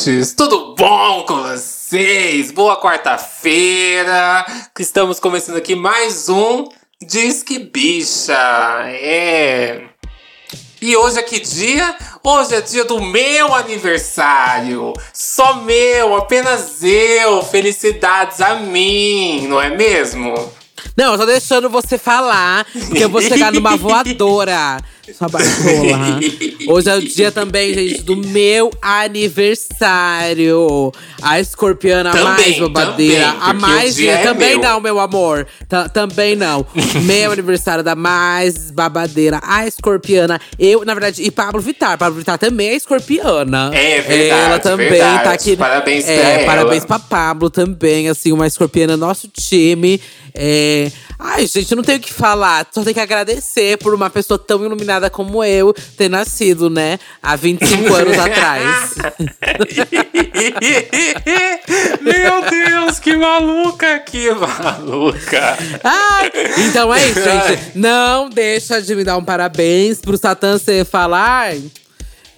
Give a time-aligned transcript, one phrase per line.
[0.00, 0.32] ouvintes!
[0.32, 2.50] Tudo bom com vocês?
[2.50, 4.46] Boa quarta-feira!
[4.78, 6.68] Estamos começando aqui mais um
[7.02, 8.32] Disque Bicha.
[8.86, 9.82] É.
[10.80, 11.94] E hoje é que dia?
[12.24, 14.94] Hoje é dia do meu aniversário.
[15.12, 17.42] Só meu, apenas eu.
[17.42, 20.34] Felicidades a mim, não é mesmo?
[20.96, 24.78] Não, eu tô deixando você falar, porque eu vou chegar numa voadora.
[25.16, 26.20] Sua bartola.
[26.68, 30.92] Hoje é o dia também, gente, do meu aniversário.
[31.22, 33.24] A escorpiana Também, mais babadeira.
[33.26, 33.98] também, a mais.
[33.98, 34.60] é também meu.
[34.60, 35.46] não, meu amor.
[35.68, 36.66] Ta- também não.
[37.04, 39.40] meu aniversário da mais babadeira.
[39.42, 40.40] A escorpiana.
[40.58, 41.98] Eu, na verdade, e Pablo Vittar.
[41.98, 43.70] Pablo Vittar também é escorpiana.
[43.74, 45.24] É verdade, Ela também verdade.
[45.24, 45.56] tá aqui.
[45.56, 46.44] Parabéns pra é, ela.
[46.46, 50.00] Parabéns pra Pablo também, assim, uma escorpiana, nosso time.
[50.34, 50.90] É...
[51.22, 52.66] Ai, gente, não tenho o que falar.
[52.72, 56.98] Só tenho que agradecer por uma pessoa tão iluminada como eu ter nascido, né?
[57.22, 58.94] Há 25 anos atrás.
[62.00, 65.56] Meu Deus, que maluca, que maluca.
[65.84, 66.32] Ai,
[66.68, 67.60] então é isso, gente.
[67.74, 71.54] Não deixa de me dar um parabéns pro Satã você falar.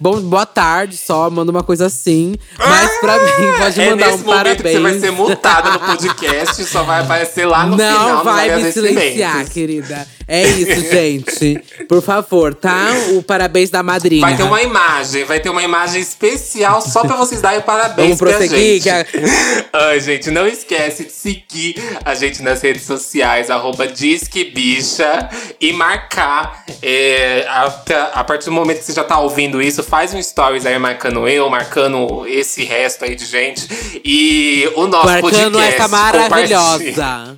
[0.03, 2.35] Bom, boa tarde só, manda uma coisa assim.
[2.59, 4.57] Mas pra mim, pode é mandar nesse um parabéns.
[4.61, 8.53] que você vai ser multada no podcast, só vai aparecer lá no final Não vai
[8.61, 10.05] me silenciar, querida.
[10.27, 11.63] É isso, gente.
[11.87, 12.87] Por favor, tá?
[13.15, 14.19] O parabéns da madrinha.
[14.21, 18.19] Vai ter uma imagem, vai ter uma imagem especial só pra vocês darem parabéns Vamos
[18.19, 18.83] pra prosseguir, gente.
[18.83, 18.89] que
[19.71, 25.29] a- Ai, gente, não esquece de seguir a gente nas redes sociais, arroba Disque Bicha,
[25.61, 26.65] e marcar.
[26.81, 30.19] é, a, pra- a partir do momento que você já tá ouvindo isso, faz um
[30.19, 34.01] stories aí marcando eu, marcando esse resto aí de gente.
[34.03, 35.75] E o nosso Marcando podcast.
[35.75, 37.37] essa maravilhosa.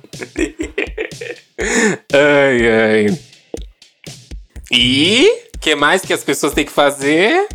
[2.12, 3.18] Ai, ai.
[4.70, 7.46] E o que mais que as pessoas têm que fazer?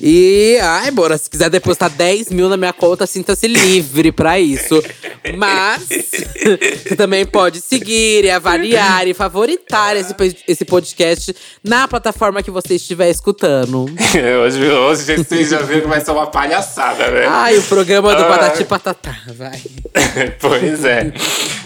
[0.00, 4.82] E, ai, bora, se quiser depositar 10 mil na minha conta, sinta-se livre pra isso.
[5.36, 5.86] Mas
[6.82, 10.14] você também pode seguir e avaliar e favoritar esse,
[10.48, 13.86] esse podcast na plataforma que você estiver escutando.
[14.44, 17.26] hoje, hoje vocês já viram que vai ser uma palhaçada, né?
[17.28, 18.28] Ai, o programa do Ai.
[18.28, 19.60] Patati Patatá, vai.
[20.40, 21.12] pois é.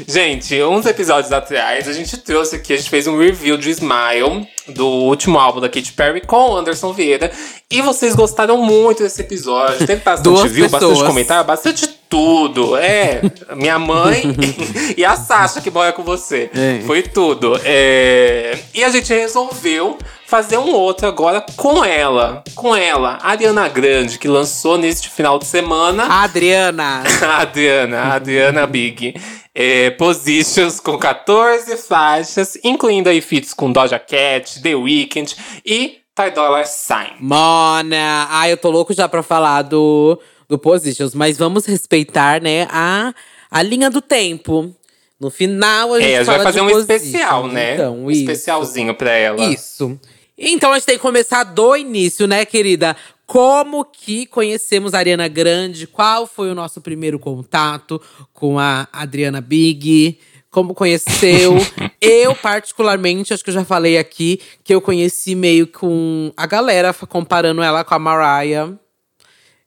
[0.06, 4.46] Gente, uns episódios atrás, a gente trouxe aqui, a gente fez um review de Smile,
[4.68, 7.30] do último álbum da Katy Perry com o Anderson Vieira.
[7.70, 9.86] E vocês gostaram muito desse episódio.
[9.86, 11.02] Teve bastante Duas bastante pessoas.
[11.08, 12.76] comentário, bastante tudo.
[12.76, 13.20] É,
[13.56, 14.22] minha mãe
[14.96, 16.50] e a Sasha que mora com você.
[16.54, 16.80] É.
[16.86, 17.58] Foi tudo.
[17.64, 22.42] É, E a gente resolveu fazer um outro agora com ela.
[22.54, 26.04] Com ela, a Ariana Grande, que lançou neste final de semana.
[26.04, 27.02] A Adriana.
[27.22, 29.14] A Adriana, a Adriana Big.
[29.58, 35.34] É, positions com 14 faixas, incluindo aí feats com Doja Cat, The Weeknd
[35.64, 37.12] e Ty Dolla Sign.
[37.20, 38.26] Mona!
[38.28, 43.14] Ai, eu tô louco já pra falar do, do Positions, mas vamos respeitar, né, a,
[43.50, 44.74] a linha do tempo.
[45.18, 47.74] No final, a gente É, a gente vai fazer um especial, né?
[47.76, 48.20] Então, um isso.
[48.20, 49.42] especialzinho pra ela.
[49.46, 49.98] Isso.
[50.38, 52.94] Então a gente tem que começar do início, né, querida?
[53.26, 55.86] Como que conhecemos a Ariana Grande?
[55.86, 58.00] Qual foi o nosso primeiro contato
[58.34, 60.18] com a Adriana Big?
[60.50, 61.54] Como conheceu?
[62.00, 66.92] eu, particularmente, acho que eu já falei aqui que eu conheci meio com a galera
[66.92, 68.72] comparando ela com a Mariah.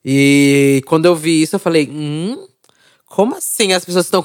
[0.06, 2.47] E quando eu vi isso, eu falei, hum,
[3.06, 4.24] como assim as pessoas estão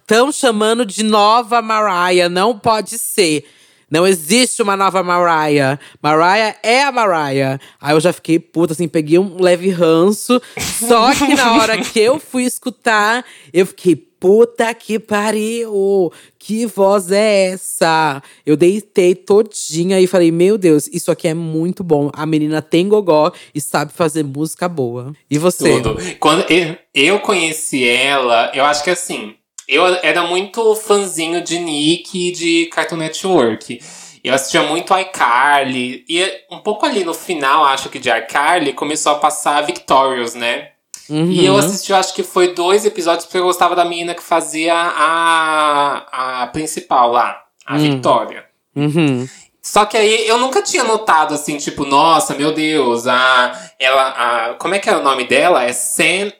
[0.00, 2.28] estão chamando de nova Mariah?
[2.28, 3.46] Não pode ser.
[3.94, 5.78] Não existe uma nova Mariah.
[6.02, 7.60] Mariah é a Mariah.
[7.80, 10.42] Aí eu já fiquei puta, assim, peguei um leve ranço.
[10.58, 16.12] Só que na hora que eu fui escutar, eu fiquei, puta que pariu!
[16.36, 18.20] Que voz é essa?
[18.44, 22.10] Eu deitei todinha e falei, meu Deus, isso aqui é muito bom.
[22.14, 25.12] A menina tem gogó e sabe fazer música boa.
[25.30, 25.80] E você?
[25.80, 25.96] Tudo.
[26.18, 29.36] Quando eu, eu conheci ela, eu acho que assim,
[29.68, 33.80] eu era muito fãzinho de Nick e de Cartoon Network.
[34.22, 36.04] Eu assistia muito iCarly.
[36.08, 40.70] E um pouco ali no final, acho que de iCarly, começou a passar Victorious, né?
[41.08, 41.30] Uhum.
[41.30, 44.22] E eu assisti, eu acho que foi dois episódios, porque eu gostava da menina que
[44.22, 48.44] fazia a, a principal lá, a Victoria.
[48.74, 49.28] Uhum.
[49.60, 53.70] Só que aí eu nunca tinha notado assim, tipo, nossa, meu Deus, a.
[53.78, 54.08] Ela.
[54.08, 55.64] A, como é que é o nome dela?
[55.64, 56.30] É Sam.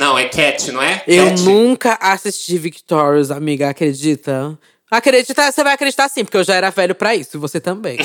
[0.00, 1.02] Não, é Cat, não é?
[1.06, 1.42] Eu Cat?
[1.42, 4.58] nunca assisti Victorious, amiga, acredita?
[4.90, 7.96] Acredita, você vai acreditar sim, porque eu já era velho pra isso, e você também.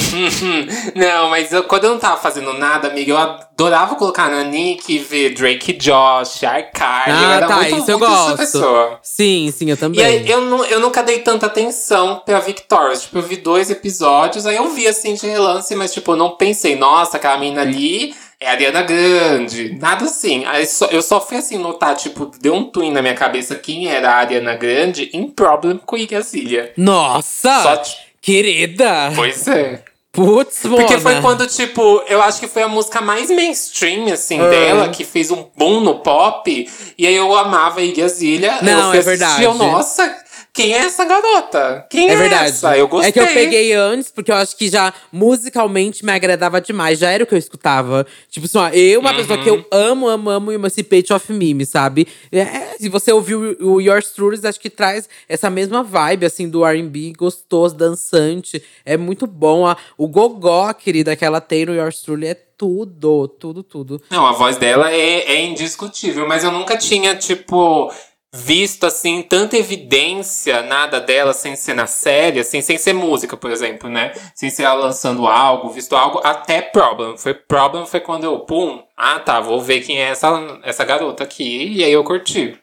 [0.93, 4.93] não, mas eu- quando eu não tava fazendo nada, amiga, eu adorava colocar na Nick
[4.93, 8.37] e ver Drake Josh, eu ah, era tá, muito, isso eu muito essa gosto.
[8.37, 8.99] pessoa.
[9.01, 9.99] Sim, sim, eu também.
[9.99, 13.01] E aí, eu, eu nunca dei tanta atenção pra Victorious.
[13.03, 16.35] Tipo, eu vi dois episódios, aí eu vi assim de relance, mas tipo, eu não
[16.37, 19.77] pensei, nossa, aquela menina ali é Ariana Grande.
[19.79, 20.45] Nada assim.
[20.45, 23.87] Aí só, eu só fui assim notar, tipo, deu um twin na minha cabeça quem
[23.87, 26.71] era a Ariana Grande em Problem com Igazilha.
[26.77, 27.61] Nossa!
[27.63, 27.81] Só,
[28.21, 29.11] querida!
[29.15, 29.83] Pois é.
[30.11, 30.61] Putz.
[30.61, 34.47] Porque foi quando, tipo, eu acho que foi a música mais mainstream, assim, Ah.
[34.47, 36.69] dela, que fez um boom no pop.
[36.97, 38.59] E aí eu amava a Iggy Azalea.
[38.61, 39.43] Não, eu fui é verdade.
[39.43, 40.15] Eu, Nossa,
[40.55, 41.85] quem é essa garota?
[41.89, 42.49] Quem é, É verdade.
[42.49, 42.77] essa?
[42.77, 43.09] Eu gostei.
[43.09, 46.97] É que eu peguei antes, porque eu acho que já musicalmente me agradava demais.
[46.99, 48.05] Já era o que eu escutava.
[48.29, 49.57] Tipo assim, ó, eu, uma pessoa que Uhum.
[49.57, 52.07] eu amo, amo, amo Emancipate of Mime, sabe?
[52.31, 56.65] É, se você ouviu o Yours Truly, acho que traz essa mesma vibe, assim, do
[56.65, 58.63] R&B, gostoso, dançante.
[58.85, 59.67] É muito bom.
[59.67, 64.01] A- O gogó, querida, que ela tem no Yours Truly é tudo, tudo, tudo.
[64.09, 67.91] Não, a voz dela é, é indiscutível, mas eu nunca tinha, tipo,
[68.35, 73.49] visto, assim, tanta evidência, nada dela sem ser na série, assim, sem ser música, por
[73.49, 74.11] exemplo, né?
[74.35, 77.17] Sem ser ela lançando algo, visto algo, até Problem.
[77.17, 81.23] Foi Problem foi quando eu, pum, ah tá, vou ver quem é essa, essa garota
[81.23, 82.59] aqui, e aí eu curti.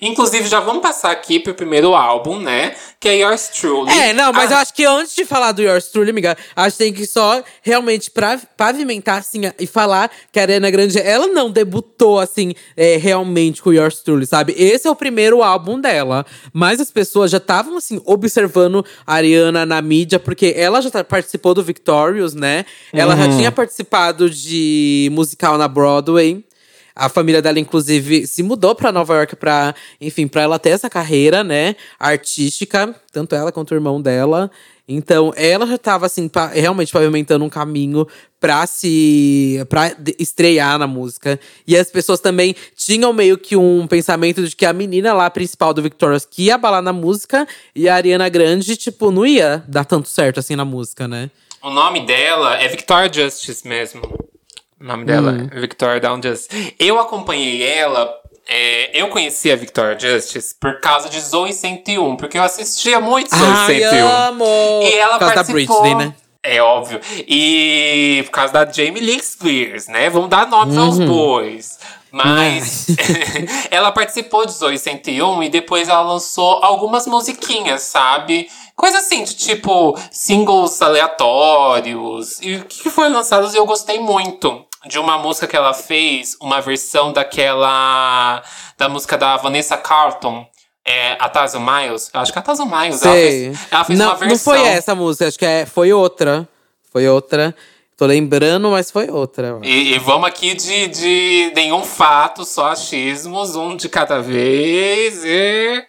[0.00, 2.74] Inclusive, já vamos passar aqui pro primeiro álbum, né?
[3.00, 3.90] Que é Yours Truly.
[3.90, 6.76] É, não, mas Ah, eu acho que antes de falar do Yours Truly, amiga, acho
[6.76, 11.26] que tem que só realmente pra, pavimentar, assim, e falar que a Ariana Grande, ela
[11.28, 14.54] não debutou, assim, é, realmente com o Yours Truly, sabe?
[14.56, 16.24] Esse é o primeiro álbum dela.
[16.52, 21.02] Mas as pessoas já estavam, assim, observando a Ariana na mídia, porque ela já tá-
[21.04, 22.64] participou do Victorious, né?
[22.92, 26.44] Ela já tinha participado de musical na Broadway.
[27.00, 30.90] A família dela, inclusive, se mudou pra Nova York pra, enfim, pra ela ter essa
[30.90, 34.50] carreira, né, artística, tanto ela quanto o irmão dela.
[34.86, 38.06] Então, ela já tava, assim, realmente pavimentando um caminho
[38.40, 39.64] pra se.
[39.98, 41.38] de- estrear na música.
[41.66, 45.72] E as pessoas também tinham meio que um pensamento de que a menina lá, principal
[45.72, 49.84] do Victorious, que ia balar na música, e a Ariana Grande, tipo, não ia dar
[49.84, 51.30] tanto certo assim na música, né?
[51.62, 54.02] O nome dela é Victoria Justice mesmo.
[54.80, 55.48] O nome dela Hum.
[55.52, 56.74] é Victoria Down Justice.
[56.78, 58.10] Eu acompanhei ela.
[58.48, 63.28] é, eu conheci a Victoria Justice por causa de Zoe 101, porque eu assistia muito
[63.36, 64.08] Zoe Ai, 101.
[64.08, 64.44] amo!
[64.82, 65.82] E ela Por causa da participou.
[65.82, 66.14] Britney, né?
[66.42, 66.98] É óbvio.
[67.28, 70.08] E por causa da Jamie Lee Spears, né?
[70.08, 71.06] Vamos dar nomes aos Uhum.
[71.06, 71.78] bois.
[72.10, 72.86] Mas
[73.70, 78.48] ela participou de Zoe 101 e depois ela lançou algumas musiquinhas, sabe?
[78.74, 82.40] Coisa assim, de tipo singles aleatórios.
[82.40, 84.64] E que que foi lançado eu gostei muito.
[84.86, 88.42] De uma música que ela fez, uma versão daquela.
[88.78, 90.46] da música da Vanessa Carlton.
[90.82, 92.10] É, a Tazo Miles.
[92.12, 93.02] Eu acho que é a Tazo Miles.
[93.02, 93.30] Ela Sei.
[93.30, 94.54] fez, ela fez não, uma versão.
[94.54, 96.48] não foi essa música, acho que é, foi outra.
[96.90, 97.54] Foi outra.
[98.00, 99.58] Tô lembrando, mas foi outra.
[99.62, 105.22] E, e vamos aqui de, de nenhum fato, só achismos, um de cada vez.
[105.22, 105.84] E...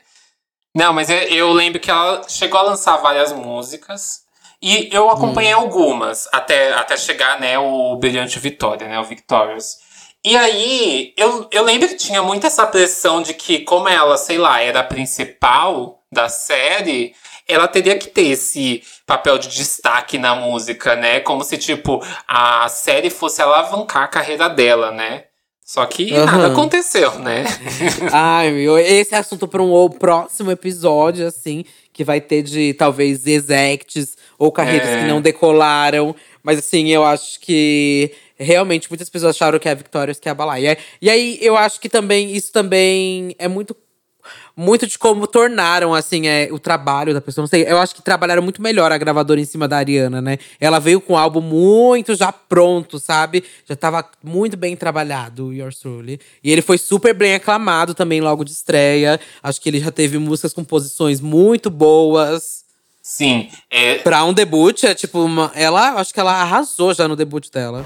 [0.75, 4.23] Não, mas eu, eu lembro que ela chegou a lançar várias músicas.
[4.61, 9.77] E eu acompanhei algumas, até, até chegar, né, o Brilhante Vitória, né, o Victorious.
[10.23, 14.37] E aí, eu, eu lembro que tinha muito essa pressão de que, como ela, sei
[14.37, 17.15] lá, era a principal da série,
[17.47, 21.21] ela teria que ter esse papel de destaque na música, né?
[21.21, 25.23] Como se, tipo, a série fosse alavancar a carreira dela, né?
[25.65, 26.25] Só que Aham.
[26.25, 27.45] nada aconteceu, né?
[28.11, 33.25] Ai, meu, esse é assunto para um próximo episódio, assim, que vai ter de talvez
[33.27, 35.01] exects ou carreiras É.
[35.01, 36.15] que não decolaram.
[36.43, 40.59] Mas assim, eu acho que realmente muitas pessoas acharam que a Victorious que ia abalar.
[40.61, 43.75] E, é- e aí eu acho que também isso também é muito
[44.55, 47.43] muito de como tornaram, assim, é, o trabalho da pessoa.
[47.43, 50.37] Não sei, eu acho que trabalharam muito melhor a gravadora em cima da Ariana, né?
[50.59, 53.43] Ela veio com o álbum muito já pronto, sabe?
[53.67, 56.19] Já tava muito bem trabalhado, o Yours Truly.
[56.43, 59.19] E ele foi super bem aclamado também logo de estreia.
[59.41, 62.61] Acho que ele já teve músicas com posições muito boas.
[63.01, 67.15] Sim, é, Pra um debut, é tipo, uma, ela, acho que ela arrasou já no
[67.15, 67.85] debut dela.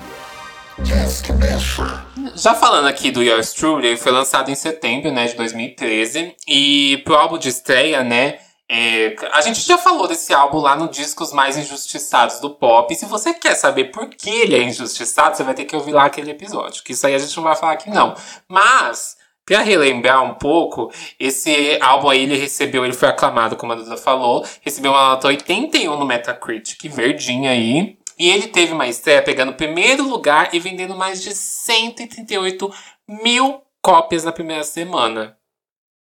[2.36, 6.36] Já falando aqui do Yours Truly, ele foi lançado em setembro, né, de 2013.
[6.48, 10.90] E pro álbum de estreia, né, é, a gente já falou desse álbum lá no
[10.90, 12.92] Discos Mais Injustiçados do Pop.
[12.92, 15.92] E se você quer saber por que ele é injustiçado, você vai ter que ouvir
[15.92, 16.84] lá aquele episódio.
[16.84, 18.16] Que isso aí a gente não vai falar aqui, não.
[18.48, 23.76] Mas, pra relembrar um pouco, esse álbum aí ele recebeu, ele foi aclamado, como a
[23.76, 28.00] Duda falou, recebeu uma nota 81 no Metacritic, verdinha aí.
[28.18, 32.74] E ele teve uma estreia pegando primeiro lugar e vendendo mais de 138
[33.08, 35.38] mil cópias na primeira semana.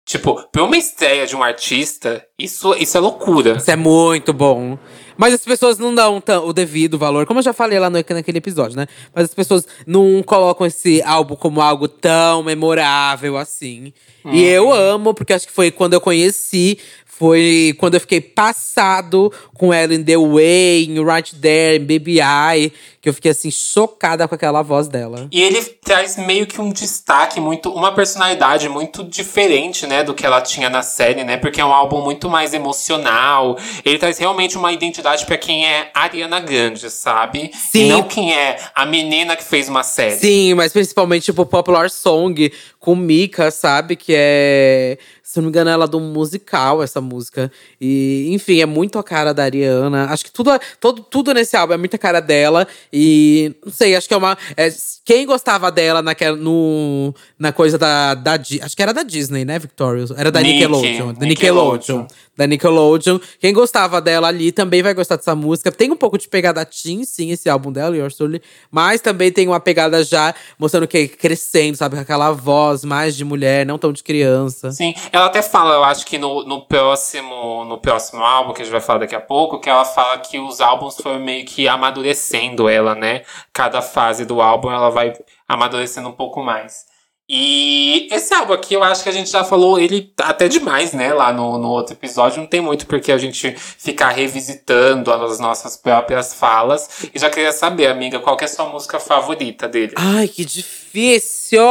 [0.04, 3.52] Tipo, pra uma estreia de um artista, isso, isso é loucura.
[3.52, 4.76] Isso é muito bom.
[5.20, 8.38] Mas as pessoas não dão o devido valor, como eu já falei lá no, naquele
[8.38, 8.86] episódio, né?
[9.14, 13.92] Mas as pessoas não colocam esse álbum como algo tão memorável assim.
[14.24, 14.32] Uhum.
[14.32, 16.78] E eu amo, porque acho que foi quando eu conheci
[17.20, 22.18] foi quando eu fiquei passado com ela em The Way, em Right There, em Baby
[22.18, 25.28] I, que eu fiquei assim chocada com aquela voz dela.
[25.30, 30.24] E ele traz meio que um destaque muito, uma personalidade muito diferente, né, do que
[30.24, 31.36] ela tinha na série, né?
[31.36, 33.58] Porque é um álbum muito mais emocional.
[33.84, 37.50] Ele traz realmente uma identidade para quem é Ariana Grande, sabe?
[37.54, 37.86] Sim.
[37.86, 40.16] E não quem é a menina que fez uma série.
[40.16, 43.94] Sim, mas principalmente tipo Popular Song com Mika, sabe?
[43.94, 44.98] Que é
[45.30, 47.52] se não me engano, ela é do musical, essa música.
[47.80, 50.06] E, enfim, é muito a cara da Ariana.
[50.06, 52.66] Acho que tudo, todo, tudo nesse álbum é muita cara dela.
[52.92, 54.36] E não sei, acho que é uma.
[54.56, 54.68] É,
[55.04, 58.32] quem gostava dela naquela, no, na coisa da, da.
[58.32, 60.10] Acho que era da Disney, né, Victorious?
[60.10, 61.12] Era da Nick, Nickelodeon.
[61.12, 61.76] Da Nickelodeon.
[61.76, 62.06] Nickelodeon
[62.40, 63.20] da Nickelodeon.
[63.38, 65.70] Quem gostava dela ali também vai gostar dessa música.
[65.70, 68.40] Tem um pouco de pegada teen, sim, esse álbum dela, Your Soul.
[68.70, 71.96] Mas também tem uma pegada já mostrando que é crescendo, sabe?
[71.96, 74.70] Com aquela voz mais de mulher, não tão de criança.
[74.72, 78.64] Sim, ela até fala, eu acho que no, no, próximo, no próximo álbum, que a
[78.64, 81.68] gente vai falar daqui a pouco, que ela fala que os álbuns foram meio que
[81.68, 83.22] amadurecendo ela, né?
[83.52, 85.12] Cada fase do álbum ela vai
[85.48, 86.90] amadurecendo um pouco mais.
[87.32, 91.14] E esse álbum aqui, eu acho que a gente já falou ele até demais, né?
[91.14, 92.40] Lá no, no outro episódio.
[92.40, 97.04] Não tem muito porque a gente ficar revisitando as nossas próprias falas.
[97.14, 99.92] E já queria saber, amiga, qual que é a sua música favorita dele?
[99.96, 101.62] Ai, que difícil!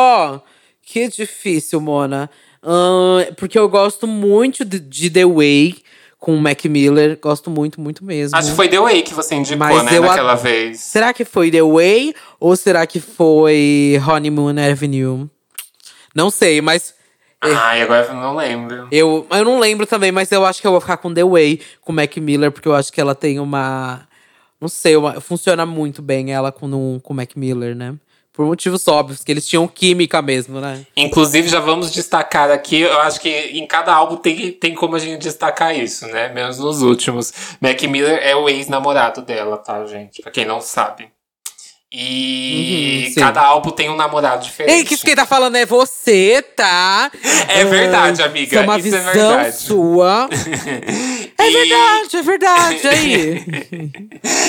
[0.91, 2.27] Que difícil, Mona.
[2.63, 5.77] Uh, porque eu gosto muito de, de The Way
[6.17, 7.15] com o Mac Miller.
[7.21, 8.35] Gosto muito, muito mesmo.
[8.35, 10.79] Acho que foi The Way que você indicou, Mas né, naquela vez.
[10.79, 15.29] Será que foi The Way ou será que foi Honeymoon Avenue?
[16.15, 16.95] Não sei, mas.
[17.43, 18.87] É, Ai, agora eu não lembro.
[18.91, 21.61] Eu, eu não lembro também, mas eu acho que eu vou ficar com The Way,
[21.81, 24.07] com Mac Miller, porque eu acho que ela tem uma.
[24.59, 27.93] Não sei, uma, funciona muito bem ela com, com Mac Miller, né?
[28.33, 30.85] Por motivos óbvios, que eles tinham química mesmo, né?
[30.95, 34.99] Inclusive, já vamos destacar aqui, eu acho que em cada álbum tem, tem como a
[34.99, 36.29] gente destacar isso, né?
[36.29, 37.33] Menos nos últimos.
[37.59, 40.21] Mac Miller é o ex-namorado dela, tá, gente?
[40.21, 41.09] Pra quem não sabe.
[41.91, 44.75] E uhum, cada álbum tem um namorado diferente.
[44.77, 47.11] Ei, que quem tá falando é você, tá?
[47.47, 48.45] É verdade, amiga.
[48.45, 49.55] Isso é uma Isso é visão é verdade.
[49.55, 50.29] sua.
[51.39, 52.87] é verdade, é verdade.
[52.87, 53.45] Aí.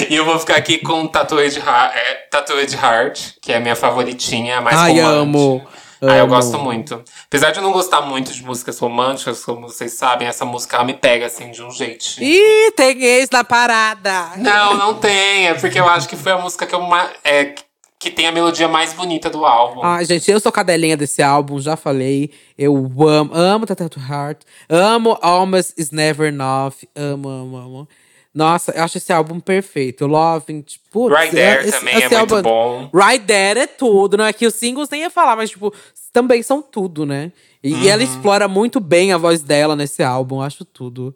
[0.10, 4.58] e eu vou ficar aqui com Tattooed Heart, é, Heart que é a minha favoritinha,
[4.58, 5.16] a mais Ai, romântica.
[5.16, 5.66] amo.
[6.02, 7.02] Ah, eu gosto muito.
[7.26, 10.84] Apesar de eu não gostar muito de músicas românticas, como vocês sabem, essa música ela
[10.84, 12.06] me pega assim de um jeito.
[12.18, 14.30] Ih, tem ex na parada.
[14.36, 15.48] Não, não tem.
[15.48, 16.80] É porque eu acho que foi a música que eu
[17.22, 17.54] é,
[18.00, 19.82] que tem a melodia mais bonita do álbum.
[19.84, 22.30] Ai, gente, eu sou cadelinha desse álbum, já falei.
[22.56, 22.74] Eu
[23.06, 24.40] amo, amo Tattoo Heart,
[24.70, 27.88] amo Almost Is Never Enough, amo, amo, amo.
[28.34, 30.06] Nossa, eu acho esse álbum perfeito.
[30.06, 31.08] Loving, tipo.
[31.08, 32.90] Right There esse, também esse é muito bom.
[32.94, 35.70] Right There é tudo, não é que os singles nem ia falar, mas, tipo,
[36.10, 37.30] também são tudo, né?
[37.62, 37.82] E, uhum.
[37.82, 38.08] e ela uhum.
[38.08, 41.14] explora muito bem a voz dela nesse álbum, acho tudo.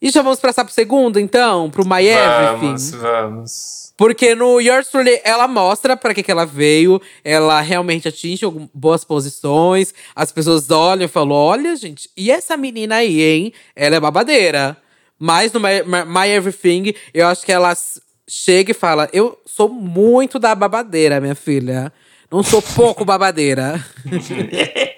[0.00, 1.68] E já vamos passar pro segundo, então?
[1.68, 2.66] Pro My Everything?
[2.66, 3.91] Vamos, vamos.
[4.02, 7.00] Porque no Yours Truly, ela mostra para que, que ela veio.
[7.22, 8.44] Ela realmente atinge
[8.74, 9.94] boas posições.
[10.12, 13.52] As pessoas olham e falam, olha, gente, e essa menina aí, hein?
[13.76, 14.76] Ela é babadeira.
[15.16, 17.72] Mas no My, My Everything, eu acho que ela
[18.28, 21.92] chega e fala: Eu sou muito da babadeira, minha filha.
[22.28, 23.84] Não sou pouco babadeira.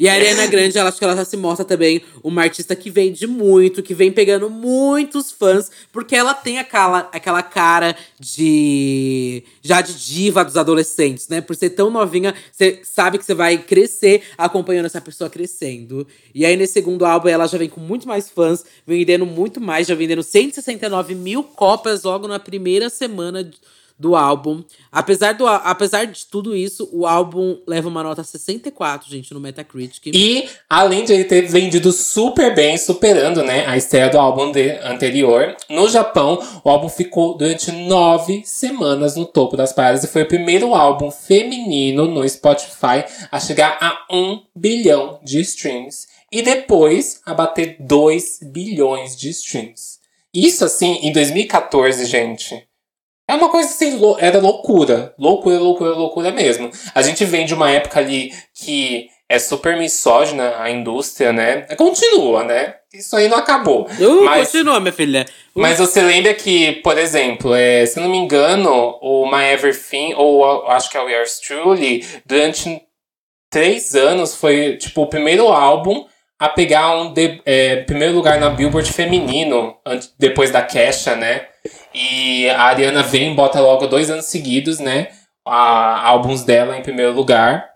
[0.00, 2.88] E a Ariana Grande, ela, acho que ela já se mostra também uma artista que
[2.88, 9.42] vende muito, que vem pegando muitos fãs, porque ela tem aquela, aquela cara de.
[9.60, 11.42] já de diva dos adolescentes, né?
[11.42, 16.06] Por ser tão novinha, você sabe que você vai crescer acompanhando essa pessoa crescendo.
[16.34, 19.86] E aí, nesse segundo álbum, ela já vem com muito mais fãs, vendendo muito mais,
[19.86, 23.44] já vendendo 169 mil cópias logo na primeira semana
[24.00, 24.64] do álbum.
[24.90, 30.06] Apesar, do, apesar de tudo isso, o álbum leva uma nota 64, gente, no Metacritic.
[30.06, 34.70] E, além de ele ter vendido super bem, superando né, a estreia do álbum de,
[34.82, 40.22] anterior, no Japão, o álbum ficou durante nove semanas no topo das paradas e foi
[40.22, 46.06] o primeiro álbum feminino no Spotify a chegar a um bilhão de streams.
[46.32, 50.00] E depois a bater 2 bilhões de streams.
[50.32, 52.69] Isso, assim, em 2014, gente
[53.30, 55.14] é uma coisa assim, era loucura.
[55.18, 56.70] Loucura, loucura, loucura mesmo.
[56.94, 61.62] A gente vem de uma época ali que é super misógina a indústria, né?
[61.76, 62.74] Continua, né?
[62.92, 63.86] Isso aí não acabou.
[64.00, 65.24] Uh, mas, continua, minha filha.
[65.54, 65.60] Uh.
[65.60, 70.66] Mas você lembra que, por exemplo, é, se não me engano, o My Everything, ou
[70.66, 72.82] acho que é o Yours Truly, durante
[73.48, 76.04] três anos foi, tipo, o primeiro álbum
[76.40, 79.76] a pegar um de, é, primeiro lugar na Billboard feminino,
[80.18, 81.46] depois da Kesha, né?
[81.94, 85.08] E a Ariana vem bota logo dois anos seguidos, né?
[85.46, 87.68] A, álbuns dela em primeiro lugar.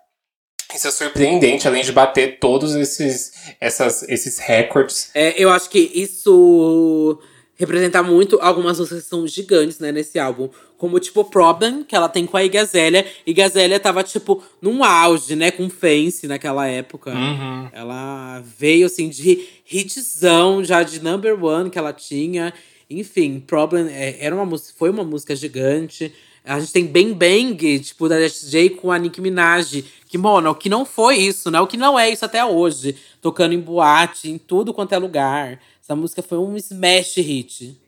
[0.74, 5.10] Isso é surpreendente, além de bater todos esses, essas, esses recordes.
[5.14, 7.20] É, eu acho que isso
[7.56, 10.48] representa muito algumas músicas que são gigantes, né, nesse álbum.
[10.76, 13.06] Como, tipo, Problem, que ela tem com a Igazélia.
[13.26, 17.12] E Igazélia tava, tipo, num auge, né, com Fancy naquela época.
[17.12, 17.68] Uhum.
[17.72, 22.52] Ela veio, assim, de hitzão, já de number one que ela tinha.
[22.90, 26.12] Enfim, Problem é, era uma música, foi uma música gigante.
[26.44, 29.82] A gente tem Bang Bang, tipo, da SJ com a Nicki Minaj.
[30.06, 31.58] Que, mano, o que não foi isso, né?
[31.58, 32.96] O que não é isso até hoje.
[33.22, 35.58] Tocando em boate, em tudo quanto é lugar.
[35.84, 37.78] Essa música foi um smash hit.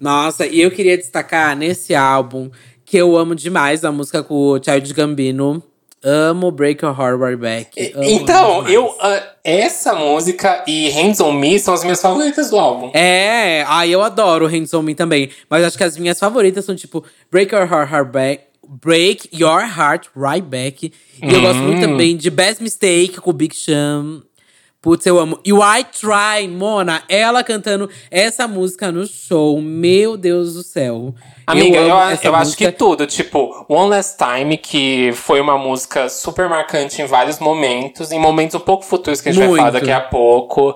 [0.00, 2.50] Nossa, e eu queria destacar nesse álbum
[2.82, 5.62] que eu amo demais a música com o Child Gambino.
[6.02, 7.92] Amo Break Your Heart Right Back.
[7.94, 12.58] Amo então, eu uh, essa música e Hands on Me são as minhas favoritas do
[12.58, 12.90] álbum.
[12.94, 15.28] É, ai, eu adoro Hands on Me também.
[15.50, 18.44] Mas acho que as minhas favoritas são tipo Break Your Heart Right Back.
[18.66, 20.90] Break Your Heart Right Back.
[21.22, 21.80] E eu gosto muito hum.
[21.82, 24.22] também de Best Mistake com o Big Sean.
[24.82, 25.38] Putz, eu amo.
[25.44, 29.62] E o I Try, Mona, ela cantando essa música no show.
[29.62, 31.14] Meu Deus do céu.
[31.46, 33.06] Amiga, eu, eu, eu acho que tudo.
[33.06, 38.12] Tipo, One Last Time, que foi uma música super marcante em vários momentos.
[38.12, 39.62] Em momentos um pouco futuros que a gente muito.
[39.62, 40.74] vai falar daqui a pouco.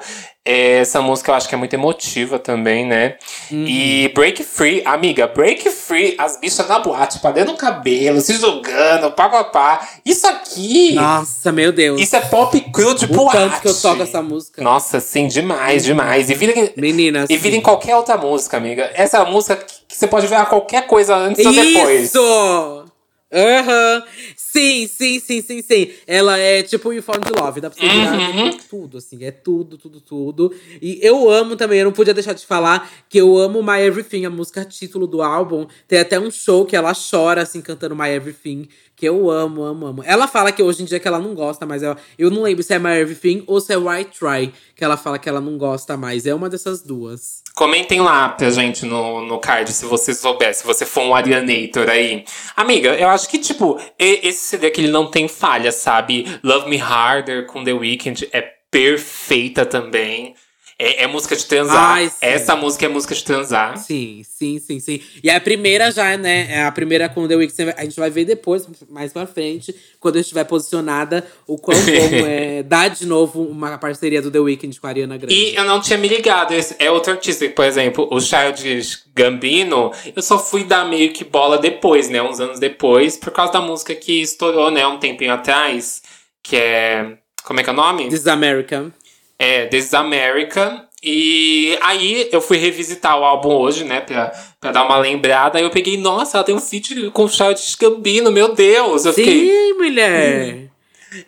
[0.49, 3.17] Essa música eu acho que é muito emotiva também, né?
[3.51, 3.65] Uhum.
[3.67, 9.11] E Break Free, amiga, Break Free, as bichas na boate, dentro do cabelo, se jogando,
[9.11, 9.89] pá, pá, pá.
[10.05, 10.95] Isso aqui.
[10.95, 12.01] Nossa, meu Deus.
[12.01, 13.37] Isso é pop cru de o boate.
[13.37, 14.63] tanto que eu toco essa música.
[14.63, 16.31] Nossa, sim, demais, demais.
[16.31, 17.29] E vira, Meninas.
[17.29, 18.89] E vira em qualquer outra música, amiga.
[18.95, 19.57] Essa é música
[19.97, 21.49] que você pode ver qualquer coisa antes Isso!
[21.49, 22.05] ou depois.
[22.05, 22.85] Isso!
[23.33, 23.97] Aham.
[23.97, 24.03] Uhum.
[24.37, 25.91] Sim, sim, sim, sim, sim.
[26.07, 27.61] Ela é tipo Uniform de Love.
[27.61, 28.57] Dá pra você virar uhum.
[28.71, 29.25] tudo, assim.
[29.25, 30.55] É tudo, tudo, tudo.
[30.81, 34.25] E eu amo também, eu não podia deixar de falar que eu amo My Everything,
[34.25, 35.67] a música título do álbum.
[35.89, 38.69] Tem até um show que ela chora, assim, cantando My Everything.
[38.97, 40.03] Que eu amo, amo, amo.
[40.07, 42.73] Ela fala que hoje em dia que ela não gosta, mas eu, não lembro se
[42.73, 44.53] é My Everything ou se é White Try.
[44.75, 46.25] Que ela fala que ela não gosta mais.
[46.25, 47.43] É uma dessas duas.
[47.55, 51.89] Comentem lá pra gente no, no card se você souber, se você for um Arianator
[51.91, 52.25] aí.
[52.57, 56.27] Amiga, eu acho que, tipo, esse CD aqui ele não tem falha, sabe?
[56.43, 60.35] Love Me Harder com The Weeknd é perfeita também.
[60.79, 61.95] É, é, música de transar.
[61.95, 63.79] Ai, Essa música é música de transar.
[63.79, 65.01] Sim, sim, sim, sim.
[65.23, 66.49] E a primeira já, né?
[66.51, 67.75] É a primeira com The Weeknd.
[67.79, 72.27] A gente vai ver depois, mais pra frente, quando eu estiver posicionada, o quão bom
[72.29, 75.35] é dar de novo uma parceria do The Weeknd com a Ariana Grande.
[75.35, 76.53] E eu não tinha me ligado.
[76.79, 81.57] É outro artista, por exemplo, o Child Gambino, eu só fui dar meio que bola
[81.57, 82.21] depois, né?
[82.21, 84.87] Uns anos depois, por causa da música que estourou, né?
[84.87, 86.03] Um tempinho atrás,
[86.43, 87.17] que é.
[87.45, 88.09] Como é que é o nome?
[88.09, 88.93] This is America.
[89.39, 90.87] É, This is America.
[91.03, 95.59] E aí eu fui revisitar o álbum hoje, né, pra, pra dar uma lembrada.
[95.59, 99.05] Aí eu peguei, nossa, ela tem um feat com o Charles Gambino, meu Deus!
[99.05, 100.55] Eu Sim, fiquei, mulher!
[100.55, 100.69] Hum,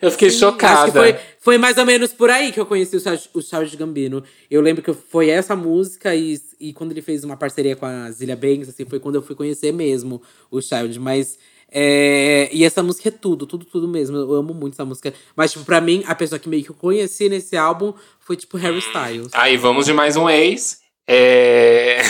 [0.01, 0.81] eu fiquei chocada.
[0.81, 3.41] Acho que foi, foi mais ou menos por aí que eu conheci o Charles, o
[3.41, 4.23] Charles Gambino.
[4.49, 8.11] Eu lembro que foi essa música e, e quando ele fez uma parceria com a
[8.11, 10.97] Zilia Banks, assim, foi quando eu fui conhecer mesmo o Charles.
[10.97, 11.37] Mas
[11.71, 14.17] é, e essa música é tudo, tudo, tudo mesmo.
[14.17, 15.13] Eu amo muito essa música.
[15.35, 18.57] Mas, tipo, pra mim, a pessoa que meio que eu conheci nesse álbum foi, tipo,
[18.57, 19.31] Harry Styles.
[19.33, 20.79] Aí, vamos de mais um ex.
[21.07, 22.01] É.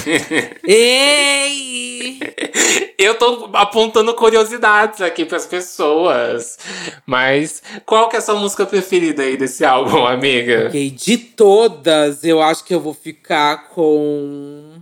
[0.66, 2.18] Ei!
[2.98, 6.58] Eu tô apontando curiosidades aqui para as pessoas.
[7.06, 10.68] Mas qual que é a sua música preferida aí desse álbum, amiga?
[10.70, 14.80] De todas, eu acho que eu vou ficar com.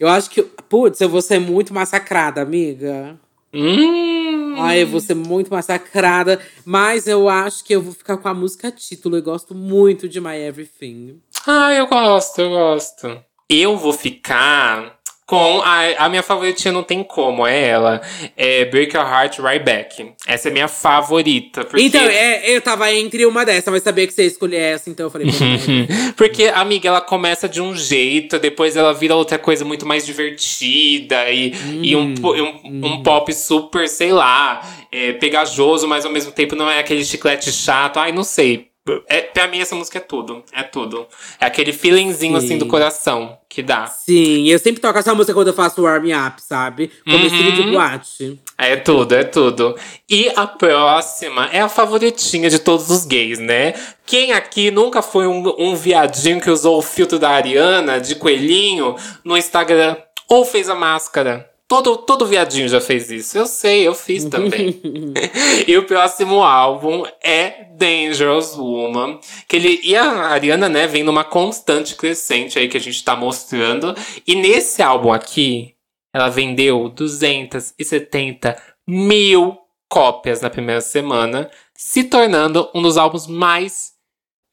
[0.00, 0.42] Eu acho que.
[0.42, 3.18] Putz, eu vou ser muito massacrada, amiga.
[3.52, 4.54] Hum.
[4.58, 6.40] Ai, eu vou ser muito massacrada.
[6.64, 9.16] Mas eu acho que eu vou ficar com a música título.
[9.16, 11.20] Eu gosto muito de My Everything.
[11.46, 13.24] Ah, eu gosto, eu gosto.
[13.48, 14.95] Eu vou ficar
[15.26, 18.00] com a, a minha favoritinha não tem como, é ela.
[18.36, 20.12] É Break Your Heart Right Back.
[20.24, 21.64] Essa é minha favorita.
[21.64, 21.82] Porque...
[21.82, 25.06] Então, é, eu tava entre uma dessa, mas sabia que você ia escolher essa, então
[25.06, 25.26] eu falei.
[26.16, 31.28] porque, amiga, ela começa de um jeito, depois ela vira outra coisa muito mais divertida
[31.28, 32.80] e, hum, e um, um, hum.
[32.84, 34.62] um, pop super, sei lá,
[34.92, 37.98] é, pegajoso, mas ao mesmo tempo não é aquele chiclete chato.
[37.98, 38.68] Ai, não sei.
[39.08, 40.44] É, pra mim, essa música é tudo.
[40.52, 41.06] É tudo.
[41.40, 42.46] É aquele feelingzinho, Sim.
[42.46, 43.86] assim, do coração que dá.
[43.86, 46.90] Sim, eu sempre toco essa música quando eu faço warm up, sabe?
[47.04, 47.26] Como uhum.
[47.26, 48.40] estilo de boate.
[48.56, 49.76] É tudo, é tudo.
[50.08, 53.74] E a próxima é a favoritinha de todos os gays, né?
[54.04, 58.94] Quem aqui nunca foi um, um viadinho que usou o filtro da Ariana, de coelhinho,
[59.24, 59.96] no Instagram?
[60.28, 61.50] Ou fez a máscara?
[61.68, 63.36] Todo, todo viadinho já fez isso.
[63.36, 64.80] Eu sei, eu fiz também.
[65.66, 69.18] e o próximo álbum é Dangerous Woman.
[69.48, 73.16] Que ele e a Ariana, né, vem numa constante crescente aí que a gente tá
[73.16, 73.96] mostrando.
[74.24, 75.74] E nesse álbum aqui,
[76.14, 83.92] ela vendeu 270 mil cópias na primeira semana, se tornando um dos álbuns mais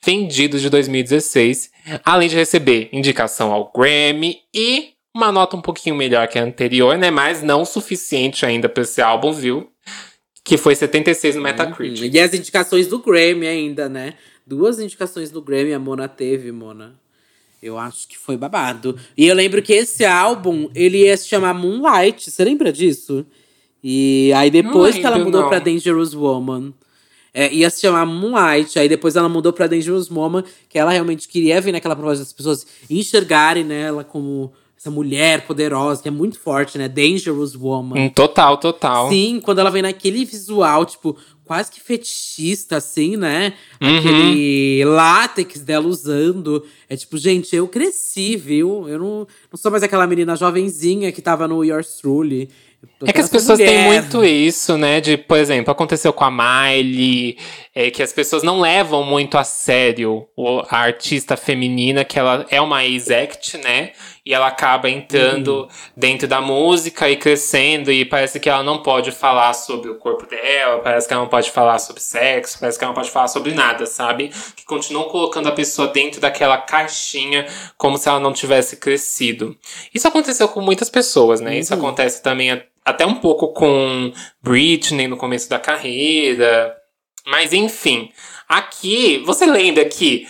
[0.04, 1.71] vendidos de 2016,
[2.04, 6.97] além de receber indicação ao Grammy e uma nota um pouquinho melhor que a anterior,
[6.97, 7.12] né?
[7.12, 9.69] Mas não suficiente ainda para esse álbum, viu?
[10.43, 11.47] Que foi 76 no uhum.
[11.47, 12.02] Metacritic.
[12.02, 12.10] Uhum.
[12.13, 14.15] E as indicações do Grammy ainda, né?
[14.45, 16.95] Duas indicações do Grammy a Mona teve, Mona.
[17.62, 18.97] Eu acho que foi babado.
[19.15, 22.30] E eu lembro que esse álbum, ele ia se chamar Moonlight.
[22.30, 23.26] Você lembra disso?
[23.82, 25.49] E aí depois que ela mudou não.
[25.49, 26.73] pra Dangerous Woman,
[27.34, 31.28] é, ia se chamar Moonlight, aí depois ela mudou pra Dangerous Woman, que ela realmente
[31.28, 36.38] queria ver naquela proposta das pessoas enxergarem nela como essa mulher poderosa, que é muito
[36.38, 36.89] forte, né?
[36.89, 37.98] Dangerous Woman.
[37.98, 39.10] Um total, total.
[39.10, 43.54] Sim, quando ela vem naquele visual, tipo, quase que fetichista, assim, né?
[43.82, 43.98] Uhum.
[43.98, 46.65] Aquele látex dela usando.
[46.89, 48.89] É tipo, gente, eu cresci, viu?
[48.89, 52.50] Eu não, não sou mais aquela menina jovenzinha que tava no Yours Truly.
[53.06, 53.72] É que as pessoas mulher.
[53.72, 55.00] têm muito isso, né?
[55.00, 57.38] De, por exemplo, aconteceu com a Miley,
[57.74, 60.28] é, que as pessoas não levam muito a sério
[60.69, 63.91] a artista feminina, que ela é uma ex-act, né?
[64.25, 65.67] E ela acaba entrando uhum.
[65.97, 70.25] dentro da música e crescendo, e parece que ela não pode falar sobre o corpo
[70.25, 73.27] dela, parece que ela não pode falar sobre sexo, parece que ela não pode falar
[73.27, 74.31] sobre nada, sabe?
[74.55, 77.45] Que continuam colocando a pessoa dentro daquela caixinha
[77.77, 79.57] como se ela não tivesse crescido.
[79.93, 81.51] Isso aconteceu com muitas pessoas, né?
[81.51, 81.57] Uhum.
[81.57, 86.75] Isso acontece também até um pouco com Britney no começo da carreira.
[87.25, 88.12] Mas enfim,
[88.47, 90.27] aqui você lembra que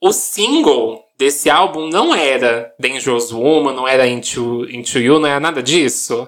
[0.00, 5.38] o single desse álbum não era Dangerous Woman, não era Into, Into You, não era
[5.38, 6.26] nada disso.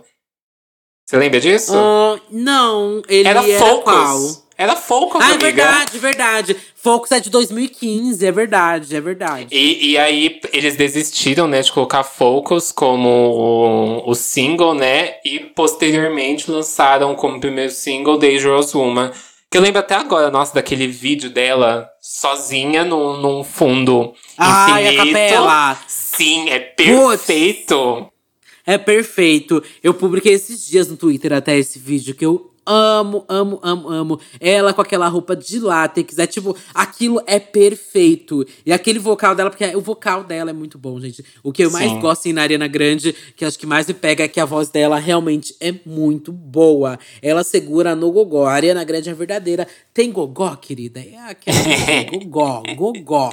[1.06, 1.72] Você lembra disso?
[1.74, 3.84] Uh, não, ele era, era Focus.
[3.84, 4.42] qual?
[4.58, 5.46] Era Focus, ah, é amiga.
[5.46, 6.56] é verdade, verdade.
[6.76, 9.46] Focus é de 2015, é verdade, é verdade.
[9.50, 15.14] E, e aí eles desistiram, né, de colocar Focus como o, o single, né?
[15.24, 19.10] E posteriormente lançaram como primeiro single Dangerous Woman.
[19.52, 25.02] Que eu lembro até agora, nossa, daquele vídeo dela sozinha no, num fundo ah, infinito.
[25.02, 25.78] a capela!
[25.86, 28.10] Sim, é perfeito!
[28.64, 29.62] É perfeito.
[29.82, 34.20] Eu publiquei esses dias no Twitter até esse vídeo que eu amo, amo, amo, amo.
[34.40, 36.18] Ela com aquela roupa de látex.
[36.18, 38.46] É tipo, aquilo é perfeito.
[38.64, 41.24] E aquele vocal dela, porque o vocal dela é muito bom, gente.
[41.42, 41.74] O que eu Sim.
[41.76, 44.68] mais gosto em Ariana Grande, que acho que mais me pega, é que a voz
[44.68, 46.98] dela realmente é muito boa.
[47.20, 48.46] Ela segura no gogó.
[48.46, 49.66] A Ariana Grande é verdadeira.
[49.92, 51.00] Tem gogó, querida?
[51.00, 51.58] É aquela
[52.10, 53.30] gogó, gogó.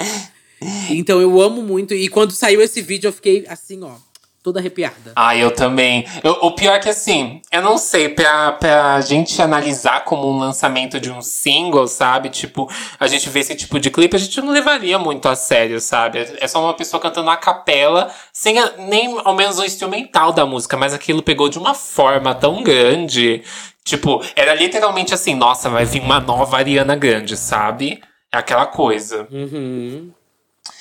[0.90, 1.94] Então eu amo muito.
[1.94, 4.09] E quando saiu esse vídeo, eu fiquei assim, ó
[4.42, 5.12] toda arrepiada.
[5.14, 6.06] Ah, eu também.
[6.24, 10.38] Eu, o pior é que assim, eu não sei, pra, pra gente analisar como um
[10.38, 12.30] lançamento de um single, sabe?
[12.30, 15.80] Tipo, a gente vê esse tipo de clipe, a gente não levaria muito a sério,
[15.80, 16.18] sabe?
[16.40, 20.46] É só uma pessoa cantando a capela, sem a, nem ao menos o instrumental da
[20.46, 23.42] música, mas aquilo pegou de uma forma tão grande.
[23.84, 28.00] Tipo, era literalmente assim, nossa, vai vir uma nova Ariana Grande, sabe?
[28.32, 29.26] É aquela coisa.
[29.30, 30.12] Uhum.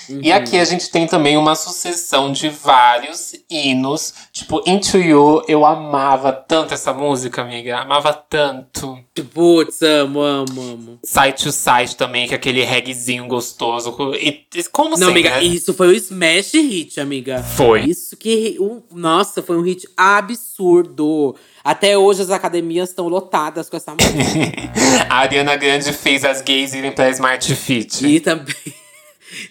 [0.09, 0.19] Uhum.
[0.23, 4.13] E aqui a gente tem também uma sucessão de vários hinos.
[4.31, 7.77] Tipo, Into You, eu amava tanto essa música, amiga.
[7.79, 8.97] Amava tanto.
[9.33, 10.99] Putz, amo, amo, amo.
[11.03, 13.95] Side to Side também, que é aquele reggaezinho gostoso.
[14.15, 15.43] E, como Não, amiga, né?
[15.43, 17.43] isso foi o smash hit, amiga.
[17.43, 17.81] Foi.
[17.81, 18.57] Isso que.
[18.59, 21.35] Um, nossa, foi um hit absurdo.
[21.63, 25.07] Até hoje as academias estão lotadas com essa música.
[25.09, 28.05] a Ariana Grande fez as gays irem pra Smart Fit.
[28.05, 28.55] E também.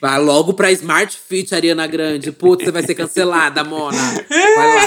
[0.01, 2.33] Vai logo pra Smart Fit, Ariana Grande.
[2.33, 3.99] Putz, você vai ser cancelada, Mona.
[4.29, 4.87] Vai lá.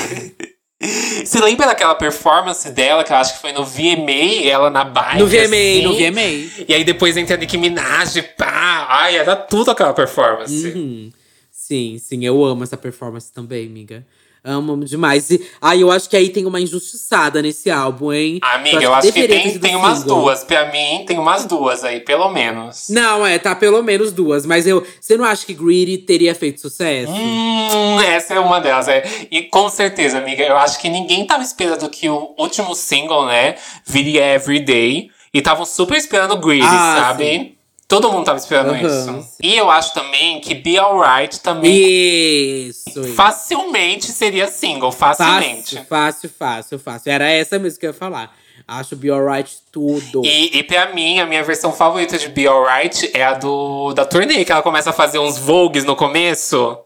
[1.23, 5.19] Você lembra daquela performance dela, que eu acho que foi no VMA, ela na bike?
[5.19, 5.84] No VMA, assim?
[5.84, 6.65] no VMA.
[6.67, 8.88] E aí depois entra a Nicki Minaj, pá.
[8.89, 10.67] Ai, era tudo aquela performance.
[10.67, 11.12] Uhum.
[11.51, 14.06] Sim, sim, eu amo essa performance também, amiga.
[14.43, 15.30] Amo demais.
[15.30, 18.39] E aí eu acho que aí tem uma injustiçada nesse álbum, hein?
[18.41, 20.43] Amiga, eu acho, eu acho que, tem, tem umas duas.
[20.43, 22.88] Pra mim, tem umas duas aí, pelo menos.
[22.89, 24.43] Não, é, tá pelo menos duas.
[24.43, 24.84] Mas eu.
[24.99, 27.12] Você não acha que Greedy teria feito sucesso?
[27.12, 28.88] Hum, essa é uma delas.
[28.88, 29.04] É.
[29.30, 33.56] E com certeza, amiga, eu acho que ninguém tava esperando que o último single, né,
[33.86, 35.12] viria Everyday.
[35.34, 37.23] E estavam super esperando Greedy, ah, sabe?
[37.23, 37.56] Sim.
[37.91, 39.38] Todo mundo tava esperando uhum, isso.
[39.43, 42.69] E eu acho também que Be Alright também.
[42.69, 45.75] Isso, Facilmente seria single, facilmente.
[45.75, 47.12] Fácil, fácil, fácil, fácil.
[47.12, 48.34] Era essa mesmo que eu ia falar.
[48.65, 50.21] Acho Be Alright tudo.
[50.23, 54.06] E, e pra mim, a minha versão favorita de Be Alright é a do da
[54.06, 56.77] turnê, que ela começa a fazer uns vogues no começo.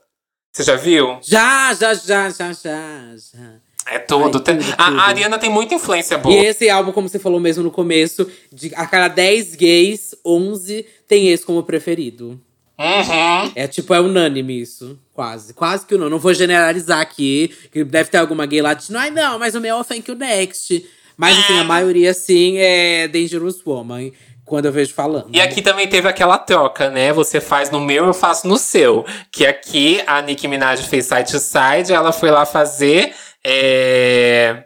[0.51, 1.19] Você já viu?
[1.21, 3.64] Já, já, já, já, já, já.
[3.87, 4.25] É tudo.
[4.25, 4.37] Ai, tudo,
[4.77, 4.99] a, tudo.
[4.99, 6.35] a Ariana tem muita influência boa.
[6.35, 10.85] E esse álbum, como você falou mesmo no começo, de a cada 10 gays, 11
[11.07, 12.39] tem esse como preferido.
[12.77, 13.51] Uhum.
[13.55, 14.99] É tipo, é unânime isso.
[15.13, 15.53] Quase.
[15.53, 16.09] Quase que não.
[16.09, 19.01] Não vou generalizar aqui, que deve ter alguma gay latina.
[19.01, 20.85] Ai, não, mas o meu é o Thank You Next.
[21.15, 24.11] Mas assim, a maioria, sim, é Dangerous Woman.
[24.43, 25.29] Quando eu vejo falando.
[25.33, 27.11] E aqui também teve aquela troca, né?
[27.13, 29.03] Você faz no meu, eu faço no seu.
[29.31, 34.65] Que aqui a Nicki Minaj fez Side to Side, ela foi lá fazer é...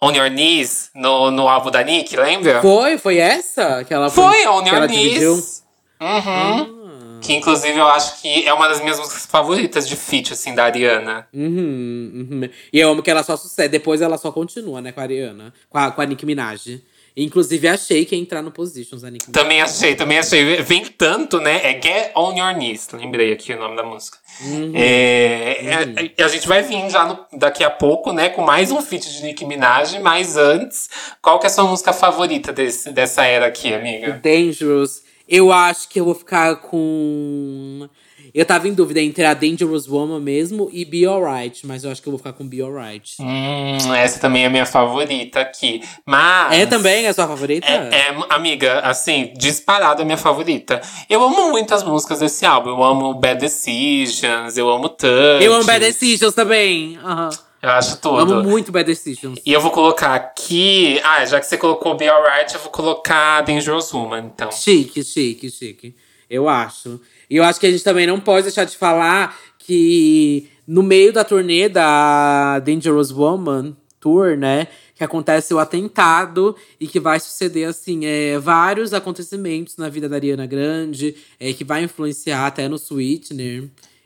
[0.00, 2.60] On Your Knees no, no álbum da Nicki, lembra?
[2.60, 2.98] Foi?
[2.98, 3.84] Foi essa?
[3.84, 4.88] Que ela Foi, On que Your?
[4.88, 5.62] Knees.
[6.00, 7.20] Uhum.
[7.20, 10.64] Que inclusive eu acho que é uma das minhas músicas favoritas de feat, assim, da
[10.64, 11.28] Ariana.
[11.32, 12.50] Uhum, uhum.
[12.72, 13.68] E eu amo que ela só sucede.
[13.68, 15.54] Depois ela só continua, né, com a Ariana.
[15.70, 16.82] Com a, com a Nicki Minaj.
[17.16, 19.42] Inclusive, achei que ia entrar no Positions, a Nicki Minaj.
[19.42, 20.56] Também achei, também achei.
[20.62, 21.60] Vem tanto, né?
[21.62, 22.88] É Get On Your Knees.
[22.92, 24.16] Lembrei aqui o nome da música.
[24.74, 28.28] É, é- é- a gente vai vir já no- daqui a pouco, né?
[28.30, 29.98] Com mais um feat de Nicki Minaj.
[30.00, 30.88] Mas antes,
[31.20, 34.12] qual que é a sua música favorita desse, dessa era aqui, amiga?
[34.22, 35.02] Dangerous.
[35.28, 37.88] Eu acho que eu vou ficar com.
[38.34, 42.00] Eu tava em dúvida entre a Dangerous Woman mesmo e Be Alright, mas eu acho
[42.00, 43.16] que eu vou ficar com Be Alright.
[43.20, 45.82] Hum, essa também é a minha favorita aqui.
[46.06, 46.58] Mas.
[46.58, 47.66] É também a sua favorita?
[47.66, 50.80] É, é, amiga, assim, disparado é minha favorita.
[51.10, 52.70] Eu amo muito as músicas desse álbum.
[52.70, 55.42] Eu amo Bad Decisions, eu amo Touch.
[55.44, 56.98] Eu amo Bad Decisions também.
[57.04, 57.28] Aham.
[57.62, 58.18] Eu acho tudo.
[58.18, 59.38] Amo muito Bad Decisions.
[59.46, 60.98] E eu vou colocar aqui.
[61.04, 64.50] Ah, já que você colocou Be Alright, eu vou colocar Dangerous Woman, então.
[64.50, 65.94] Chique, chique, chique.
[66.28, 66.98] Eu acho.
[67.32, 71.14] E eu acho que a gente também não pode deixar de falar que no meio
[71.14, 74.68] da turnê da Dangerous Woman Tour, né?
[74.94, 80.16] Que acontece o atentado e que vai suceder, assim, é, vários acontecimentos na vida da
[80.16, 83.64] Ariana Grande, é, que vai influenciar até no Sweetener.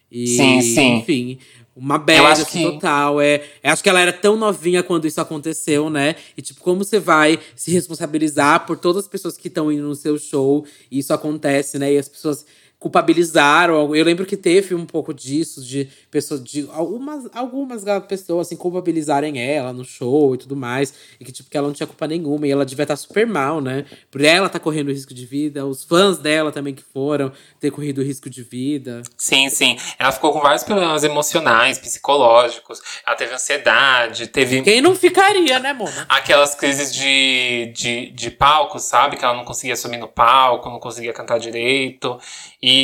[0.08, 0.94] E, Sim, sim.
[0.98, 1.38] Enfim,
[1.74, 1.96] uma
[2.30, 3.20] acho assim, que- total.
[3.20, 6.14] É, acho que ela era tão novinha quando isso aconteceu, né?
[6.36, 9.96] E, tipo, como você vai se responsabilizar por todas as pessoas que estão indo no
[9.96, 11.92] seu show e isso acontece, né?
[11.92, 12.46] E as pessoas
[12.86, 13.94] culpabilizaram.
[13.94, 19.40] Eu lembro que teve um pouco disso, de pessoas, de algumas, algumas pessoas assim, culpabilizarem
[19.40, 20.94] ela no show e tudo mais.
[21.18, 22.46] E que, tipo, que ela não tinha culpa nenhuma.
[22.46, 23.84] E ela devia estar super mal, né?
[24.10, 28.02] Por ela tá correndo risco de vida, os fãs dela também que foram ter corrido
[28.02, 29.02] risco de vida.
[29.16, 29.76] Sim, sim.
[29.98, 32.80] Ela ficou com vários problemas emocionais, psicológicos.
[33.04, 34.62] Ela teve ansiedade, teve.
[34.62, 36.06] Quem não ficaria, né, Mona?
[36.08, 39.16] Aquelas crises de, de, de palco, sabe?
[39.16, 42.18] Que ela não conseguia subir no palco, não conseguia cantar direito.
[42.62, 42.75] E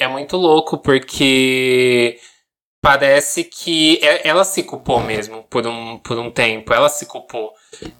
[0.00, 2.18] é muito louco porque
[2.82, 6.72] parece que e- ela se culpou mesmo por um, por um tempo.
[6.72, 7.52] Ela se culpou.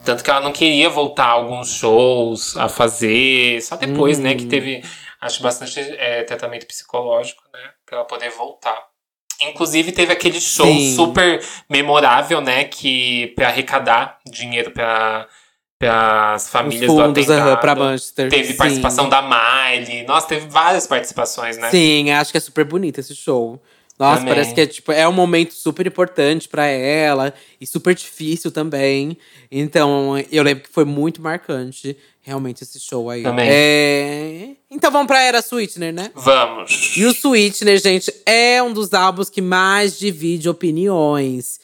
[0.04, 3.60] Tanto que ela não queria voltar a alguns shows a fazer.
[3.62, 4.34] Só depois, né?
[4.34, 4.82] Que teve,
[5.20, 7.70] acho, bastante é, tratamento psicológico, né?
[7.86, 8.88] Pra ela poder voltar.
[9.42, 10.94] Inclusive, teve aquele show Sim.
[10.94, 12.64] super memorável, né?
[12.64, 15.26] Que pra arrecadar dinheiro pra,
[15.88, 17.60] as famílias do fundos aham, atentado.
[17.60, 18.28] pra Manchester.
[18.28, 18.56] Teve Sim.
[18.56, 20.04] participação da Miley.
[20.04, 21.70] Nossa, teve várias participações, né?
[21.70, 23.60] Sim, acho que é super bonito esse show.
[23.98, 28.50] Nossa, parece que é, tipo, é um momento super importante pra ela e super difícil
[28.50, 29.14] também.
[29.52, 33.22] Então, eu lembro que foi muito marcante, realmente, esse show aí.
[33.22, 33.46] Também.
[33.50, 34.48] É...
[34.70, 36.10] Então vamos pra Era Sweetener, né?
[36.14, 36.96] Vamos.
[36.96, 41.59] E o Sweetener, gente, é um dos álbuns que mais divide opiniões.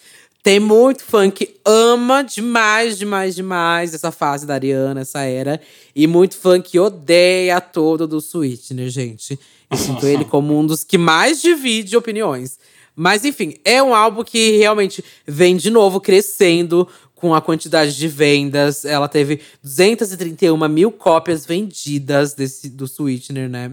[0.46, 5.60] Tem muito fã que ama demais, demais, demais essa fase da Ariana, essa era.
[5.92, 9.36] E muito fã que odeia todo do Sweetener, gente.
[9.68, 12.60] Eu sinto ele como um dos que mais divide opiniões.
[12.94, 18.06] Mas enfim, é um álbum que realmente vem de novo crescendo com a quantidade de
[18.06, 18.84] vendas.
[18.84, 23.72] Ela teve 231 mil cópias vendidas desse, do Sweetener, né?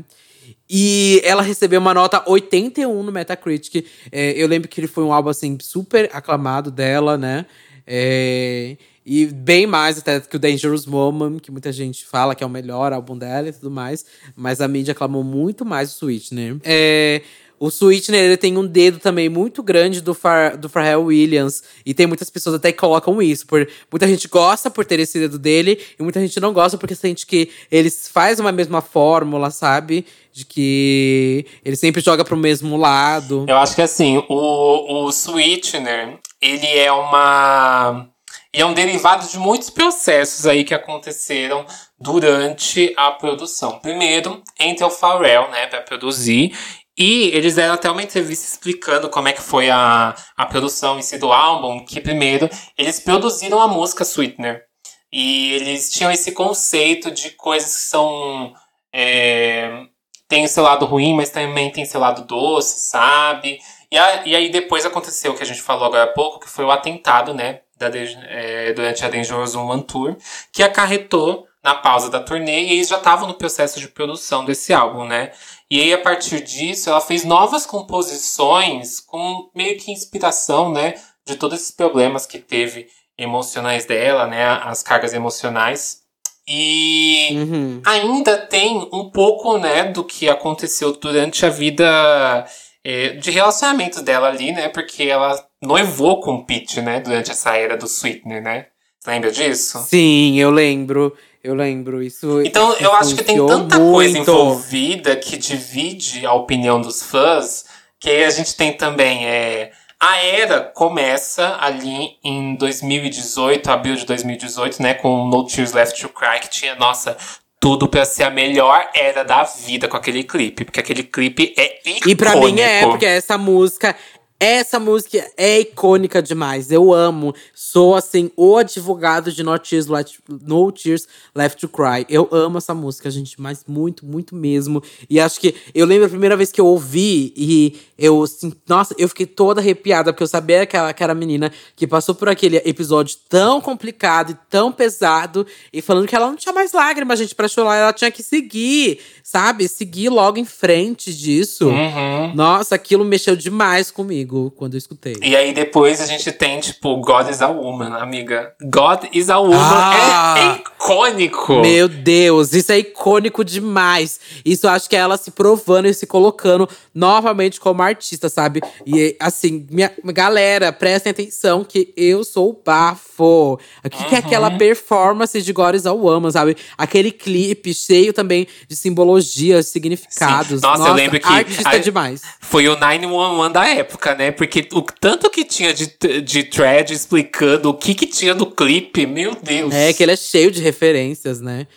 [0.70, 3.86] E ela recebeu uma nota 81 no Metacritic.
[4.12, 7.46] É, eu lembro que ele foi um álbum, assim, super aclamado dela, né?
[7.86, 12.48] É, e bem mais até que o Dangerous Woman, que muita gente fala que é
[12.48, 14.06] o melhor álbum dela e tudo mais.
[14.36, 16.58] Mas a mídia aclamou muito mais o Sweetener.
[16.64, 17.22] É,
[17.64, 21.64] o Sweetener ele tem um dedo também muito grande do, Far, do Pharrell Williams.
[21.86, 23.48] E tem muitas pessoas até que colocam isso.
[23.48, 25.82] Por, muita gente gosta por ter esse dedo dele.
[25.98, 30.06] E muita gente não gosta porque sente que ele faz uma mesma fórmula, sabe?
[30.34, 33.46] De que ele sempre joga pro mesmo lado.
[33.48, 38.10] Eu acho que assim, o, o Sweetener, ele é uma.
[38.52, 41.66] Ele é um derivado de muitos processos aí que aconteceram
[41.98, 43.80] durante a produção.
[43.80, 46.54] Primeiro, entre o Pharrell, né, para produzir.
[46.98, 51.02] E eles deram até uma entrevista explicando como é que foi a, a produção em
[51.02, 51.84] si do álbum.
[51.84, 54.64] Que primeiro, eles produziram a música Sweetener.
[55.12, 58.54] E eles tinham esse conceito de coisas que são.
[58.92, 59.86] é,
[60.28, 63.60] tem o seu lado ruim, mas também tem seu lado doce, sabe?
[63.92, 66.50] E, a, e aí depois aconteceu o que a gente falou agora há pouco, que
[66.50, 67.62] foi o atentado, né?
[67.78, 67.92] Da,
[68.28, 70.16] é, durante a Dangerous Woman Tour,
[70.52, 74.74] que acarretou na pausa da turnê e eles já estavam no processo de produção desse
[74.74, 75.32] álbum, né?
[75.72, 80.96] E aí, a partir disso, ela fez novas composições com meio que inspiração, né?
[81.26, 84.46] De todos esses problemas que teve emocionais dela, né?
[84.46, 86.04] As cargas emocionais.
[86.46, 87.82] E uhum.
[87.86, 92.46] ainda tem um pouco, né, do que aconteceu durante a vida
[92.84, 94.68] é, de relacionamento dela ali, né?
[94.68, 97.00] Porque ela noivou com o Pete, né?
[97.00, 98.66] Durante essa era do Sweetener, né?
[99.08, 99.80] Lembra disso?
[99.88, 101.16] Sim, eu lembro.
[101.44, 102.42] Eu lembro, isso.
[102.42, 103.92] Então, isso eu acho que tem tanta muito.
[103.92, 107.66] coisa envolvida que divide a opinião dos fãs,
[108.00, 109.28] que aí a gente tem também.
[109.28, 114.94] É, a era começa ali em 2018, abril de 2018, né?
[114.94, 117.18] Com No Tears Left to Cry, que tinha, nossa,
[117.60, 120.64] tudo para ser a melhor era da vida com aquele clipe.
[120.64, 122.10] Porque aquele clipe é icônico.
[122.10, 123.96] E pra mim é, porque essa música
[124.44, 126.70] essa música é icônica demais.
[126.70, 127.34] Eu amo.
[127.74, 132.06] Sou, assim, o advogado de No Tears, Left, no Tears Left to Cry.
[132.08, 134.84] Eu amo essa música, gente, mas muito, muito mesmo.
[135.10, 138.94] E acho que eu lembro a primeira vez que eu ouvi e eu, assim, nossa,
[138.96, 142.14] eu fiquei toda arrepiada, porque eu sabia que ela, que era a menina que passou
[142.14, 146.74] por aquele episódio tão complicado e tão pesado, e falando que ela não tinha mais
[146.74, 149.68] lágrimas, gente, pra chorar, ela tinha que seguir, sabe?
[149.68, 151.70] Seguir logo em frente disso.
[151.70, 152.36] Uhum.
[152.36, 155.16] Nossa, aquilo mexeu demais comigo quando eu escutei.
[155.24, 158.54] E aí depois a gente tem, tipo, God is a Woman, amiga.
[158.62, 160.36] God is a Woman Ah!
[160.38, 161.62] é icônico.
[161.62, 164.20] Meu Deus, isso é icônico demais.
[164.46, 168.62] Isso acho que é ela se provando e se colocando novamente como artista, sabe?
[168.86, 173.60] E assim, minha galera, prestem atenção que eu sou o bafo.
[173.84, 176.58] O que, que é aquela performance de God is a Woman, sabe?
[176.78, 180.60] Aquele clipe cheio também de simbologias, significados.
[180.60, 180.68] Sim.
[180.68, 182.22] Nossa, eu lembro que Artista a- demais.
[182.42, 184.32] Foi o 911 da época, né?
[184.32, 185.88] Porque o tanto que tinha de,
[186.22, 189.74] de thread explicando o que que tinha no clipe, meu Deus.
[189.74, 191.68] É, que ele é cheio de referências, né?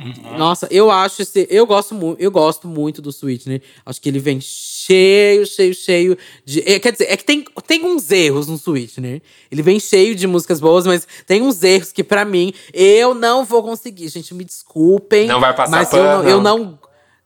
[0.00, 0.36] Uhum.
[0.36, 1.46] Nossa, eu acho esse.
[1.50, 3.62] Eu gosto, mu eu gosto muito do Sweetener.
[3.84, 6.60] Acho que ele vem cheio, cheio, cheio de.
[6.60, 9.22] é, quer dizer, é que tem, tem uns erros no Sweetener.
[9.50, 13.44] Ele vem cheio de músicas boas, mas tem uns erros que, pra mim, eu não
[13.44, 14.08] vou conseguir.
[14.08, 15.26] Gente, me desculpem.
[15.26, 16.28] Não vai passar Mas eu não, pano.
[16.28, 16.78] eu não.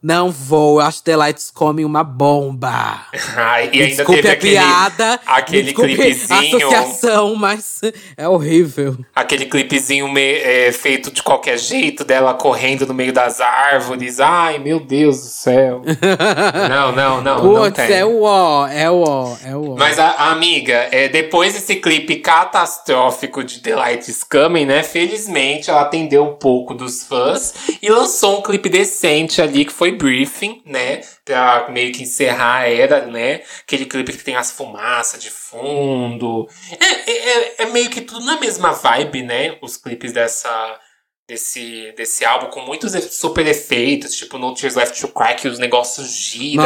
[0.06, 0.80] Não vou.
[0.80, 3.06] Eu acho The Lights Come uma bomba.
[3.36, 5.20] Ai, e ainda desculpe teve a aquele, piada.
[5.26, 6.38] aquele desculpe clipezinho.
[6.38, 6.38] a
[6.78, 7.80] associação, mas
[8.16, 8.96] é horrível.
[9.12, 14.20] Aquele clipezinho me- é, feito de qualquer jeito, dela correndo no meio das árvores.
[14.20, 15.82] Ai, meu Deus do céu.
[16.70, 17.42] não, não, não.
[17.42, 17.96] não Putz, tem.
[17.96, 19.76] é o ó, é o ó, é o ó.
[19.76, 24.84] Mas a, a amiga, é, depois desse clipe catastrófico de The Light is Coming, né?
[24.84, 29.95] Felizmente ela atendeu um pouco dos fãs e lançou um clipe decente ali que foi
[29.96, 31.00] Briefing, né?
[31.24, 33.42] Pra meio que encerrar a era, né?
[33.62, 36.48] Aquele clipe que tem as fumaças de fundo.
[36.80, 39.56] É, é, é- é meio que tudo na mesma vibe, né?
[39.62, 40.80] Os clipes dessa.
[41.28, 45.48] Desse, desse álbum com muitos e- super efeitos, tipo No Tears Left to Cry, que
[45.48, 46.62] os negócios giram.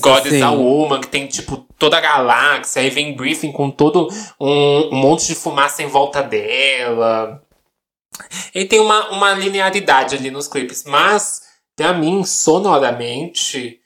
[0.00, 0.56] God is a sim.
[0.56, 2.80] Woman, que tem, tipo, toda a galáxia.
[2.80, 4.08] Aí vem Briefing com todo
[4.40, 7.42] um, um monte de fumaça em volta dela.
[8.54, 10.84] Ele tem uma, uma linearidade ali nos clipes.
[10.84, 11.42] Mas,
[11.78, 13.78] pra mim, sonoramente,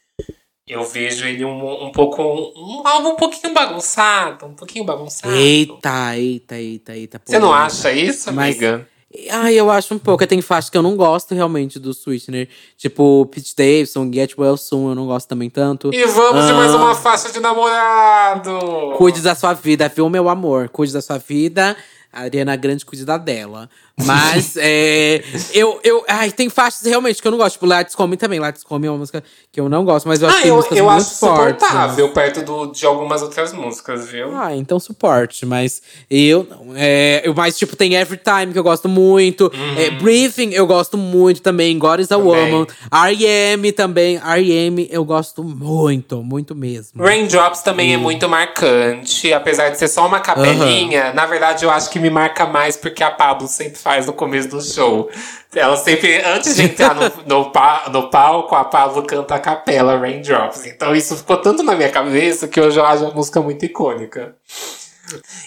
[0.67, 2.23] eu vejo ele um, um pouco.
[2.23, 4.47] Um, álbum um pouquinho bagunçado.
[4.47, 5.35] Um pouquinho bagunçado.
[5.35, 7.21] Eita, eita, eita, eita.
[7.25, 8.89] Você não acha isso, Mas- amiga?
[9.31, 10.27] Ai, eu acho um pouco.
[10.27, 12.49] Tem faixas que eu não gosto realmente do Sweetener.
[12.79, 15.91] Tipo, Pete Davidson, Get Well Soon, eu não gosto também tanto.
[15.93, 16.77] E vamos de mais Ah.
[16.79, 18.95] uma faixa de namorado!
[18.97, 20.71] Cuide da sua vida, viu, meu amor?
[20.71, 21.77] Cuide da sua vida.
[22.13, 23.69] A Ariana Grande cuide da dela.
[24.05, 25.23] Mas, é.
[25.55, 26.05] Eu, eu.
[26.09, 27.55] Ai, tem faixas realmente que eu não gosto.
[27.55, 28.39] Tipo, Lights Come também.
[28.41, 30.57] Lights Come é uma música que eu não gosto, mas eu acho Ah, que eu,
[30.57, 31.47] músicas eu muito acho fortes.
[31.67, 34.35] suportável perto do, de algumas outras músicas, viu?
[34.37, 36.73] Ah, então suporte, mas eu não.
[36.77, 39.53] É, eu, mas, tipo, tem Every Time que eu gosto muito.
[39.77, 41.79] É, Briefing eu gosto muito também.
[41.79, 42.33] God is a Uhum.
[42.33, 42.53] Também.
[42.55, 42.67] Woman.
[42.93, 43.73] R.E.M.
[43.73, 44.17] também.
[44.17, 44.89] R.E.M.
[44.91, 47.03] eu gosto muito, muito mesmo.
[47.03, 51.13] Raindrops também é muito marcante, apesar de ser só uma capelinha.
[51.13, 54.49] Na verdade, eu acho que me marca mais porque a Pablo sempre faz no começo
[54.49, 55.09] do show.
[55.55, 59.97] Ela sempre, antes de entrar no, no, pa- no palco, a Pablo canta a capela
[59.99, 60.67] Raindrops.
[60.67, 64.35] Então isso ficou tanto na minha cabeça que hoje eu acho a música muito icônica.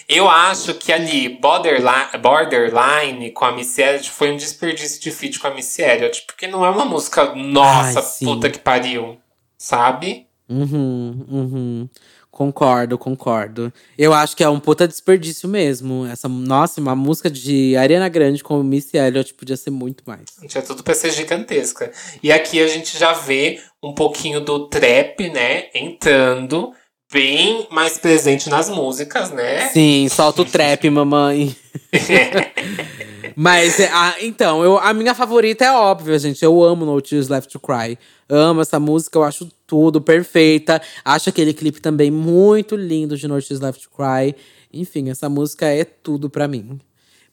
[0.08, 5.38] Eu acho que ali, Borderline, Borderline com a Missy Elliott foi um desperdício de feat
[5.40, 9.18] com a Missy Elliott, porque não é uma música, nossa, Ai, puta que pariu,
[9.58, 10.26] sabe?
[10.48, 11.88] Uhum, uhum.
[12.36, 13.72] Concordo, concordo.
[13.96, 16.04] Eu acho que é um puta desperdício mesmo.
[16.04, 20.24] Essa, nossa, uma música de Ariana Grande com Missy Elliott podia ser muito mais.
[20.46, 21.90] Tinha tudo pra ser gigantesca.
[22.22, 25.68] E aqui a gente já vê um pouquinho do trap, né?
[25.74, 26.74] Entrando
[27.10, 29.70] bem mais presente nas músicas, né?
[29.70, 31.56] Sim, solta o trap, mamãe.
[33.38, 36.42] Mas, é, a, então, eu, a minha favorita é óbvia, gente.
[36.42, 37.98] Eu amo No Tears Left to Cry.
[38.26, 40.80] Amo essa música, eu acho tudo perfeita.
[41.04, 44.34] Acho aquele clipe também muito lindo de No Tears Left to Cry.
[44.72, 46.80] Enfim, essa música é tudo pra mim.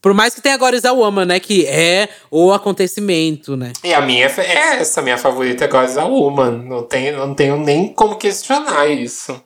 [0.02, 1.40] Por mais que tenha agora Is a Woman, né?
[1.40, 3.72] Que é o acontecimento, né?
[3.82, 6.66] E a minha é essa, minha favorita é God is a Woman.
[6.66, 9.42] Não tenho, não tenho nem como questionar isso.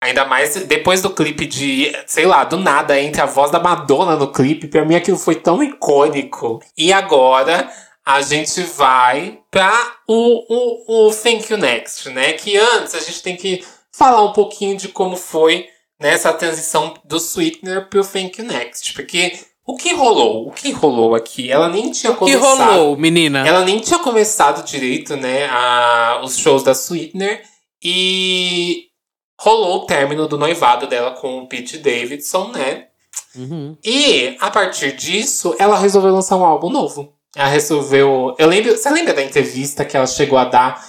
[0.00, 4.14] Ainda mais depois do clipe de, sei lá, do nada, entre a voz da Madonna
[4.14, 6.62] no clipe, pra mim aquilo foi tão icônico.
[6.76, 7.68] E agora
[8.06, 9.74] a gente vai pra
[10.06, 12.32] o, o, o Thank You Next, né?
[12.32, 15.66] Que antes a gente tem que falar um pouquinho de como foi
[16.00, 18.94] nessa transição do Sweetener pro Thank You Next.
[18.94, 19.36] Porque
[19.66, 20.48] o que rolou?
[20.48, 21.50] O que rolou aqui?
[21.50, 22.52] Ela nem tinha começado.
[22.52, 23.46] O que rolou, menina?
[23.46, 25.46] Ela nem tinha começado direito, né?
[25.50, 27.42] A, os shows da Sweetener.
[27.82, 28.87] E
[29.38, 32.86] rolou o término do noivado dela com o Pete Davidson, né?
[33.34, 33.76] Uhum.
[33.84, 37.12] E a partir disso, ela resolveu lançar um álbum novo.
[37.36, 38.34] Ela resolveu.
[38.38, 38.76] Eu lembro.
[38.76, 40.84] Você lembra da entrevista que ela chegou a dar?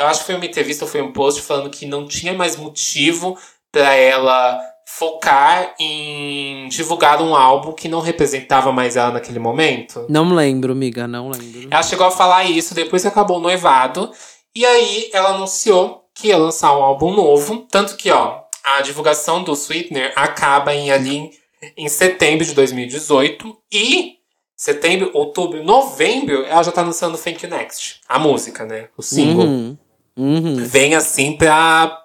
[0.00, 2.56] Eu acho que foi uma entrevista ou foi um post falando que não tinha mais
[2.56, 3.36] motivo
[3.70, 10.06] para ela focar em divulgar um álbum que não representava mais ela naquele momento.
[10.08, 11.68] Não lembro, amiga, não lembro.
[11.70, 14.10] Ela chegou a falar isso depois que acabou o noivado.
[14.54, 17.66] E aí ela anunciou que ia lançar um álbum novo.
[17.70, 21.30] Tanto que, ó, a divulgação do Sweetener acaba em ali
[21.76, 23.56] em setembro de 2018.
[23.70, 24.16] E
[24.56, 28.00] setembro, outubro, novembro, ela já tá lançando Thank You Next.
[28.08, 28.88] A música, né?
[28.96, 29.44] O single.
[29.44, 29.78] Uhum.
[30.16, 30.56] Uhum.
[30.64, 32.02] Vem assim pra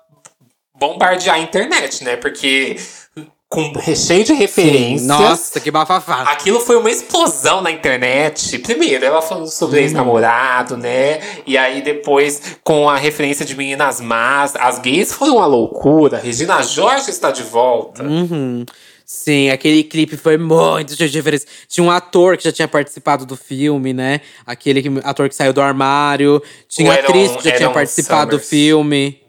[0.77, 2.17] bombardear a internet, né?
[2.17, 2.75] Porque
[3.51, 5.01] com recheio de referências.
[5.01, 6.21] Sim, nossa, que bafafá.
[6.21, 8.57] Aquilo foi uma explosão na internet.
[8.59, 9.83] Primeiro, ela falando sobre uhum.
[9.83, 11.19] ex-namorado, né?
[11.45, 16.17] E aí depois, com a referência de meninas más, as gays foram uma loucura.
[16.17, 18.03] Regina Jorge está de volta.
[18.03, 18.65] Uhum.
[19.05, 21.45] Sim, aquele clipe foi muito de referência.
[21.67, 24.21] Tinha um ator que já tinha participado do filme, né?
[24.45, 26.41] Aquele ator que saiu do armário.
[26.69, 28.45] Tinha atriz que já tinha participado Summers.
[28.45, 29.21] do filme.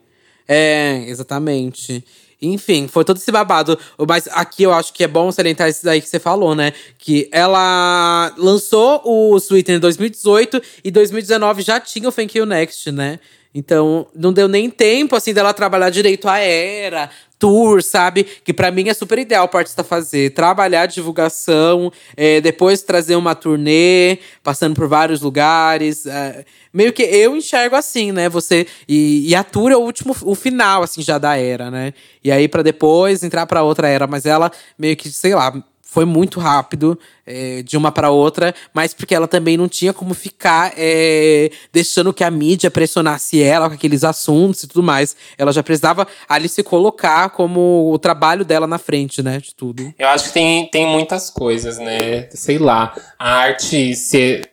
[0.47, 2.05] É, exatamente.
[2.43, 3.79] Enfim, foi todo esse babado.
[4.07, 6.73] Mas aqui eu acho que é bom salientar isso daí que você falou, né?
[6.99, 12.91] Que ela lançou o Sweetener em 2018 e 2019 já tinha o Thank You Next,
[12.91, 13.21] né?
[13.55, 18.25] Então, não deu nem tempo, assim, dela trabalhar direito a era, tour, sabe?
[18.25, 20.31] Que para mim é super ideal o artista fazer.
[20.31, 26.07] Trabalhar divulgação, é, depois trazer uma turnê, passando por vários lugares.
[26.07, 28.29] É, meio que eu enxergo assim, né?
[28.29, 28.67] Você.
[28.89, 31.93] E, e a tour é o último, o final, assim, já da era, né?
[32.23, 34.07] E aí para depois entrar para outra era.
[34.07, 35.53] Mas ela meio que, sei lá,
[35.93, 40.15] foi muito rápido é, de uma para outra, mas porque ela também não tinha como
[40.15, 45.15] ficar é, deixando que a mídia pressionasse ela com aqueles assuntos e tudo mais.
[45.37, 49.93] Ela já precisava ali se colocar como o trabalho dela na frente, né, de tudo.
[49.99, 52.27] Eu acho que tem, tem muitas coisas, né?
[52.31, 54.52] Sei lá, a arte ser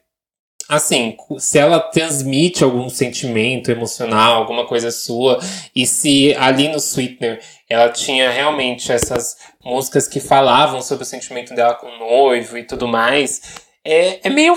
[0.70, 5.40] assim, se ela transmite algum sentimento emocional, alguma coisa sua,
[5.76, 11.56] e se ali no Sweetener ela tinha realmente essas músicas que falavam sobre o sentimento
[11.56, 13.42] dela com o noivo e tudo mais,
[13.84, 14.56] é, é meio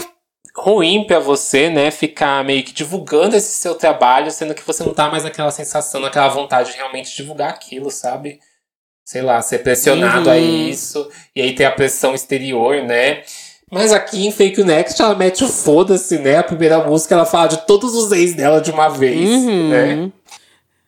[0.54, 4.92] ruim para você, né, ficar meio que divulgando esse seu trabalho, sendo que você não
[4.92, 8.38] tá mais naquela sensação, naquela vontade de realmente divulgar aquilo, sabe?
[9.02, 10.34] Sei lá, ser pressionado uhum.
[10.34, 13.22] a isso, e aí ter a pressão exterior, né?
[13.72, 16.36] Mas aqui em Fake Next ela mete o foda-se, né?
[16.36, 19.68] A primeira música ela fala de todos os ex dela de uma vez, uhum.
[19.70, 20.12] né?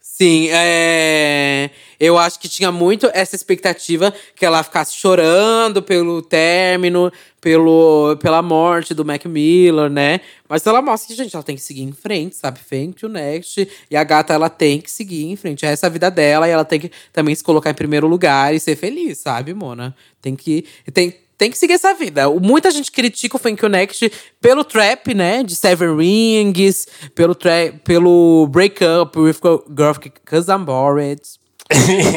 [0.03, 1.71] Sim, é.
[1.99, 7.11] Eu acho que tinha muito essa expectativa que ela ficasse chorando pelo término,
[7.41, 10.21] pelo, pela morte do Mac Miller, né?
[10.47, 12.61] Mas ela mostra que, gente, ela tem que seguir em frente, sabe?
[13.03, 13.67] You next.
[13.91, 15.65] E a gata, ela tem que seguir em frente.
[15.65, 18.55] Essa é a vida dela e ela tem que também se colocar em primeiro lugar
[18.55, 19.97] e ser feliz, sabe, Mona?
[20.21, 20.67] Tem que.
[20.93, 22.29] Tem, tem que seguir essa vida.
[22.31, 24.11] Muita gente critica o Thank You Next
[24.41, 25.43] pelo trap, né?
[25.43, 27.37] De Seven Rings, pelo,
[27.85, 29.39] pelo Break Up with
[29.77, 29.93] Girl
[30.25, 31.21] Cause I'm Bored.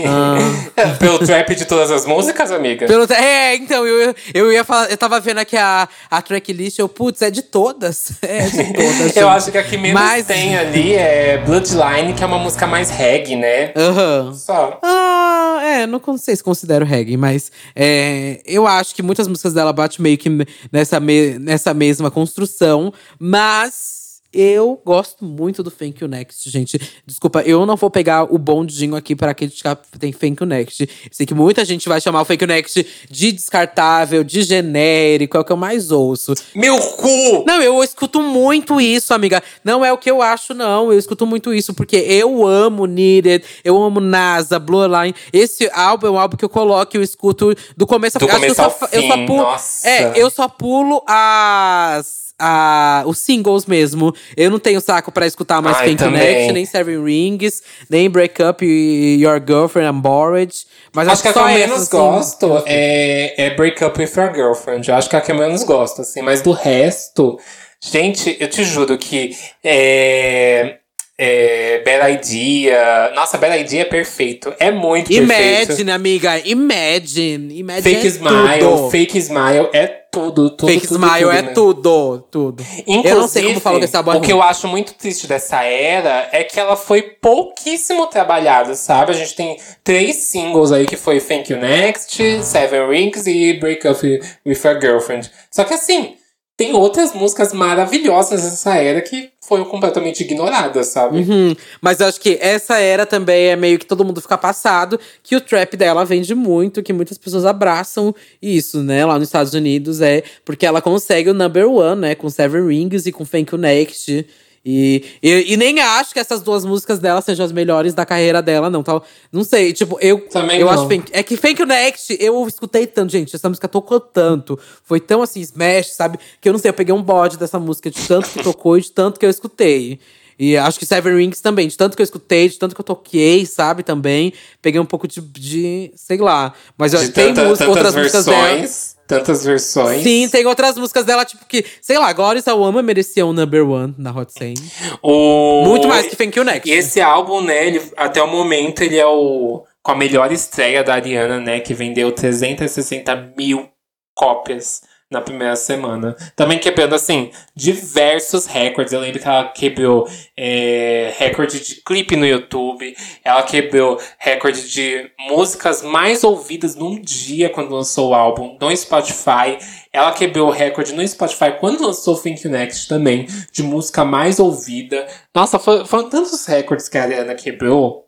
[0.05, 0.95] Ah.
[0.99, 2.85] Pelo trap de todas as músicas, amiga?
[2.85, 6.89] Pelo, é, então, eu, eu ia falar, eu tava vendo aqui a, a tracklist, eu,
[6.89, 8.11] putz, é de todas.
[8.27, 9.15] É de todas.
[9.15, 10.25] eu acho que a que menos Mas...
[10.25, 13.71] tem ali é Bloodline, que é uma música mais reggae, né?
[13.75, 14.33] Aham.
[14.33, 14.79] Só.
[14.83, 19.71] Ah, é, não sei se considero reggae, mas é, eu acho que muitas músicas dela
[19.71, 20.29] batem meio que
[20.71, 26.79] nessa, me, nessa mesma construção, mas Eu gosto muito do Thank You Next, gente.
[27.05, 30.89] Desculpa, eu não vou pegar o bondinho aqui para criticar tem Thank You Next.
[31.11, 35.39] Sei que muita gente vai chamar o Thank You Next de descartável, de genérico, é
[35.39, 36.33] o que eu mais ouço.
[36.53, 37.45] Meu cu!
[37.47, 39.41] Não, eu escuto muito isso, amiga.
[39.63, 40.91] Não é o que eu acho, não.
[40.91, 45.15] Eu escuto muito isso, porque eu amo Needed, eu amo NASA, Blue Line.
[45.31, 48.59] Esse álbum é um álbum que eu coloco e eu escuto do começo, do começo
[48.59, 48.95] eu ao só, fim.
[48.95, 49.43] eu só pulo.
[49.43, 49.89] Nossa.
[49.89, 54.13] É, eu só pulo as a, os singles mesmo.
[54.35, 56.21] Eu não tenho saco pra escutar mais Ai, Pink também.
[56.21, 60.53] Connection, nem Seven Rings, nem Break Up e Your Girlfriend I'm Bored.
[60.93, 64.33] Mas Acho que a que eu menos assim, gosto é, é Break Up With Your
[64.33, 64.89] Girlfriend.
[64.89, 66.21] Eu acho que é a que eu menos gosto, assim.
[66.21, 67.39] Mas do resto…
[67.79, 69.35] Gente, eu te juro que…
[69.63, 70.77] É,
[71.17, 73.11] é, Bad Idea…
[73.15, 74.53] Nossa, Bad Idea é perfeito.
[74.59, 75.71] É muito perfeito.
[75.71, 76.39] Imagine, amiga.
[76.45, 77.59] Imagine.
[77.59, 78.89] Imagine Fake é Smile, tudo.
[78.89, 81.51] Fake Smile é tudo, tudo, Fake tudo, Smile tudo, é né?
[81.53, 82.63] tudo, tudo.
[82.87, 84.93] Inclusive, eu não sei como falou que esse álbum é o que eu acho muito
[84.93, 89.11] triste dessa era é que ela foi pouquíssimo trabalhada, sabe?
[89.11, 93.87] A gente tem três singles aí que foi Thank You Next, Seven Rings e Break
[93.87, 94.03] Up
[94.45, 95.29] With Your Girlfriend.
[95.51, 96.15] Só que assim,
[96.57, 101.19] tem outras músicas maravilhosas dessa era que foram completamente ignoradas, sabe?
[101.19, 101.55] Uhum.
[101.79, 105.35] Mas eu acho que essa era também é meio que todo mundo fica passado, que
[105.35, 109.05] o trap dela vende muito, que muitas pessoas abraçam isso, né?
[109.05, 112.15] Lá nos Estados Unidos é porque ela consegue o number one, né?
[112.15, 114.25] Com Seven Rings e com Thank You Next.
[114.65, 118.41] E, e, e nem acho que essas duas músicas dela sejam as melhores da carreira
[118.41, 118.83] dela, não.
[118.83, 119.01] Tá?
[119.31, 120.19] Não sei, tipo, eu.
[120.29, 120.73] Também eu não.
[120.73, 123.35] acho Thank- É que You Next, eu escutei tanto, gente.
[123.35, 124.59] Essa música tocou tanto.
[124.83, 126.19] Foi tão assim, smash, sabe?
[126.41, 128.81] Que eu não sei, eu peguei um bode dessa música de tanto que tocou e
[128.81, 129.99] de tanto que eu escutei.
[130.39, 132.85] E acho que Seven Rings também, de tanto que eu escutei, de tanto que eu
[132.85, 134.31] toquei, sabe, também.
[134.61, 136.53] Peguei um pouco de, de sei lá.
[136.77, 138.96] Mas eu De tem tanta- música, tantas outras músicas dela.
[139.07, 140.03] Tantas versões.
[140.03, 143.95] Sim, tem outras músicas dela, tipo, que, sei lá, Glória Salama merecia um number one
[143.97, 144.53] na Hot 100.
[145.01, 145.63] O...
[145.65, 146.69] Muito mais que Thank You Next.
[146.69, 150.83] E esse álbum, né, ele, até o momento, ele é o com a melhor estreia
[150.83, 153.69] da Ariana, né, que vendeu 360 mil
[154.13, 156.15] cópias na primeira semana.
[156.35, 158.91] Também quebrando, assim, diversos recordes.
[158.93, 162.95] Eu lembro que ela quebrou é, recorde de clipe no YouTube.
[163.23, 169.57] Ela quebrou recorde de músicas mais ouvidas num dia quando lançou o álbum no Spotify.
[169.93, 174.39] Ela quebrou o recorde no Spotify quando lançou o Think Next também, de música mais
[174.39, 175.07] ouvida.
[175.33, 178.06] Nossa, foi- foram tantos recordes que a Ariana quebrou.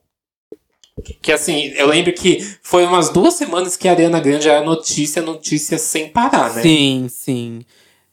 [1.22, 5.22] Que assim, eu lembro que foi umas duas semanas que a Ariana Grande era notícia,
[5.22, 6.62] notícia sem parar, né?
[6.62, 7.66] Sim, sim.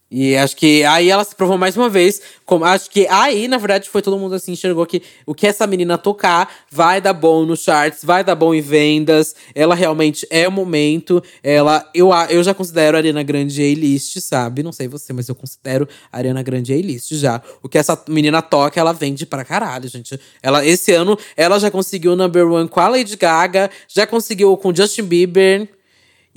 [0.09, 2.21] E acho que aí ela se provou mais uma vez.
[2.45, 5.67] Como, acho que aí, na verdade, foi todo mundo assim, enxergou que o que essa
[5.67, 9.35] menina tocar vai dar bom nos charts, vai dar bom em vendas.
[9.53, 11.21] Ela realmente é o momento.
[11.43, 14.63] Ela, eu, eu já considero a Ariana Grande A-list, sabe?
[14.63, 17.41] Não sei você, mas eu considero a Ariana Grande A-list já.
[17.61, 20.17] O que essa menina toca, ela vende pra caralho, gente.
[20.41, 24.55] Ela, esse ano, ela já conseguiu o number one com a Lady Gaga, já conseguiu
[24.55, 25.76] com Justin Bieber.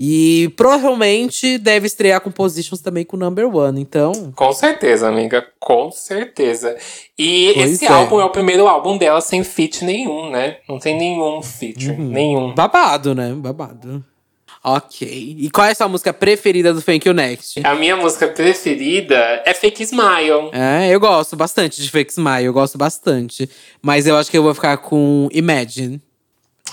[0.02, 3.78] E provavelmente deve estrear com Positions também com Number One.
[3.82, 5.46] Então, Com certeza, amiga.
[5.58, 6.74] Com certeza.
[7.18, 7.92] E Pois esse é.
[7.92, 10.56] álbum é o primeiro álbum dela sem feat nenhum, né?
[10.66, 11.90] Não tem nenhum feature.
[11.90, 12.08] Uhum.
[12.08, 12.54] Nenhum.
[12.54, 13.30] babado, né?
[13.34, 14.02] Babado.
[14.64, 15.36] Ok.
[15.38, 17.60] E qual é a sua música preferida do Thank You Next?
[17.64, 20.50] A minha música preferida é Fake Smile.
[20.52, 23.48] É, eu gosto bastante de Fake Smile, eu gosto bastante.
[23.82, 26.00] Mas eu acho que eu vou ficar com Imagine.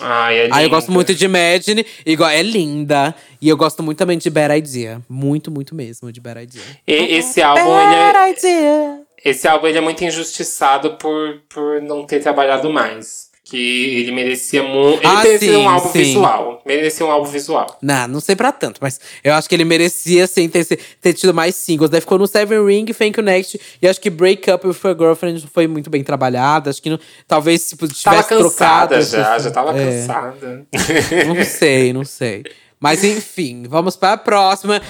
[0.02, 3.14] Ai, é Ah, eu gosto muito de Imagine, igual é linda.
[3.42, 5.02] E eu gosto muito também de Bad Idea.
[5.10, 6.62] Muito, muito mesmo de Bad Idea.
[6.88, 9.00] E esse álbum, ele é, Bad Idea.
[9.24, 13.27] esse álbum ele é muito injustiçado por, por não ter trabalhado mais.
[13.50, 15.00] Que ele merecia muito.
[15.00, 16.00] Ele Ah, merecia sim, um álbum sim.
[16.00, 16.62] visual.
[16.66, 17.78] Merecia um álbum visual.
[17.82, 20.66] Não, não sei pra tanto, mas eu acho que ele merecia, sim, ter,
[21.02, 21.90] ter tido mais singles.
[21.90, 23.60] Daí ficou no Seven Ring, Thank You Next.
[23.82, 26.70] E acho que Break Up With Your Girlfriend foi muito bem trabalhado.
[26.70, 29.02] Acho que não, talvez tipo, tivesse Tava cansada trocado.
[29.06, 29.86] já, já tava É.
[30.02, 30.68] cansada.
[31.26, 32.44] Não sei, não sei.
[32.80, 34.82] Mas enfim, vamos pra próxima.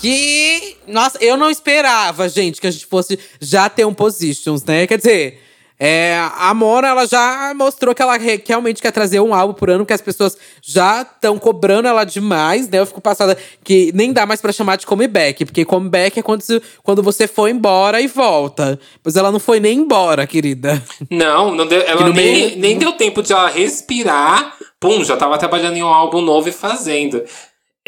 [0.00, 0.76] Que.
[0.86, 4.86] Nossa, eu não esperava, gente, que a gente fosse já ter um Positions, né?
[4.86, 5.42] Quer dizer.
[5.80, 8.16] É, a Mona, ela já mostrou que ela
[8.46, 12.68] realmente quer trazer um álbum por ano, que as pessoas já estão cobrando ela demais,
[12.68, 12.80] né?
[12.80, 16.42] Eu fico passada que nem dá mais pra chamar de comeback, porque comeback é quando,
[16.82, 18.78] quando você foi embora e volta.
[19.04, 20.82] Mas ela não foi nem embora, querida.
[21.08, 24.56] Não, não deu, ela nem, meio- nem deu tempo de ela respirar.
[24.80, 27.22] Pum, já tava trabalhando em um álbum novo e fazendo.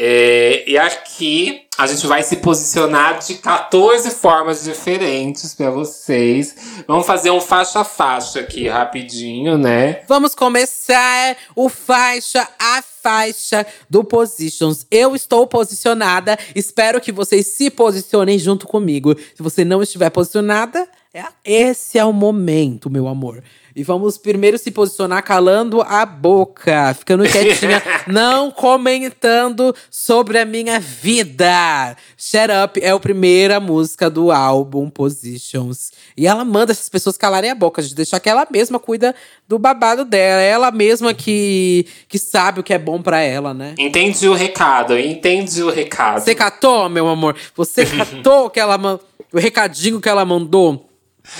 [0.02, 6.56] É, e aqui a gente vai se posicionar de 14 formas diferentes pra vocês.
[6.88, 10.00] Vamos fazer um faixa a faixa aqui rapidinho, né?
[10.08, 14.86] Vamos começar o faixa a faixa do Positions.
[14.90, 19.14] Eu estou posicionada, espero que vocês se posicionem junto comigo.
[19.34, 23.42] Se você não estiver posicionada, é, esse é o momento, meu amor.
[23.74, 30.80] E vamos primeiro se posicionar calando a boca, ficando quietinha, não comentando sobre a minha
[30.80, 31.96] vida.
[32.16, 35.92] Shut Up é a primeira música do álbum Positions.
[36.16, 39.14] E ela manda essas pessoas calarem a boca, de deixar que ela mesma cuida
[39.46, 40.42] do babado dela.
[40.42, 43.74] Ela mesma que, que sabe o que é bom para ela, né?
[43.78, 46.20] Entendi o recado, entendi o recado.
[46.20, 47.36] Você catou, meu amor?
[47.54, 49.00] Você catou que ela,
[49.32, 50.89] o recadinho que ela mandou?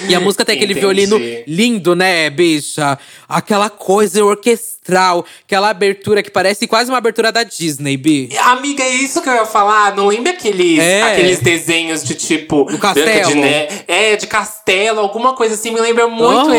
[0.09, 0.87] E a música tem aquele Entendi.
[1.07, 2.99] violino lindo, né, bicha?
[3.29, 8.29] Aquela coisa orquestral, aquela abertura que parece quase uma abertura da Disney, bi.
[8.39, 9.95] Amiga, é isso que eu ia falar.
[9.97, 11.03] Não lembra aqueles, É.
[11.03, 12.65] aqueles desenhos de tipo.
[12.65, 13.41] Do Branca de castelo?
[13.41, 13.85] Neve?
[13.89, 15.71] É, de castelo, alguma coisa assim.
[15.71, 16.51] Me lembra muito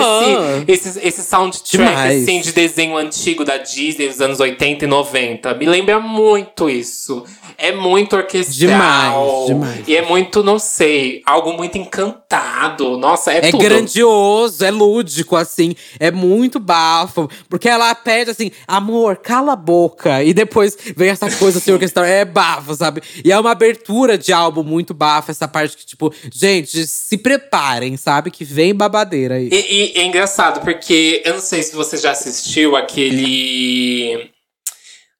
[0.67, 2.23] esse, esse, esse soundtrack Demais.
[2.23, 5.53] assim, de desenho antigo da Disney dos anos 80 e 90.
[5.55, 7.23] Me lembra muito isso.
[7.57, 8.57] É muito orquestral.
[8.71, 9.87] Demais, demais.
[9.87, 12.97] E é muito, não sei, algo muito encantado.
[12.97, 13.63] Nossa, é, É tudo.
[13.63, 15.75] grandioso, é lúdico, assim.
[15.99, 17.29] É muito bafo.
[17.49, 20.23] Porque ela pede assim, amor, cala a boca.
[20.23, 22.05] E depois vem essa coisa assim, orquestral.
[22.05, 23.01] É bafo, sabe?
[23.23, 25.31] E é uma abertura de álbum muito bafo.
[25.31, 28.31] Essa parte que, tipo, gente, se preparem, sabe?
[28.31, 29.49] Que vem babadeira aí.
[29.51, 34.30] E, e é engraçado, porque eu não sei se você já assistiu aquele.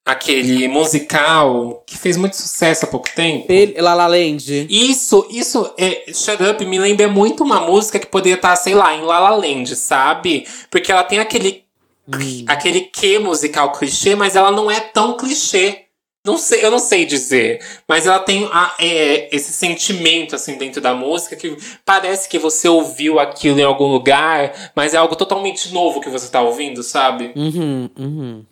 [0.06, 3.46] Aquele musical que fez muito sucesso há pouco tempo.
[3.52, 4.68] Ele, La La Land.
[4.70, 8.96] Isso, isso, é, Shut Up me lembra muito uma música que poderia estar, sei lá,
[8.96, 10.46] em La La Land, sabe?
[10.70, 11.64] Porque ela tem aquele,
[12.48, 15.86] aquele que musical clichê, mas ela não é tão clichê.
[16.24, 20.80] Não sei, eu não sei dizer, mas ela tem a- é, esse sentimento assim dentro
[20.80, 25.74] da música que parece que você ouviu aquilo em algum lugar, mas é algo totalmente
[25.74, 27.32] novo que você tá ouvindo, sabe?
[27.36, 28.46] Uhum, uhum.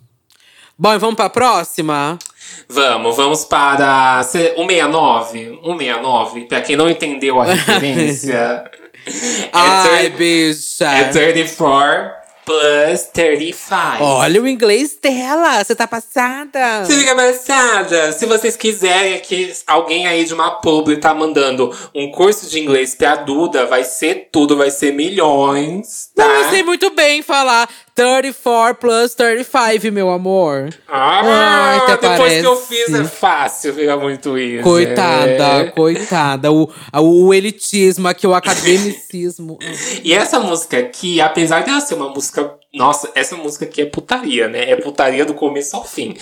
[0.82, 2.18] Bom, e vamos pra próxima?
[2.70, 5.60] Vamos, vamos para cê- 169.
[5.62, 8.64] 169, pra quem não entendeu a referência.
[9.06, 10.86] é Ai, thir- bicha.
[10.86, 14.04] é 34 plus 35.
[14.04, 16.84] Olha o inglês dela, você tá passada.
[16.86, 18.12] Se fica passada.
[18.14, 22.96] Se vocês quiserem que alguém aí de uma publi tá mandando um curso de inglês
[22.96, 26.26] pra Duda, vai ser tudo, vai ser milhões, tá?
[26.28, 27.70] Não, eu sei muito bem falar
[28.04, 30.70] 34 plus 35, meu amor.
[30.88, 31.22] Ah,
[31.86, 32.68] Ai, depois que eu parece.
[32.86, 34.64] fiz é fácil, fica muito isso.
[34.64, 35.64] Coitada, é.
[35.72, 36.50] coitada.
[36.52, 39.58] O, o elitismo aqui, o academicismo.
[40.04, 42.56] E essa música aqui, apesar dela ser uma música.
[42.74, 44.70] Nossa, essa música aqui é putaria, né?
[44.70, 46.16] É putaria do começo ao fim.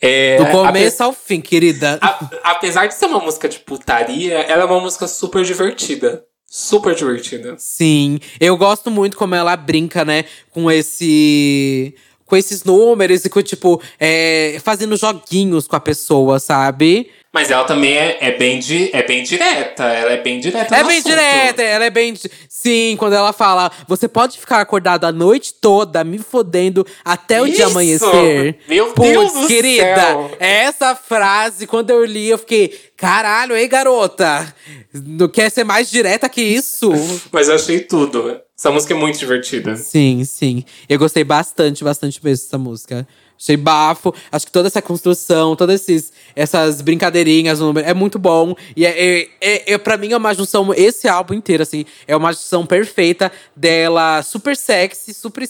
[0.00, 1.98] É, Do ape- começo ao fim, querida.
[2.00, 6.24] a- apesar de ser uma música de putaria, ela é uma música super divertida.
[6.52, 7.54] Super divertida.
[7.58, 11.94] Sim, eu gosto muito como ela brinca, né, com esse.
[12.26, 17.10] Com esses números e com, tipo, é, fazendo joguinhos com a pessoa, sabe?
[17.32, 19.84] Mas ela também é, é bem, di, é bem direta.
[19.84, 20.74] Ela é bem direta.
[20.74, 21.10] É bem assunto.
[21.10, 22.14] direta, ela é bem.
[22.48, 27.46] Sim, quando ela fala, você pode ficar acordado a noite toda, me fodendo até o
[27.46, 27.70] dia Isso!
[27.70, 28.58] amanhecer.
[28.68, 30.36] Meu Deus do querida, céu!
[30.40, 34.52] essa frase, quando eu li, eu fiquei, caralho, ei, garota?
[34.92, 36.90] Não quer ser mais direta que isso?
[37.30, 38.40] Mas eu achei tudo.
[38.58, 39.76] Essa música é muito divertida.
[39.76, 40.64] sim, sim.
[40.88, 43.06] Eu gostei bastante, bastante mesmo dessa música.
[43.40, 44.14] Achei bafo.
[44.30, 48.54] Acho que toda essa construção, todas esses, essas brincadeirinhas, o número, é muito bom.
[48.76, 52.14] E é, é, é, é, pra mim é uma junção, esse álbum inteiro, assim, é
[52.14, 55.48] uma junção perfeita dela super sexy, super,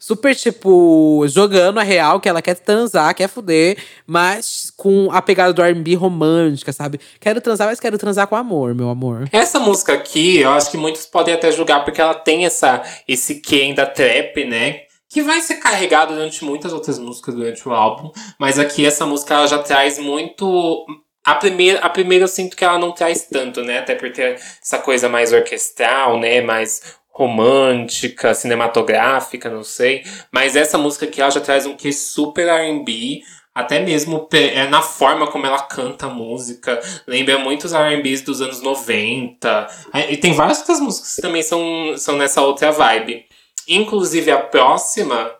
[0.00, 5.52] super, tipo, jogando a real, que ela quer transar, quer fuder, mas com a pegada
[5.52, 6.98] do RB romântica, sabe?
[7.20, 9.28] Quero transar, mas quero transar com amor, meu amor.
[9.30, 13.36] Essa música aqui, eu acho que muitos podem até julgar porque ela tem essa, esse
[13.36, 14.87] que ainda trap, né?
[15.10, 18.10] Que vai ser carregado durante muitas outras músicas durante o álbum.
[18.38, 20.84] Mas aqui essa música ela já traz muito.
[21.24, 23.78] A primeira, a primeira eu sinto que ela não traz tanto, né?
[23.78, 26.40] Até por ter essa coisa mais orquestral, né?
[26.42, 30.04] Mais romântica, cinematográfica, não sei.
[30.32, 33.22] Mas essa música aqui ela já traz um que super RB.
[33.54, 36.78] Até mesmo é na forma como ela canta a música.
[37.06, 39.66] Lembra muitos RBs dos anos 90.
[39.92, 43.24] Aí- E tem várias outras músicas que também são, são nessa outra vibe.
[43.68, 45.30] Inclusive a próxima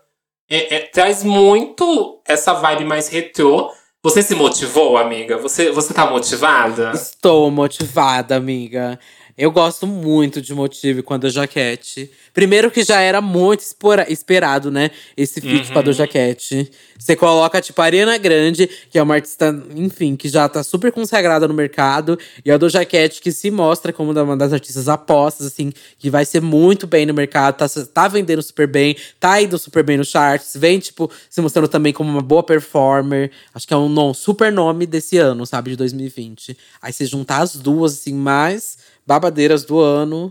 [0.50, 3.70] é- é- traz muito essa vibe mais retrô.
[4.02, 5.36] Você se motivou, amiga?
[5.38, 6.92] Você, você tá motivada?
[6.94, 8.98] Estou motivada, amiga.
[9.38, 12.10] Eu gosto muito de Motive com a Doja Cat.
[12.34, 13.62] Primeiro que já era muito
[14.08, 14.90] esperado, né?
[15.16, 15.72] Esse feat uhum.
[15.74, 16.68] com a Doja Cat.
[16.98, 20.90] Você coloca, tipo, a Ariana Grande, que é uma artista, enfim, que já tá super
[20.90, 22.18] consagrada no mercado.
[22.44, 26.24] E a Doja Cat, que se mostra como uma das artistas apostas, assim, que vai
[26.24, 27.58] ser muito bem no mercado.
[27.58, 30.56] Tá, tá vendendo super bem, tá indo super bem nos charts.
[30.56, 33.30] Vem, tipo, se mostrando também como uma boa performer.
[33.54, 35.70] Acho que é um non, super nome desse ano, sabe?
[35.70, 36.58] De 2020.
[36.82, 38.77] Aí você juntar as duas, assim, mais
[39.08, 40.30] babadeiras do ano.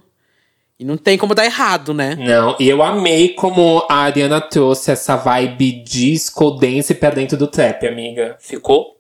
[0.79, 2.15] E não tem como dar errado, né?
[2.15, 7.47] Não, e eu amei como a Ariana trouxe essa vibe disco dance pra dentro do
[7.47, 8.37] trap, amiga.
[8.39, 8.96] Ficou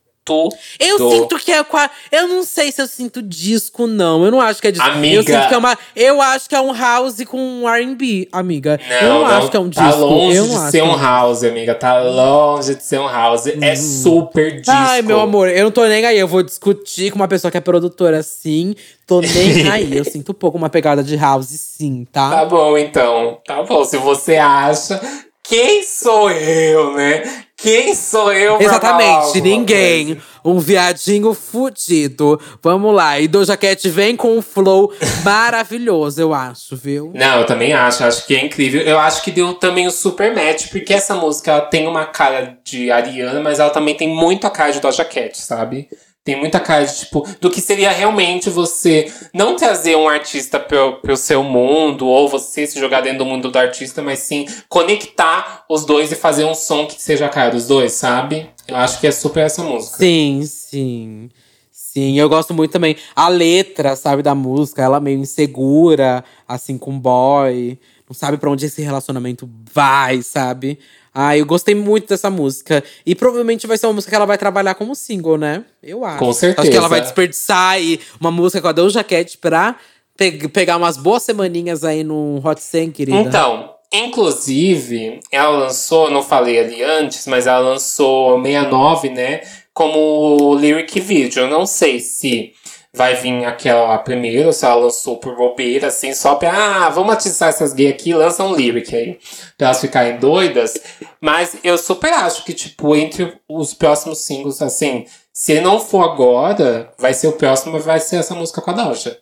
[0.79, 1.91] Eu sinto que é quase.
[2.11, 4.23] Eu não sei se eu sinto disco, não.
[4.23, 4.87] Eu não acho que é disco.
[4.87, 5.15] Amiga.
[5.15, 5.77] Eu sinto que é uma.
[5.95, 8.79] Eu acho que é um house com um RB, amiga.
[8.87, 9.99] Não, eu não, não, acho que é um tá disco.
[9.99, 11.75] Tá longe de ser um house, amiga.
[11.75, 13.47] Tá longe de ser um house.
[13.47, 13.59] É hum.
[13.61, 14.71] É super disco.
[14.71, 16.17] Ai, meu amor, eu não tô nem aí.
[16.17, 18.75] Eu vou discutir com uma pessoa que é produtora assim.
[19.05, 19.97] Tô nem aí.
[19.97, 22.29] Eu sinto um pouco uma pegada de house, sim, tá?
[22.29, 23.39] Tá bom, então.
[23.45, 23.83] Tá bom.
[23.85, 24.99] Se você acha
[25.47, 27.43] quem sou eu, né?
[27.55, 30.21] Quem sou eu pra Exatamente, ninguém.
[30.45, 32.39] Um viadinho fudido.
[32.61, 33.19] Vamos lá.
[33.19, 34.93] E Doja Cat vem com um flow
[35.23, 37.11] maravilhoso, eu acho, viu?
[37.15, 38.03] Não, eu também acho.
[38.03, 38.81] Acho que é incrível.
[38.81, 42.91] Eu acho que deu também o super match, porque essa música tem uma cara de
[42.91, 45.89] Ariana, mas ela também tem muito a cara de Doja Cat, sabe?
[46.27, 50.95] Tem muita cara de, tipo, do que seria realmente você não trazer um artista pro,
[50.95, 55.63] pro seu mundo, ou você se jogar dentro do mundo do artista, mas sim conectar
[55.69, 58.49] os dois e fazer um som que seja a cara dos dois, sabe?
[58.67, 59.95] Eu acho que é super essa música.
[59.95, 61.29] Sim, sim.
[61.71, 62.97] Sim, eu gosto muito também.
[63.15, 67.79] A letra, sabe, da música, ela meio insegura, assim, com boy.
[68.05, 70.77] Não sabe para onde esse relacionamento vai, sabe?
[71.19, 72.83] Ah, eu gostei muito dessa música.
[73.03, 75.65] E provavelmente vai ser uma música que ela vai trabalhar como single, né?
[75.81, 76.19] Eu acho.
[76.19, 76.61] Com certeza.
[76.61, 79.77] Acho que ela vai desperdiçar aí uma música com a Doja Cat pra
[80.15, 83.17] pe pegar umas boas semaninhas aí no Hot 100, querida.
[83.17, 89.41] Então, inclusive, ela lançou, não falei ali antes, mas ela lançou 69, né?
[89.73, 91.45] Como lyric video.
[91.45, 92.51] Eu não sei se
[92.97, 97.49] vai vir aquela primeiro, se ela lançou por bobeira, assim, só pra, ah, vamos atiçar
[97.49, 99.19] essas gays aqui, lança um lyric aí,
[99.55, 100.73] pra elas ficarem doidas.
[101.21, 106.91] Mas eu super acho que, tipo, entre os próximos singles, assim, se não for agora,
[106.97, 109.19] vai ser o próximo, vai ser essa música com a Doja.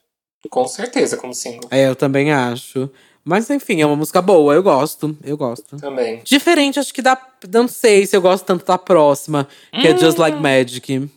[0.49, 1.67] Com certeza, como single.
[1.69, 2.89] É, eu também acho.
[3.23, 5.77] Mas enfim, é uma música boa, eu gosto, eu gosto.
[5.77, 6.21] Também.
[6.23, 7.19] Diferente, acho que da.
[7.51, 9.91] Não sei se eu gosto tanto da próxima, que hum.
[9.91, 11.09] é Just Like Magic.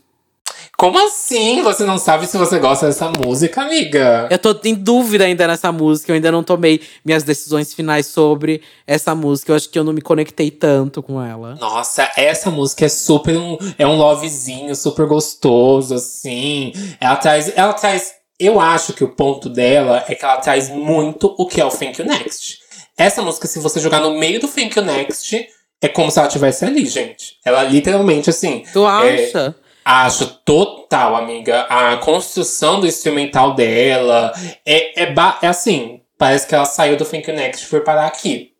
[0.78, 1.60] Como assim?
[1.62, 4.28] Você não sabe se você gosta dessa música, amiga?
[4.30, 6.12] Eu tô em dúvida ainda nessa música.
[6.12, 9.50] Eu ainda não tomei minhas decisões finais sobre essa música.
[9.50, 11.56] Eu acho que eu não me conectei tanto com ela.
[11.56, 13.58] Nossa, essa música é super um.
[13.76, 16.72] É um lovezinho super gostoso, assim.
[17.00, 17.52] Ela traz.
[17.56, 18.12] Ela traz.
[18.38, 21.70] Eu acho que o ponto dela é que ela traz muito o que é o
[21.70, 22.58] Thank You Next.
[22.96, 25.44] Essa música, se você jogar no meio do Thank You Next,
[25.82, 27.36] é como se ela estivesse ali, gente.
[27.44, 28.62] Ela literalmente, assim.
[28.72, 29.56] Tu acha?
[29.64, 31.62] É, Acho total, amiga.
[31.62, 34.34] A construção do instrumental dela
[34.66, 36.02] é, é, é assim.
[36.18, 38.50] Parece que ela saiu do Think Next e foi parar aqui.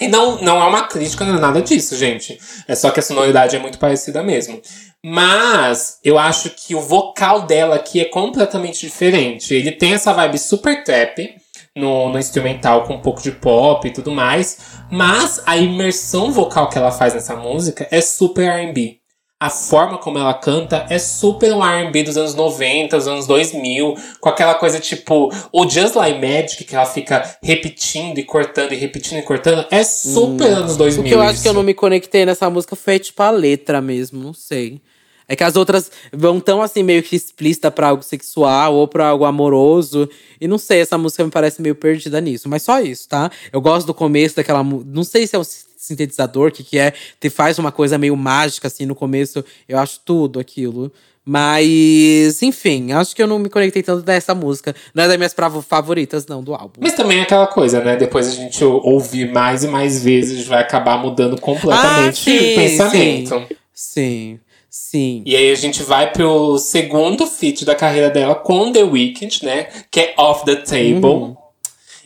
[0.00, 2.38] E não, não é uma crítica, não é nada disso, gente.
[2.68, 4.62] É só que a sonoridade é muito parecida mesmo.
[5.04, 9.52] Mas eu acho que o vocal dela aqui é completamente diferente.
[9.52, 11.28] Ele tem essa vibe super trap
[11.74, 14.58] no, no instrumental com um pouco de pop e tudo mais.
[14.88, 19.01] Mas a imersão vocal que ela faz nessa música é super RB
[19.42, 23.96] a forma como ela canta é super um R&B dos anos 90, dos anos 2000,
[24.20, 28.76] com aquela coisa tipo o Just Like Magic que ela fica repetindo e cortando e
[28.76, 30.56] repetindo e cortando, é super hum.
[30.58, 31.02] anos 2000.
[31.02, 33.80] O que eu acho que eu não me conectei nessa música foi tipo a letra
[33.80, 34.80] mesmo, não sei.
[35.26, 39.08] É que as outras vão tão assim meio que explícita para algo sexual ou para
[39.08, 40.08] algo amoroso.
[40.40, 43.28] E não sei, essa música me parece meio perdida nisso, mas só isso, tá?
[43.52, 45.44] Eu gosto do começo daquela, não sei se é um
[45.82, 49.44] sintetizador, que, que é, te faz uma coisa meio mágica, assim, no começo.
[49.68, 50.92] Eu acho tudo aquilo.
[51.24, 54.74] Mas, enfim, acho que eu não me conectei tanto dessa música.
[54.94, 55.34] Não é das minhas
[55.68, 56.80] favoritas, não, do álbum.
[56.80, 57.96] Mas também é aquela coisa, né?
[57.96, 62.54] Depois a gente ouvir mais e mais vezes, vai acabar mudando completamente ah, sim, o
[62.54, 63.28] pensamento.
[63.28, 65.22] Sim, sim, sim.
[65.26, 69.68] E aí a gente vai pro segundo feat da carreira dela com The Weeknd, né?
[69.90, 71.04] Que é Off the Table.
[71.04, 71.41] Uhum.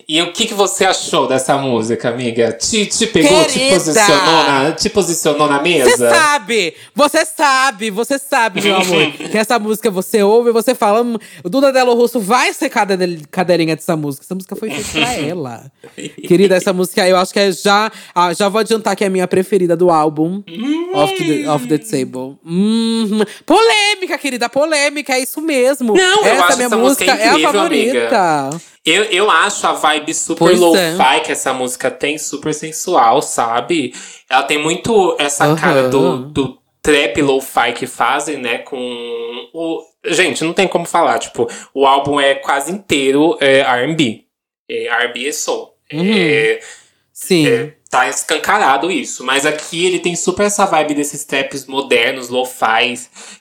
[0.08, 2.52] E o que, que você achou dessa música, amiga?
[2.52, 3.74] Te, te pegou, te Querida!
[3.74, 6.10] posicionou, na, te posicionou na Você mesa?
[6.10, 11.02] sabe, você sabe, você sabe, meu amor, que essa música você ouve e você fala.
[11.02, 12.70] "Hum, O Duda Delo Russo vai ser
[13.32, 14.24] cadeirinha dessa música.
[14.24, 15.72] Essa música foi feita pra ela.
[16.28, 17.90] Querida, essa música eu acho que é já.
[18.14, 20.40] ah, já vou adiantar que é a minha preferida do álbum.
[20.94, 22.38] Off, the, Off the Table.
[22.46, 25.94] Hum, polêmica, querida, polêmica, é isso mesmo.
[25.94, 28.50] Não, eu essa acho minha essa música música é a incrível, favorita.
[28.86, 30.92] Eu, eu acho a vibe super Pois é.
[30.92, 33.92] lo-fi que essa música tem, super sensual, sabe?
[34.30, 35.56] Ela tem muito essa Aham.
[35.56, 38.58] cara do, do trap lo-fi que fazem, né?
[38.58, 38.78] Com
[39.52, 39.82] o.
[40.04, 41.18] Gente, não tem como falar.
[41.18, 44.24] Tipo, o álbum é quase inteiro é, RB.
[44.70, 45.74] É, RB e soul.
[45.92, 46.12] Uhum.
[46.16, 46.60] É,
[47.12, 47.48] Sim.
[47.48, 49.24] é, tá escancarado isso.
[49.24, 52.94] Mas aqui ele tem super essa vibe desses traps modernos, lo-fi,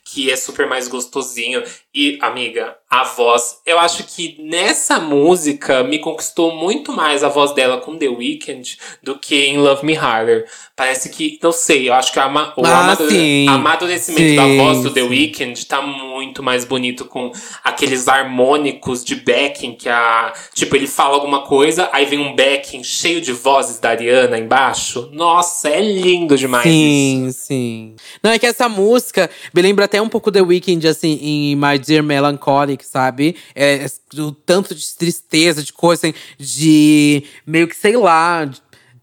[0.03, 1.61] que é super mais gostosinho.
[1.97, 3.59] E, amiga, a voz.
[3.65, 8.77] Eu acho que nessa música me conquistou muito mais a voz dela com The Weeknd
[9.01, 10.45] do que em Love Me Harder.
[10.75, 13.47] Parece que, não sei, eu acho que o, ama o Ah, amadure- sim.
[13.47, 15.07] amadurecimento da Sim, voz do The sim.
[15.07, 17.31] Weeknd tá muito mais bonito com
[17.63, 20.33] aqueles harmônicos de backing que a.
[20.53, 25.09] Tipo, ele fala alguma coisa, aí vem um backing cheio de vozes da Ariana embaixo.
[25.13, 26.73] Nossa, é lindo demais isso.
[26.75, 27.95] Sim, sim.
[28.21, 31.79] Não, é que essa música me lembra até um pouco The Weeknd, assim, em My
[31.86, 33.36] Dear Melancholic, sabe?
[33.53, 38.49] É, é, o tanto de tristeza, de coisa, assim, de meio que, sei lá.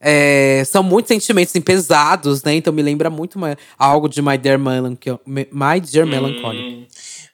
[0.05, 2.55] é, são muitos sentimentos assim, pesados, né?
[2.57, 6.61] Então me lembra muito ma- algo de My Dear, Melancho My Dear Melancholic.
[6.75, 6.87] Hum.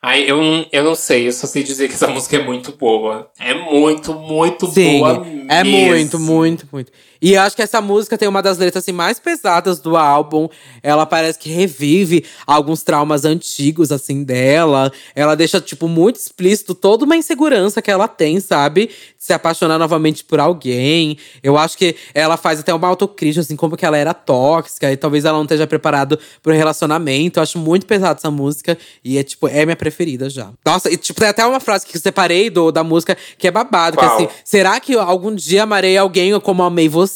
[0.03, 2.73] Aí eu, não- eu não sei, eu só sei dizer que essa música é muito
[2.73, 3.31] boa.
[3.39, 5.87] É muito, muito Sim, boa é mesmo.
[5.89, 6.93] muito, muito, muito.
[7.21, 10.49] E acho que essa música tem uma das letras assim, mais pesadas do álbum.
[10.83, 14.93] Ela parece que revive alguns traumas antigos, assim, dela.
[15.15, 18.87] Ela deixa, tipo, muito explícito toda uma insegurança que ela tem, sabe?
[18.87, 21.19] De se apaixonar novamente por alguém.
[21.43, 24.91] Eu acho que ela faz até uma autocrítica, assim, como que ela era tóxica.
[24.93, 27.39] E talvez ela não esteja preparado pro relacionamento.
[27.39, 28.79] Eu acho muito pesada essa música.
[29.05, 30.51] E é, tipo, é minha preferida já.
[30.65, 33.51] Nossa, e, tipo, tem até uma frase que eu separei do, da música que é
[33.51, 33.97] babado.
[33.97, 37.08] Que é assim, Será que algum dia amarei alguém como amei você?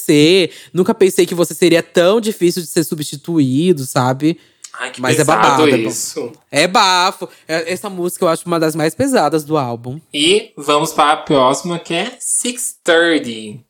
[0.73, 4.39] Nunca pensei que você seria tão difícil de ser substituído, sabe?
[4.79, 6.33] Ai, que Mas é babado, é isso.
[6.51, 7.29] É bafo.
[7.47, 10.01] É- Essa música eu acho uma das mais pesadas do álbum.
[10.13, 13.61] E vamos para a próxima, que é 630.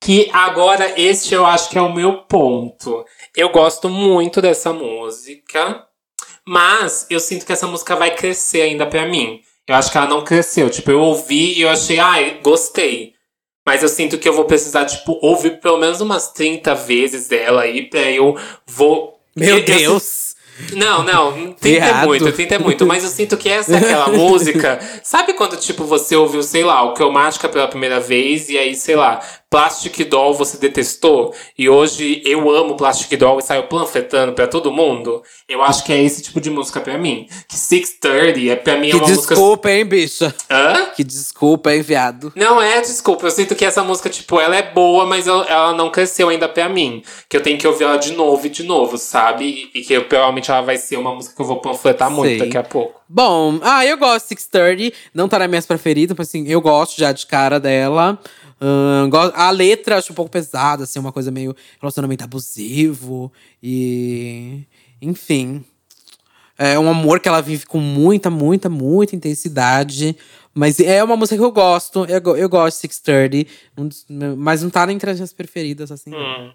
[0.00, 3.04] Que agora este eu acho que é o meu ponto.
[3.36, 5.84] Eu gosto muito dessa música,
[6.46, 9.40] mas eu sinto que essa música vai crescer ainda pra mim.
[9.68, 10.70] Eu acho que ela não cresceu.
[10.70, 13.12] Tipo, eu ouvi e eu achei, ai, gostei.
[13.66, 17.62] Mas eu sinto que eu vou precisar, tipo, ouvir pelo menos umas 30 vezes dela
[17.62, 18.36] aí pra eu
[18.66, 19.18] vou.
[19.36, 20.30] Meu eu- eu- Deus!
[20.74, 22.06] não, não, 30 é Errado.
[22.08, 22.86] muito, 30 é muito.
[22.86, 24.78] Mas eu sinto que essa é aquela música.
[25.02, 28.96] Sabe quando, tipo, você ouviu, sei lá, o Cromática pela primeira vez e aí, sei
[28.96, 29.20] lá,
[29.50, 34.70] Plastic Doll você detestou e hoje eu amo Plastic Doll e saio panfletando pra todo
[34.70, 35.24] mundo?
[35.48, 37.26] Eu acho que é esse tipo de música pra mim.
[37.48, 39.34] Que 630 é pra mim é Que uma música.
[39.34, 40.32] desculpa, hein, bicha?
[40.48, 40.90] Hã?
[40.94, 42.32] Que desculpa, hein, viado?
[42.36, 43.26] Não é, desculpa.
[43.26, 46.68] Eu sinto que essa música, tipo, ela é boa, mas ela não cresceu ainda pra
[46.68, 47.02] mim.
[47.28, 49.68] Que eu tenho que ouvir ela de novo e de novo, sabe?
[49.74, 52.56] E que eu, provavelmente ela vai ser uma música que eu vou panfletar muito daqui
[52.56, 53.00] a pouco.
[53.08, 54.96] Bom, ah, eu gosto de 630.
[55.12, 58.16] Não tá nas minhas preferidas, mas assim, eu gosto já de cara dela.
[59.10, 63.32] Go- a letra acho um pouco pesada, assim, uma coisa meio relacionamento abusivo.
[63.62, 64.64] E.
[65.00, 65.64] Enfim.
[66.58, 70.14] É um amor que ela vive com muita, muita, muita intensidade.
[70.52, 72.04] Mas é uma música que eu gosto.
[72.04, 73.50] Eu, eu gosto de 630.
[73.78, 76.10] um dos meus- mas não tá entre as minhas preferidas, assim.
[76.14, 76.52] Hum.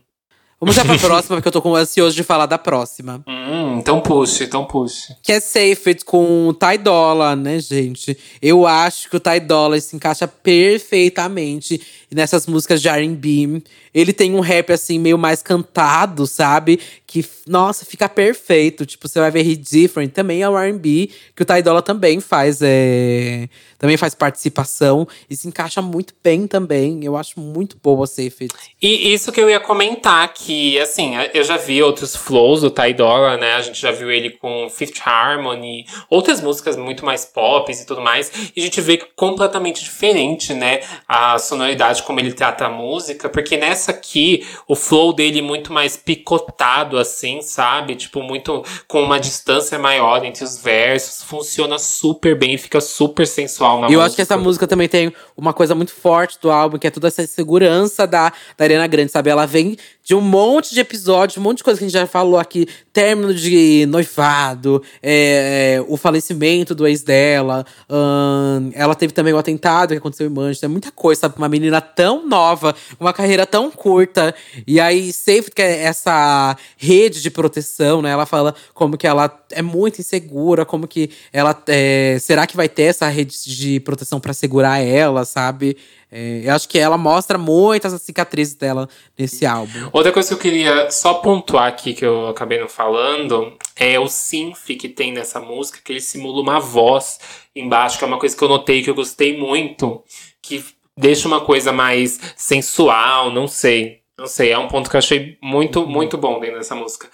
[0.60, 3.24] Vamos já pra próxima, porque eu tô com ansioso de falar da próxima.
[3.48, 5.16] Hum, então puxe, então puxe.
[5.22, 8.18] Que é Safe com o Ty Dolla, né, gente?
[8.42, 11.82] Eu acho que o Ty Dolla se encaixa perfeitamente
[12.16, 13.62] nessas músicas de R&B.
[13.94, 16.80] Ele tem um rap, assim, meio mais cantado, sabe?
[17.06, 18.86] Que, nossa, fica perfeito.
[18.86, 21.10] Tipo, você vai ver Hit Different, também é o R&B.
[21.36, 23.50] Que o Ty Dolla também faz, é…
[23.78, 25.06] Também faz participação.
[25.30, 27.04] E se encaixa muito bem também.
[27.04, 28.48] Eu acho muito boa a Safe.
[28.82, 32.94] E isso que eu ia comentar, que assim, eu já vi outros flows do Ty
[32.94, 33.54] Dolla, né?
[33.54, 38.02] A gente já viu ele com Fifth Harmony, outras músicas muito mais pop e tudo
[38.02, 38.32] mais.
[38.56, 40.82] E a gente vê que completamente diferente, né?
[41.08, 45.74] A sonoridade como ele trata a música, porque nessa aqui, o flow dele é muito
[45.74, 47.96] mais picotado, assim, sabe?
[47.96, 51.24] Tipo, muito com uma distância maior entre os versos.
[51.24, 54.06] Funciona super bem, fica super sensual na E eu música.
[54.06, 57.08] acho que essa música também tem uma coisa muito forte do álbum, que é toda
[57.08, 59.30] essa segurança da, da Ariana Grande, sabe?
[59.30, 62.06] Ela vem de um monte de episódios, um monte de coisa que a gente já
[62.06, 62.68] falou aqui.
[62.94, 67.66] Término de noivado, é, é, o falecimento do ex dela.
[67.90, 70.70] Hum, ela teve também o atentado que aconteceu em Manchester.
[70.70, 71.36] Muita coisa, sabe?
[71.38, 74.34] Uma menina tão nova, uma carreira tão curta.
[74.66, 78.12] E aí, Safe, que é essa rede de proteção, né?
[78.12, 81.56] Ela fala como que ela é muito insegura, como que ela…
[81.68, 85.78] É, será que vai ter essa rede de proteção para segurar ela, sabe?
[86.12, 89.90] É, eu acho que ela mostra muitas cicatrizes dela nesse álbum.
[89.92, 94.08] Outra coisa que eu queria só pontuar aqui, que eu acabei não falando, é o
[94.08, 97.20] synth que tem nessa música, que ele simula uma voz
[97.54, 100.02] embaixo, que é uma coisa que eu notei que eu gostei muito,
[100.42, 100.64] que
[100.98, 104.02] deixa uma coisa mais sensual, não sei.
[104.18, 107.10] Não sei, é um ponto que eu achei muito, muito bom dentro dessa música.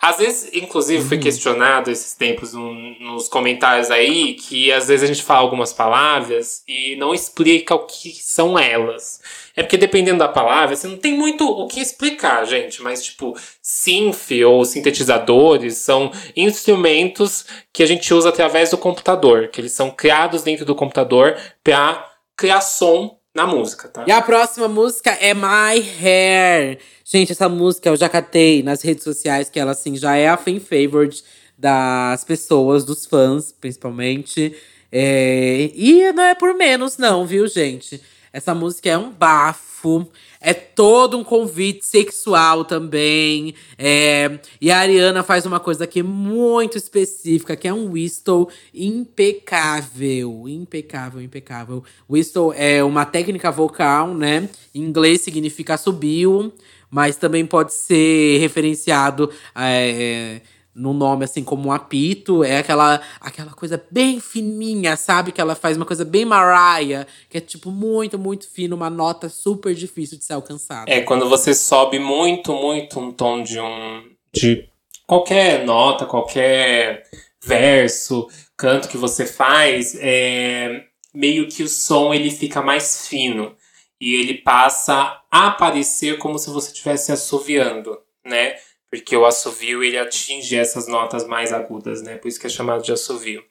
[0.00, 1.08] Às vezes, inclusive, uhum.
[1.08, 5.72] foi questionado esses tempos um, nos comentários aí que às vezes a gente fala algumas
[5.72, 9.20] palavras e não explica o que são elas.
[9.54, 12.82] É porque dependendo da palavra, você não tem muito o que explicar, gente.
[12.82, 19.60] Mas, tipo, synth ou sintetizadores são instrumentos que a gente usa através do computador, que
[19.60, 22.06] eles são criados dentro do computador para
[22.36, 24.04] criar som na música, tá?
[24.06, 26.78] E a próxima música é My Hair.
[27.04, 30.38] Gente, essa música eu já catei nas redes sociais, que ela, assim, já é a
[30.38, 31.22] fan favorite
[31.56, 34.56] das pessoas, dos fãs, principalmente.
[34.90, 35.70] É...
[35.74, 38.00] E não é por menos, não, viu, gente?
[38.32, 40.08] Essa música é um bafo.
[40.46, 43.52] É todo um convite sexual também.
[43.76, 50.44] É, e a Ariana faz uma coisa aqui muito específica, que é um whistle impecável.
[50.46, 51.82] Impecável, impecável.
[52.08, 54.48] Whistle é uma técnica vocal, né?
[54.72, 56.52] Em inglês significa subiu,
[56.88, 59.28] mas também pode ser referenciado.
[59.52, 60.40] É,
[60.76, 62.44] no nome, assim, como um apito.
[62.44, 65.32] É aquela, aquela coisa bem fininha, sabe?
[65.32, 69.30] Que ela faz uma coisa bem Mariah, que é, tipo, muito, muito fino, uma nota
[69.30, 70.90] super difícil de ser alcançada.
[70.92, 74.04] É, quando você sobe muito, muito um tom de um.
[74.34, 74.68] de
[75.06, 77.04] qualquer nota, qualquer
[77.42, 80.82] verso, canto que você faz, é,
[81.14, 83.56] meio que o som ele fica mais fino.
[83.98, 88.56] E ele passa a aparecer como se você estivesse assoviando, né?
[88.90, 92.16] Porque o assovio ele atinge essas notas mais agudas, né?
[92.16, 93.42] Por isso que é chamado de assovio.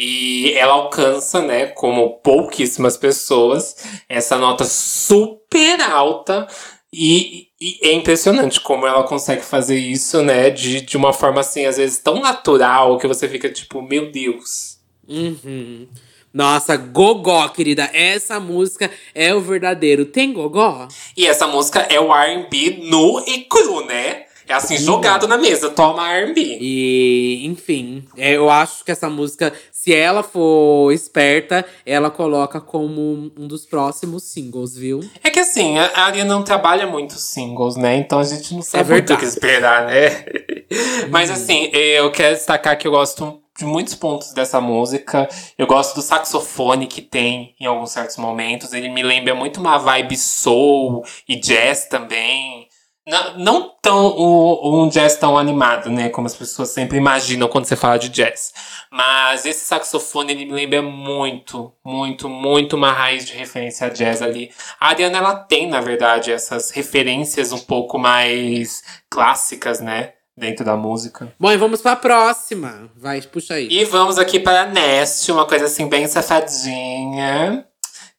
[0.00, 3.76] E ela alcança, né, como pouquíssimas pessoas,
[4.08, 6.46] essa nota super alta.
[6.92, 11.66] E, e, é impressionante como ela consegue fazer isso, né, de, de uma forma assim,
[11.66, 14.78] às vezes tão natural que você fica tipo, meu Deus.
[15.08, 15.88] Uhum.
[16.32, 17.90] Nossa, gogó, querida.
[17.92, 20.04] Essa música é o verdadeiro.
[20.04, 20.86] Tem gogó?
[21.16, 24.27] E essa música é o RB nu e cru, né?
[24.48, 26.58] É assim, jogado na mesa, toma R&B.
[26.60, 33.30] E, enfim, é, eu acho que essa música, se ela for esperta, ela coloca como
[33.38, 35.00] um dos próximos singles, viu?
[35.22, 37.96] É que assim, a Ariana não trabalha muito singles, né?
[37.96, 40.24] Então a gente não sabe é muito o que esperar, né?
[41.10, 45.28] Mas assim, eu quero destacar que eu gosto de muitos pontos dessa música.
[45.58, 48.72] Eu gosto do saxofone que tem em alguns certos momentos.
[48.72, 52.67] Ele me lembra muito uma vibe soul e jazz também.
[53.08, 56.10] Não, não tão um, um jazz tão animado, né?
[56.10, 58.52] Como as pessoas sempre imaginam quando você fala de jazz.
[58.92, 64.20] Mas esse saxofone, ele me lembra muito, muito, muito uma raiz de referência a jazz
[64.20, 64.50] ali.
[64.78, 70.12] A Ariana, ela tem, na verdade, essas referências um pouco mais clássicas, né?
[70.36, 71.32] Dentro da música.
[71.40, 72.90] Bom, e vamos pra próxima.
[72.94, 73.68] Vai, puxa aí.
[73.70, 77.64] E vamos aqui para Nest, uma coisa assim bem safadinha.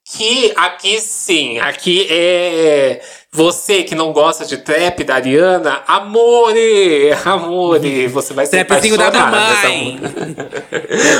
[0.03, 2.99] Que aqui sim, aqui é
[3.31, 9.11] você que não gosta de trap da Ariana, amore, amore, você vai sentar e chorar.
[9.11, 9.99] Da mamãe.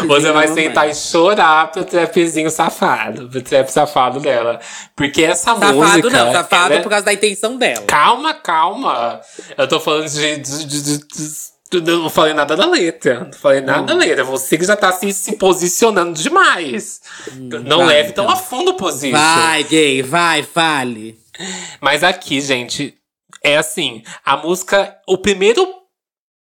[0.07, 4.59] você vai sentar e chorar pro trapzinho safado, pro trap safado dela.
[4.95, 6.09] Porque essa safado música…
[6.09, 6.79] Safado não, safado é...
[6.79, 7.85] por causa da intenção dela.
[7.85, 9.21] Calma, calma.
[9.55, 13.25] Eu tô falando de, de, de, de não falei nada da letra.
[13.25, 13.85] Não falei nada hum.
[13.85, 14.23] da letra.
[14.23, 17.01] Você que já tá se, se posicionando demais.
[17.31, 18.25] Hum, não vai, leve então.
[18.25, 19.15] tão a fundo o position.
[19.15, 21.28] Vai, gay, vai, fale.
[21.81, 22.95] Mas aqui, gente,
[23.43, 24.99] é assim: a música.
[25.07, 25.67] O primeiro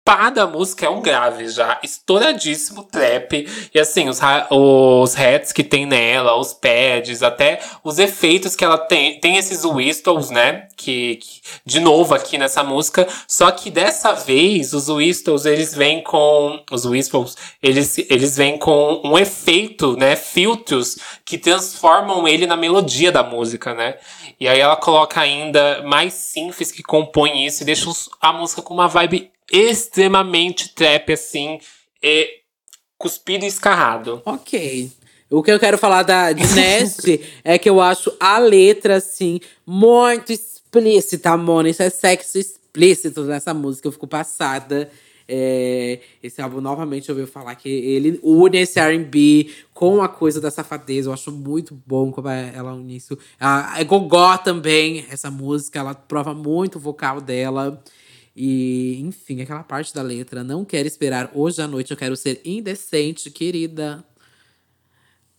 [0.05, 3.49] pá da música é um grave já, estouradíssimo trap.
[3.75, 8.77] E assim, os, os hats que tem nela, os pads, até os efeitos que ela
[8.77, 9.19] tem.
[9.19, 10.69] Tem esses whistles, né?
[10.77, 13.09] Que, que, de novo aqui nessa música.
[13.27, 16.63] Só que dessa vez, os whistles, eles vêm com.
[16.71, 20.17] Os whistles, eles, eles vêm com um efeito, né?
[20.17, 23.97] Filtros que transformam ele na melodia da música, né?
[24.39, 27.91] E aí ela coloca ainda mais synths que compõem isso e deixa
[28.21, 31.61] a música com uma vibe extremamente trap, assim,
[32.03, 32.29] e
[32.99, 34.21] cuspido e escarrado.
[34.27, 34.91] Ok.
[35.31, 39.41] O que eu quero falar da, de Nest é que eu acho a letra, assim,
[39.65, 41.69] muito explícita, mano.
[41.69, 44.91] Isso é sexo explícito nessa música, eu fico passada.
[45.27, 50.41] É, esse álbum novamente eu ouvi falar que ele une esse RB com a coisa
[50.41, 51.09] da safadeza.
[51.09, 53.17] Eu acho muito bom como é, ela une isso.
[53.39, 57.83] A, a Gogó também, essa música, ela prova muito o vocal dela.
[58.37, 60.43] E, enfim, aquela parte da letra.
[60.43, 64.05] Não quero esperar hoje à noite, eu quero ser indecente, querida.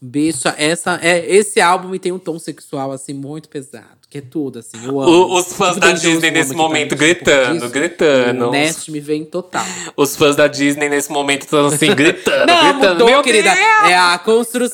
[0.02, 3.98] Bicha, essa, é, esse álbum tem um tom sexual, assim, muito pesado.
[4.10, 5.12] Que é tudo, assim, eu amo.
[5.12, 8.48] O, os fãs da Disney nesse momento gritando, gritando.
[8.48, 9.66] O Nest me vem total.
[9.98, 12.94] Os fãs da Disney nesse momento estão assim, gritando, Não, gritando.
[12.94, 13.54] mudou, Meu querida.
[13.54, 13.90] Deus!
[13.90, 14.70] É a constru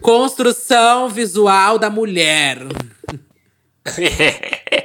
[0.00, 2.58] construção visual da mulher.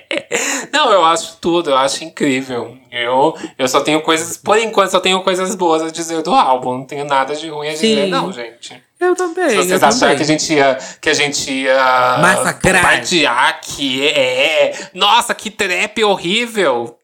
[0.72, 2.78] Não, eu acho tudo, eu acho incrível.
[2.92, 6.80] Eu, eu só tenho coisas, por enquanto, só tenho coisas boas a dizer do álbum.
[6.80, 8.10] Não tenho nada de ruim a dizer, Sim.
[8.10, 8.82] não, gente.
[9.00, 9.50] Eu também.
[9.50, 10.78] Se vocês acharam que a gente ia.
[11.00, 12.18] Que a gente ia.
[12.20, 12.82] Massacrar.
[12.82, 14.90] Bombardear, que é, é.
[14.94, 16.98] Nossa, que trap horrível!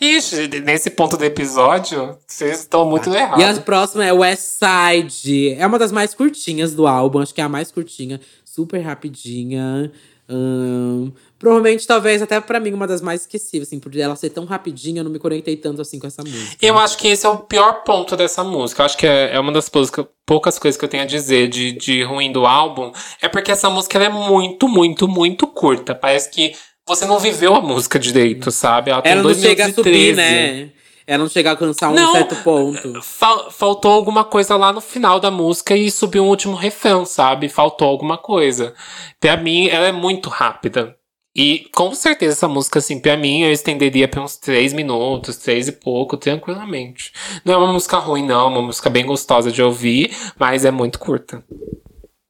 [0.00, 3.58] Ixi, nesse ponto do episódio, vocês estão muito E a errados.
[3.60, 5.54] próxima é West Side.
[5.54, 7.20] É uma das mais curtinhas do álbum.
[7.20, 8.18] Acho que é a mais curtinha.
[8.44, 9.92] Super rapidinha.
[10.28, 13.68] Ahn, provavelmente, talvez, até pra mim, uma das mais esquecíveis.
[13.68, 16.56] Assim, por ela ser tão rapidinha, eu não me conectei tanto assim com essa música.
[16.60, 18.82] Eu acho que esse é o pior ponto dessa música.
[18.82, 21.72] Eu acho que é, é uma das poucas, coisas que eu tenho a dizer de,
[21.72, 22.92] de ruim do álbum.
[23.22, 25.94] É porque essa música é muito, muito, muito curta.
[25.94, 26.52] Parece que
[26.86, 28.90] você não viveu a música direito, sabe?
[28.90, 30.16] Ela tem Ela não dois chega a subir, 13.
[30.16, 30.70] né?
[31.06, 32.12] Ela não chega a alcançar um Não.
[32.12, 33.00] certo ponto.
[33.02, 37.48] Fal- faltou alguma coisa lá no final da música e subiu um último refrão, sabe?
[37.48, 38.74] Faltou alguma coisa.
[39.18, 40.94] Pra mim, ela é muito rápida.
[41.36, 45.68] E com certeza essa música, assim, pra mim, eu estenderia pra uns três minutos, três
[45.68, 47.12] e pouco, tranquilamente.
[47.44, 50.70] Não é uma música ruim, não, é uma música bem gostosa de ouvir, mas é
[50.70, 51.44] muito curta.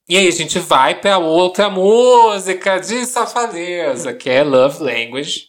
[0.09, 5.49] E aí a gente vai pra outra música de safadeza, que é Love Language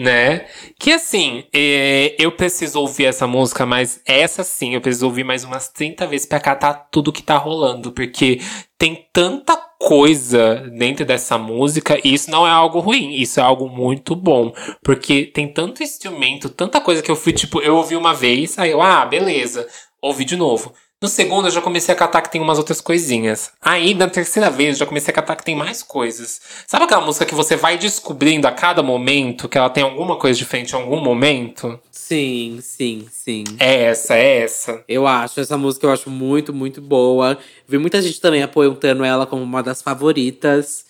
[0.00, 0.46] né?
[0.78, 5.44] Que assim, é, eu preciso ouvir essa música, mas essa sim, eu preciso ouvir mais
[5.44, 8.40] umas 30 vezes pra catar tudo que tá rolando, porque
[8.78, 13.68] tem tanta coisa dentro dessa música, e isso não é algo ruim, isso é algo
[13.68, 18.14] muito bom, porque tem tanto instrumento, tanta coisa que eu fui, tipo, eu ouvi uma
[18.14, 19.68] vez, aí eu, ah, beleza,
[20.00, 20.72] ouvi de novo.
[21.02, 23.52] No segundo, eu já comecei a catar que tem umas outras coisinhas.
[23.62, 26.38] Aí, na terceira vez, eu já comecei a catar que tem mais coisas.
[26.66, 30.38] Sabe aquela música que você vai descobrindo a cada momento que ela tem alguma coisa
[30.38, 31.80] diferente em algum momento?
[31.90, 33.44] Sim, sim, sim.
[33.58, 34.84] É essa, é essa.
[34.86, 37.38] Eu acho, essa música eu acho muito, muito boa.
[37.66, 40.84] Vi muita gente também apontando ela como uma das favoritas.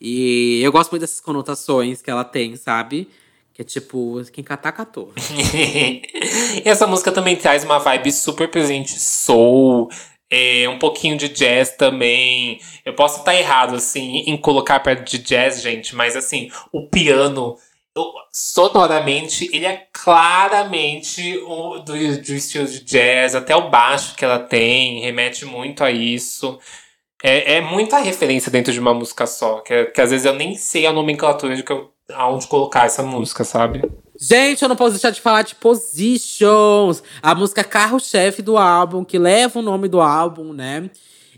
[0.00, 3.10] E eu gosto muito dessas conotações que ela tem, sabe?
[3.52, 5.12] Que é tipo, quem catar, catou.
[6.62, 9.88] e essa música também traz uma vibe super presente soul,
[10.30, 12.60] é, um pouquinho de jazz também.
[12.84, 17.56] Eu posso estar errado, assim, em colocar perto de jazz, gente, mas assim, o piano,
[18.32, 24.38] sonoramente, ele é claramente o, do, do estilo de jazz, até o baixo que ela
[24.38, 26.58] tem, remete muito a isso.
[27.22, 30.54] É, é muita referência dentro de uma música só, que, que às vezes eu nem
[30.56, 33.82] sei a nomenclatura de que eu, aonde colocar essa música, sabe?
[34.18, 39.18] Gente, eu não posso deixar de falar de Positions, a música carro-chefe do álbum, que
[39.18, 40.90] leva o nome do álbum, né?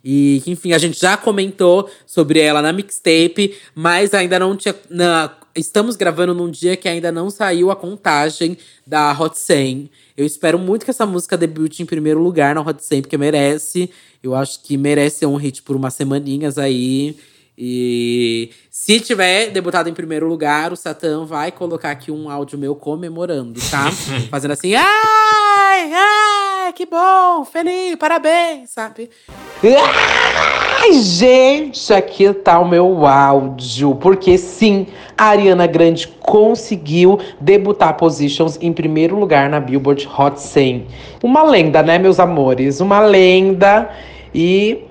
[0.05, 4.74] E enfim, a gente já comentou sobre ela na mixtape, mas ainda não tinha.
[4.91, 9.91] na- estamos gravando num dia que ainda não saiu a contagem da Hot 100.
[10.17, 13.91] Eu espero muito que essa música debute em primeiro lugar na Hot 100, porque merece.
[14.23, 17.17] Eu acho que merece um hit por umas semaninhas aí.
[17.57, 22.75] E se tiver debutado em primeiro lugar, o Satã vai colocar aqui um áudio meu
[22.75, 23.91] comemorando, tá?
[24.31, 29.11] Fazendo assim, ai, ai, que bom, feliz, parabéns, sabe?
[30.85, 33.95] Ai, gente, aqui tá o meu áudio.
[33.95, 40.89] Porque sim, a Ariana Grande conseguiu debutar Positions em primeiro lugar na Billboard Hot 100.
[41.22, 42.80] Uma lenda, né, meus amores?
[42.80, 43.89] Uma lenda.
[44.35, 44.83] E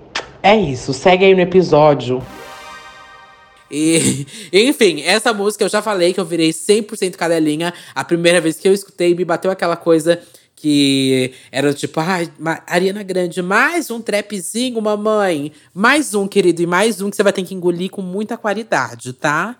[0.41, 0.93] é isso.
[0.93, 2.23] Segue aí no episódio.
[3.69, 7.73] E, enfim, essa música eu já falei que eu virei 100% cadelinha.
[7.93, 10.21] A primeira vez que eu escutei, me bateu aquela coisa
[10.62, 15.51] que era tipo, ai, Ma- Ariana Grande, mais um trapzinho, mamãe.
[15.74, 19.14] Mais um, querido, e mais um que você vai ter que engolir com muita qualidade,
[19.14, 19.55] tá?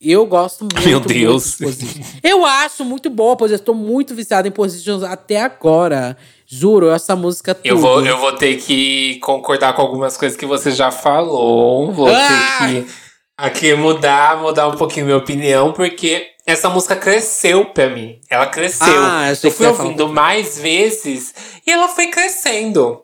[0.00, 0.80] Eu gosto muito.
[0.80, 1.56] Meu muito Deus.
[1.58, 2.06] de Positions.
[2.22, 6.16] Eu acho muito boa, pois eu estou muito viciada em Positions até agora.
[6.46, 7.66] Juro, essa música tudo.
[7.66, 11.90] Eu vou, eu vou ter que concordar com algumas coisas que você já falou.
[11.92, 12.58] Vou Ah!
[12.68, 12.90] ter que
[13.36, 18.20] aqui mudar, mudar um pouquinho minha opinião, porque essa música cresceu pra mim.
[18.30, 18.86] Ela cresceu.
[18.86, 21.34] Ah, eu fui falar ouvindo mais vezes
[21.66, 23.02] e ela foi crescendo.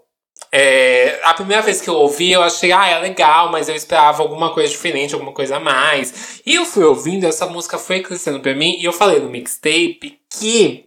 [0.55, 4.23] É, a primeira vez que eu ouvi, eu achei, ah, é legal, mas eu esperava
[4.23, 6.41] alguma coisa diferente, alguma coisa a mais.
[6.45, 10.21] E eu fui ouvindo, essa música foi crescendo pra mim, e eu falei no mixtape
[10.29, 10.85] que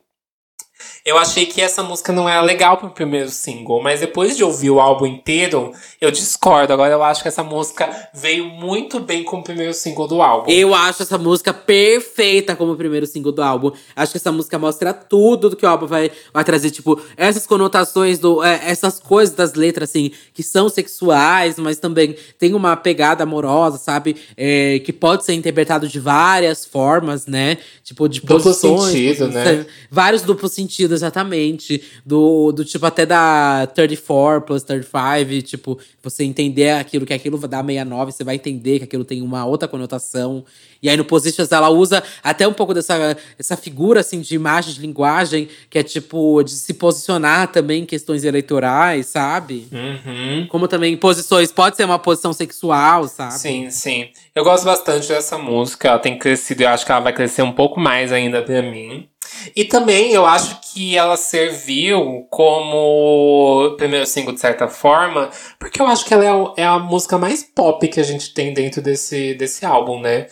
[1.05, 4.71] eu achei que essa música não era legal pro primeiro single, mas depois de ouvir
[4.71, 6.73] o álbum inteiro, eu discordo.
[6.73, 10.49] Agora eu acho que essa música veio muito bem com o primeiro single do álbum.
[10.51, 13.71] Eu acho essa música perfeita como primeiro single do álbum.
[13.95, 16.71] Acho que essa música mostra tudo do que o álbum vai, vai trazer.
[16.71, 22.15] Tipo, essas conotações, do, é, essas coisas das letras, assim, que são sexuais, mas também
[22.39, 24.15] tem uma pegada amorosa, sabe?
[24.35, 27.59] É, que pode ser interpretado de várias formas, né?
[27.83, 28.91] Tipo, de Duplo posições.
[28.91, 29.67] sentido, né?
[29.91, 31.81] Vários duplos sentidos, exatamente.
[32.05, 37.61] Do, do tipo até da 34 plus 35, tipo, você entender aquilo que aquilo dá
[37.63, 40.43] 69, você vai entender que aquilo tem uma outra conotação.
[40.81, 44.73] E aí no Positions ela usa até um pouco dessa essa figura assim de imagem,
[44.73, 49.67] de linguagem, que é tipo de se posicionar também em questões eleitorais, sabe?
[49.71, 50.47] Uhum.
[50.47, 53.33] Como também posições, pode ser uma posição sexual, sabe?
[53.33, 54.09] Sim, sim.
[54.33, 55.87] Eu gosto bastante dessa música.
[55.87, 59.07] Ela tem crescido eu acho que ela vai crescer um pouco mais ainda pra mim.
[59.55, 65.29] E também eu acho que ela serviu como primeiro single de certa forma,
[65.59, 68.33] porque eu acho que ela é a, é a música mais pop que a gente
[68.33, 70.27] tem dentro desse, desse álbum, né?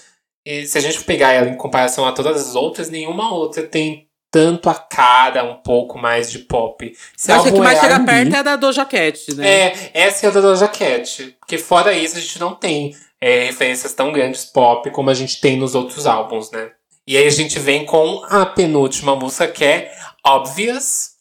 [0.46, 4.08] E se a gente pegar ela em comparação a todas as outras, nenhuma outra tem
[4.34, 6.92] tanto a cara um pouco mais de pop.
[7.16, 9.48] Esse acho que que mais é chega perto é a da Doja Cat, né?
[9.48, 11.38] É, essa é a da Doja Cat.
[11.40, 15.40] Porque fora isso, a gente não tem é, referências tão grandes pop como a gente
[15.40, 16.72] tem nos outros álbuns, né?
[17.06, 19.92] E aí a gente vem com a penúltima música, que é
[20.26, 21.12] Obvious,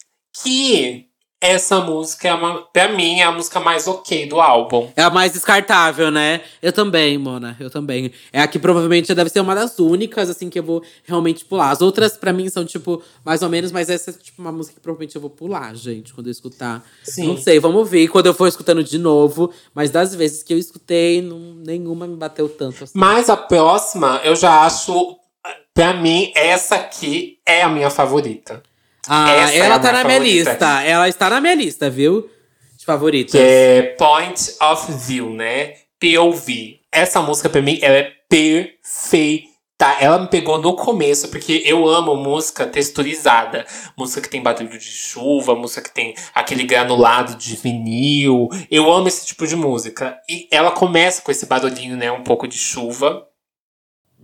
[0.42, 1.08] que
[1.40, 4.88] essa música, é uma, pra mim, é a música mais ok do álbum.
[4.94, 6.40] É a mais descartável, né?
[6.62, 7.56] Eu também, Mona.
[7.58, 8.12] Eu também.
[8.32, 11.70] É a que provavelmente deve ser uma das únicas, assim, que eu vou realmente pular.
[11.70, 14.76] As outras, pra mim, são, tipo, mais ou menos, mas essa é, tipo, uma música
[14.76, 16.84] que provavelmente eu vou pular, gente, quando eu escutar.
[17.02, 17.26] Sim.
[17.26, 19.50] Não sei, vamos ver quando eu for escutando de novo.
[19.74, 22.92] Mas das vezes que eu escutei, não, nenhuma me bateu tanto assim.
[22.96, 25.18] Mas a próxima, eu já acho.
[25.74, 28.62] Pra mim, essa aqui é a minha favorita.
[29.08, 30.50] Ah, essa é ela a tá na minha favorita.
[30.50, 30.82] lista.
[30.84, 32.30] Ela está na minha lista, viu?
[32.78, 33.32] De favoritas.
[33.32, 35.74] Que é Point of View, né?
[35.98, 36.80] POV.
[36.90, 39.50] Essa música, pra mim, ela é perfeita.
[39.98, 43.66] Ela me pegou no começo, porque eu amo música texturizada.
[43.96, 48.48] Música que tem barulho de chuva, música que tem aquele granulado de vinil.
[48.70, 50.16] Eu amo esse tipo de música.
[50.28, 52.12] E ela começa com esse barulhinho, né?
[52.12, 53.26] Um pouco de chuva.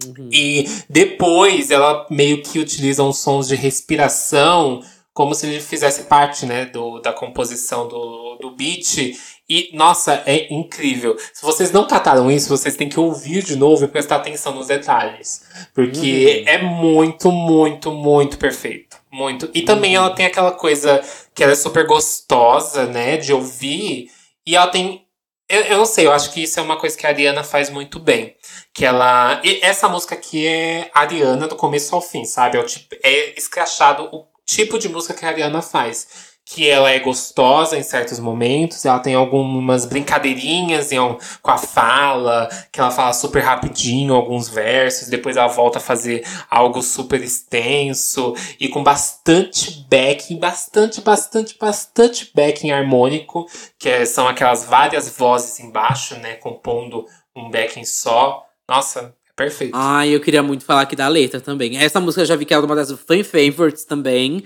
[0.06, 0.28] Uhum.
[0.32, 4.82] E depois ela meio que utiliza uns sons de respiração,
[5.18, 9.18] como se ele fizesse parte, né, do, da composição do, do beat.
[9.48, 11.16] E, nossa, é incrível.
[11.32, 14.68] Se vocês não cataram isso, vocês têm que ouvir de novo e prestar atenção nos
[14.68, 15.42] detalhes.
[15.74, 18.96] Porque é muito, muito, muito perfeito.
[19.10, 19.50] Muito.
[19.52, 21.00] E também ela tem aquela coisa
[21.34, 24.10] que ela é super gostosa, né, de ouvir.
[24.46, 25.04] E ela tem.
[25.48, 27.70] Eu, eu não sei, eu acho que isso é uma coisa que a Ariana faz
[27.70, 28.36] muito bem.
[28.74, 29.40] Que ela.
[29.62, 32.58] essa música aqui é Ariana do começo ao fim, sabe?
[32.58, 36.27] É, o tipo, é escrachado o tipo de música que a Ariana faz.
[36.50, 40.96] Que ela é gostosa em certos momentos, ela tem algumas brincadeirinhas em,
[41.42, 46.26] com a fala, que ela fala super rapidinho alguns versos, depois ela volta a fazer
[46.50, 53.46] algo super extenso e com bastante backing, bastante, bastante, bastante backing harmônico,
[53.78, 57.04] que é- são aquelas várias vozes embaixo, né, compondo
[57.36, 58.42] um backing só.
[58.66, 59.72] Nossa, é perfeito.
[59.76, 61.76] Ai, eu queria muito falar aqui da letra também.
[61.76, 64.42] Essa música eu já vi que é uma das fan favorites também.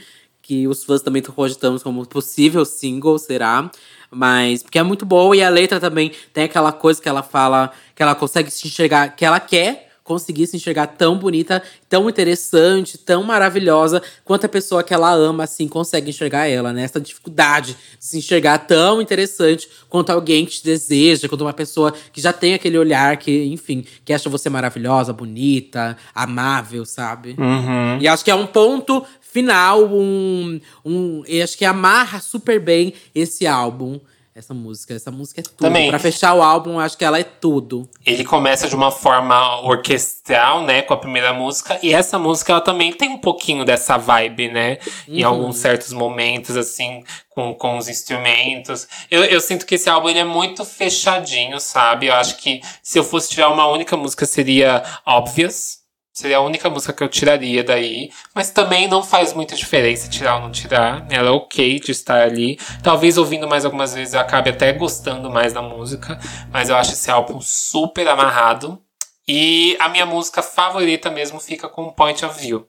[0.53, 3.71] Que os fãs também cogitando como possível single, será?
[4.11, 5.35] Mas, porque é muito boa.
[5.35, 9.17] E a letra também tem aquela coisa que ela fala que ela consegue se enxergar,
[9.17, 14.83] que ela quer conseguir se enxergar tão bonita, tão interessante, tão maravilhosa, quanto a pessoa
[14.83, 16.83] que ela ama, assim, consegue enxergar ela, né?
[16.83, 21.95] Essa dificuldade de se enxergar tão interessante quanto alguém que te deseja, quanto uma pessoa
[22.13, 27.35] que já tem aquele olhar que, enfim, que acha você maravilhosa, bonita, amável, sabe?
[27.39, 27.99] Uhum.
[27.99, 31.23] E acho que é um ponto final, um, um.
[31.27, 33.99] Eu acho que amarra super bem esse álbum.
[34.35, 34.95] Essa música.
[34.95, 35.57] Essa música é tudo.
[35.59, 35.91] Também.
[35.91, 37.87] Pra fechar o álbum, eu acho que ela é tudo.
[38.05, 42.61] Ele começa de uma forma orquestral, né, com a primeira música, e essa música ela
[42.63, 45.29] também tem um pouquinho dessa vibe, né, em Uhum.
[45.31, 48.89] alguns certos momentos, assim, com, com os instrumentos.
[49.11, 52.07] Eu, eu sinto que esse álbum ele é muito fechadinho, sabe?
[52.07, 55.82] Eu acho que se eu fosse tirar uma única música seria Obvious.
[56.13, 58.11] Seria a única música que eu tiraria daí.
[58.35, 61.07] Mas também não faz muita diferença tirar ou não tirar.
[61.11, 62.59] Ela é ok de estar ali.
[62.83, 66.19] Talvez ouvindo mais algumas vezes eu acabe até gostando mais da música.
[66.51, 68.79] Mas eu acho esse álbum super amarrado.
[69.27, 72.67] E a minha música favorita mesmo fica com Point of View.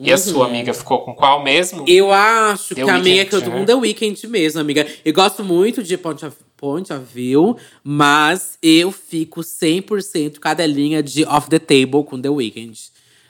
[0.00, 1.84] E a sua amiga ficou com qual mesmo?
[1.86, 4.86] Eu acho The que a minha é que eu tô com The Weeknd mesmo, amiga.
[5.04, 11.50] Eu gosto muito de Point of, of View, mas eu fico 100% cadelinha de Off
[11.50, 12.78] the Table com The Weeknd.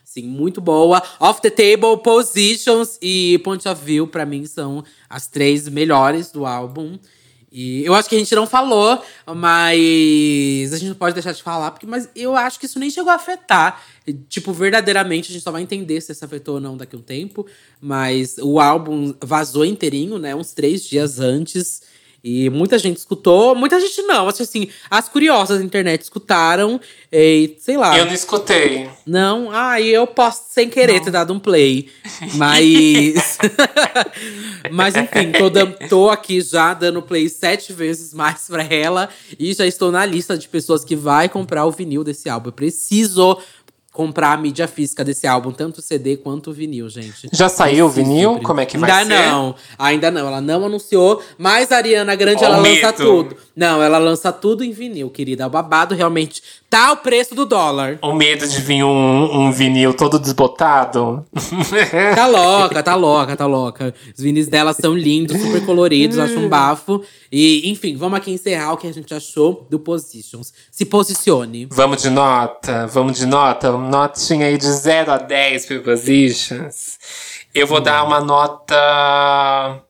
[0.05, 1.03] Assim, muito boa.
[1.19, 6.47] Off the Table, Positions e Point of View, pra mim, são as três melhores do
[6.47, 6.99] álbum.
[7.53, 11.43] E eu acho que a gente não falou, mas a gente não pode deixar de
[11.43, 13.83] falar, porque mas eu acho que isso nem chegou a afetar.
[14.29, 17.03] Tipo, verdadeiramente, a gente só vai entender se isso afetou ou não daqui a um
[17.03, 17.47] tempo.
[17.81, 20.35] Mas o álbum vazou inteirinho, né?
[20.35, 21.83] Uns três dias antes.
[22.23, 24.29] E muita gente escutou, muita gente não.
[24.29, 26.81] Acho assim, as curiosas da internet escutaram
[27.11, 27.97] e, sei lá.
[27.97, 28.89] Eu não escutei.
[29.07, 31.89] Não, ah, eu posso sem querer ter dado um play.
[32.35, 33.39] Mas.
[34.71, 35.51] mas enfim, tô,
[35.89, 39.09] tô aqui já dando play sete vezes mais pra ela.
[39.39, 42.49] E já estou na lista de pessoas que vai comprar o vinil desse álbum.
[42.49, 43.39] Eu preciso
[43.93, 47.29] comprar a mídia física desse álbum, tanto o CD quanto o vinil, gente.
[47.33, 48.35] Já saiu o vinil?
[48.35, 48.45] Pri.
[48.45, 49.27] Como é que vai Ainda ser?
[49.27, 50.29] não, ainda não.
[50.29, 53.37] Ela não anunciou, mas a Ariana Grande, Ó ela o lança tudo.
[53.55, 55.47] Não, ela lança tudo em vinil, querida.
[55.47, 56.41] O babado realmente
[56.71, 57.99] tá o preço do dólar.
[58.01, 61.27] O medo de vir um, um vinil todo desbotado?
[62.15, 63.95] Tá louca, tá louca, tá louca.
[64.17, 67.03] Os vinis dela são lindos, super coloridos, acho um bafo.
[67.33, 70.53] E, enfim, vamos aqui encerrar o que a gente achou do Positions.
[70.71, 71.67] Se posicione.
[71.71, 72.87] Vamos de nota?
[72.87, 73.73] Vamos de nota?
[73.73, 76.99] Notinha aí de 0 a 10 prepositions.
[77.55, 79.83] Eu vou dar uma nota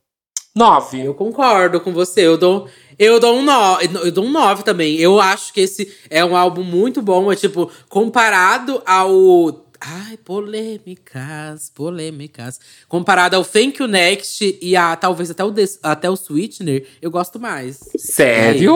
[0.55, 1.05] 9.
[1.05, 2.27] Eu concordo com você.
[2.27, 2.69] Eu dou,
[3.01, 3.91] eu dou um 9.
[4.05, 4.97] Eu dou um 9 também.
[4.97, 7.33] Eu acho que esse é um álbum muito bom.
[7.33, 9.67] É tipo, comparado ao.
[9.81, 12.61] Ai, polêmicas, polêmicas.
[12.87, 17.11] Comparado ao Thank You Next e a talvez até o, Des- até o Sweetener, eu
[17.11, 17.81] gosto mais.
[17.97, 18.75] Sério?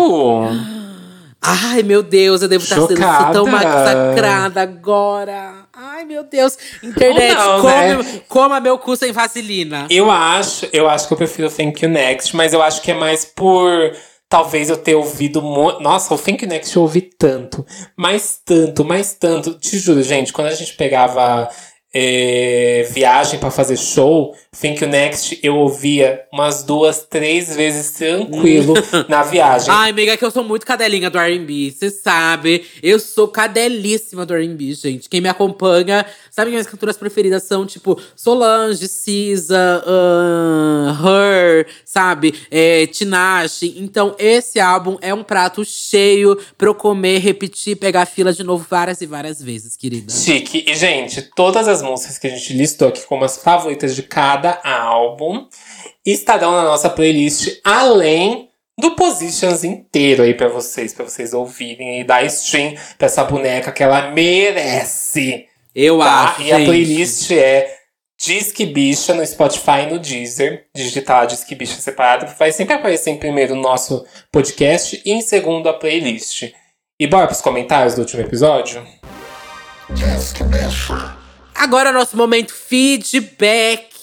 [1.46, 3.32] Ai, meu Deus, eu devo estar sendo Chocada.
[3.34, 5.66] tão massacrada agora.
[5.74, 6.56] Ai, meu Deus.
[6.82, 8.20] Internet, não, come, né?
[8.26, 9.86] coma meu cu sem vaselina.
[9.90, 12.94] Eu acho, eu acho que eu prefiro Thank You Next, mas eu acho que é
[12.94, 13.92] mais por
[14.34, 15.40] talvez eu ter ouvido.
[15.40, 17.64] Nossa, o Thank You Next eu ouvi tanto,
[17.96, 19.54] mais tanto, mais tanto.
[19.60, 21.48] Te juro, gente, quando a gente pegava
[21.94, 28.74] é, viagem pra fazer show, Thank You Next eu ouvia umas duas, três vezes tranquilo
[29.08, 29.68] na viagem.
[29.70, 31.70] Ai, amiga, é que eu sou muito cadelinha do R&B.
[31.70, 35.08] Você sabe, eu sou cadelíssima do R&B, gente.
[35.08, 42.34] Quem me acompanha, sabe que minhas cantoras preferidas são, tipo, Solange, Cisa, ahn, Her, sabe?
[42.50, 43.76] É, Tinashe.
[43.78, 48.66] Então, esse álbum é um prato cheio pra eu comer, repetir, pegar fila de novo
[48.68, 50.12] várias e várias vezes, querida.
[50.12, 50.64] Chique.
[50.66, 54.60] E, gente, todas as músicas que a gente listou aqui como as favoritas de cada
[54.64, 55.46] álbum
[56.04, 58.48] estarão na nossa playlist, além
[58.78, 63.70] do Positions inteiro aí pra vocês, pra vocês ouvirem e dar stream pra essa boneca
[63.70, 65.46] que ela merece.
[65.74, 66.24] Eu Tá?
[66.24, 66.66] acho, E a gente.
[66.66, 67.72] playlist é
[68.20, 70.66] Disque Bicha no Spotify e no Deezer.
[70.74, 72.26] Digitar lá Disque Bicha separado.
[72.38, 76.52] Vai sempre aparecer em primeiro o nosso podcast e em segundo a playlist.
[76.98, 78.86] E bora pros comentários do último episódio?
[79.88, 81.23] Agora é
[81.64, 83.94] o nosso momento feedback.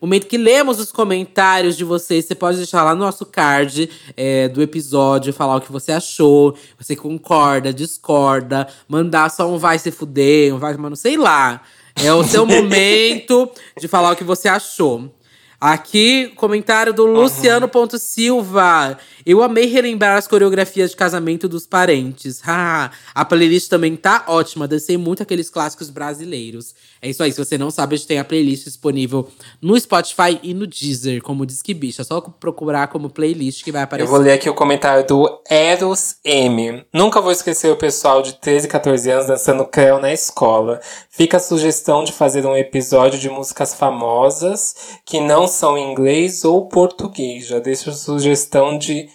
[0.00, 2.24] Momento que lemos os comentários de vocês.
[2.24, 6.56] Você pode deixar lá no nosso card é, do episódio, falar o que você achou.
[6.78, 11.60] Você concorda, discorda, mandar só um vai se fuder, um vai, mano, sei lá.
[12.02, 15.12] É o seu momento de falar o que você achou.
[15.60, 18.96] Aqui, comentário do Luciano Ponto Silva.
[19.24, 22.40] Eu amei relembrar as coreografias de casamento dos parentes.
[23.14, 24.66] A playlist também tá ótima.
[24.68, 26.74] Dancei muito aqueles clássicos brasileiros.
[27.02, 27.32] É isso aí.
[27.32, 29.28] Se você não sabe, a gente tem a playlist disponível
[29.60, 32.02] no Spotify e no Deezer, como diz que bicha.
[32.02, 34.10] É só procurar como playlist que vai Eu aparecer.
[34.10, 36.84] vou ler aqui o comentário do Eros M.
[36.92, 40.80] Nunca vou esquecer o pessoal de 13 e 14 anos dançando creu na escola.
[41.10, 44.74] Fica a sugestão de fazer um episódio de músicas famosas
[45.04, 47.46] que não são em inglês ou português.
[47.46, 49.08] Já deixo a sugestão de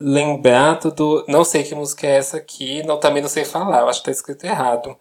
[0.00, 1.24] l- lembrar do.
[1.28, 4.06] Não sei que música é essa aqui, não, também não sei falar, eu acho que
[4.06, 4.96] tá escrito errado.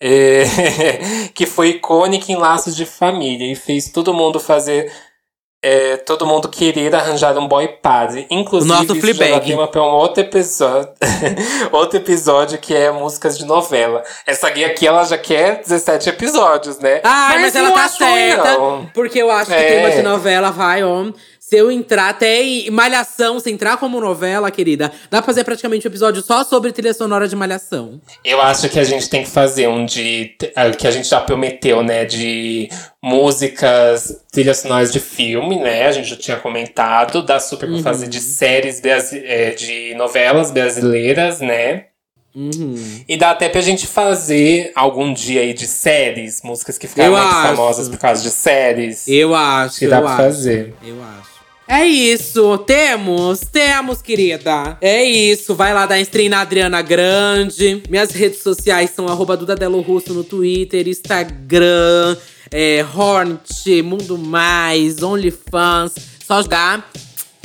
[0.00, 0.44] É,
[1.34, 4.90] que foi icônica em Laços de Família e fez todo mundo fazer
[5.62, 8.26] é, todo mundo querer arranjar um boy padre.
[8.30, 10.90] Inclusive, O nosso isso já dá tema pra um outro episódio.
[11.70, 14.02] outro episódio que é músicas de novela.
[14.26, 17.02] Essa guia aqui, ela já quer 17 episódios, né?
[17.04, 18.58] Ah, mas, ela não tá ruim, certa.
[18.94, 19.68] Porque eu acho que É.
[19.82, 21.12] tema de novela vai, ó.
[21.50, 25.84] Se eu entrar até em Malhação, se entrar como novela, querida, dá pra fazer praticamente
[25.84, 28.00] um episódio só sobre trilha sonora de Malhação.
[28.24, 30.36] Eu acho que a gente tem que fazer um de.
[30.54, 32.04] ah, que a gente já prometeu, né?
[32.04, 32.68] De
[33.02, 35.86] músicas, trilhas sonoras de filme, né?
[35.88, 37.20] A gente já tinha comentado.
[37.22, 41.86] Dá super pra fazer de séries brasi- é, de novelas brasileiras, né?
[42.32, 42.76] Uhum.
[43.08, 47.16] E dá até pra gente fazer algum dia aí de séries, músicas que ficaram Eu
[47.20, 47.48] muito acho.
[47.48, 49.08] famosas por causa de séries.
[49.08, 50.22] Eu acho, que eu dá pra acho.
[50.22, 50.74] fazer.
[50.86, 51.29] Eu acho.
[51.72, 54.76] É isso, temos, temos, querida.
[54.80, 57.80] É isso, vai lá dar stream na Adriana Grande.
[57.88, 62.16] Minhas redes sociais são arroba Russo no Twitter, Instagram,
[62.50, 65.94] é, Hornet, Mundo Mais, OnlyFans.
[66.26, 66.90] Só jogar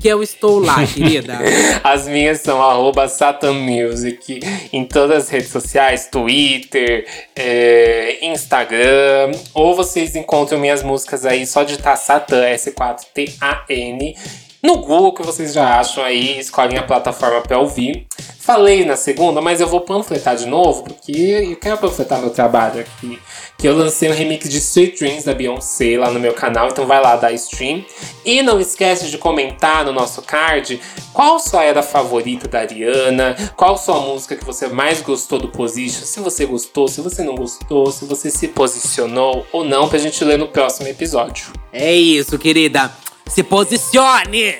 [0.06, 1.36] que eu estou lá, querida.
[1.84, 4.40] As minhas são arroba Satan Music
[4.72, 9.32] em todas as redes sociais, Twitter, é, Instagram.
[9.52, 14.16] Ou vocês encontram minhas músicas aí só digitar Satan, S4T-A-N.
[14.62, 18.06] No Google, que vocês já acham aí, escolhem a plataforma pra ouvir.
[18.40, 21.12] Falei na segunda, mas eu vou panfletar de novo, porque
[21.52, 23.20] eu quero panfletar meu trabalho aqui.
[23.58, 26.86] Que eu lancei um remix de Sweet Dreams da Beyoncé lá no meu canal, então
[26.86, 27.86] vai lá dar stream.
[28.26, 30.80] E não esquece de comentar no nosso card
[31.14, 36.04] qual sua era favorita da Ariana, qual sua música que você mais gostou do Position,
[36.04, 40.22] se você gostou, se você não gostou, se você se posicionou ou não, pra gente
[40.26, 41.48] ler no próximo episódio.
[41.72, 42.92] É isso, querida.
[43.28, 44.54] Se posicione!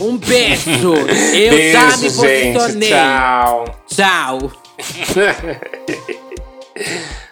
[0.00, 0.94] Um beijo!
[1.34, 2.52] Eu Beijo, já me gente.
[2.52, 2.88] posicionei.
[2.88, 3.64] Tchau.
[3.88, 4.52] Tchau.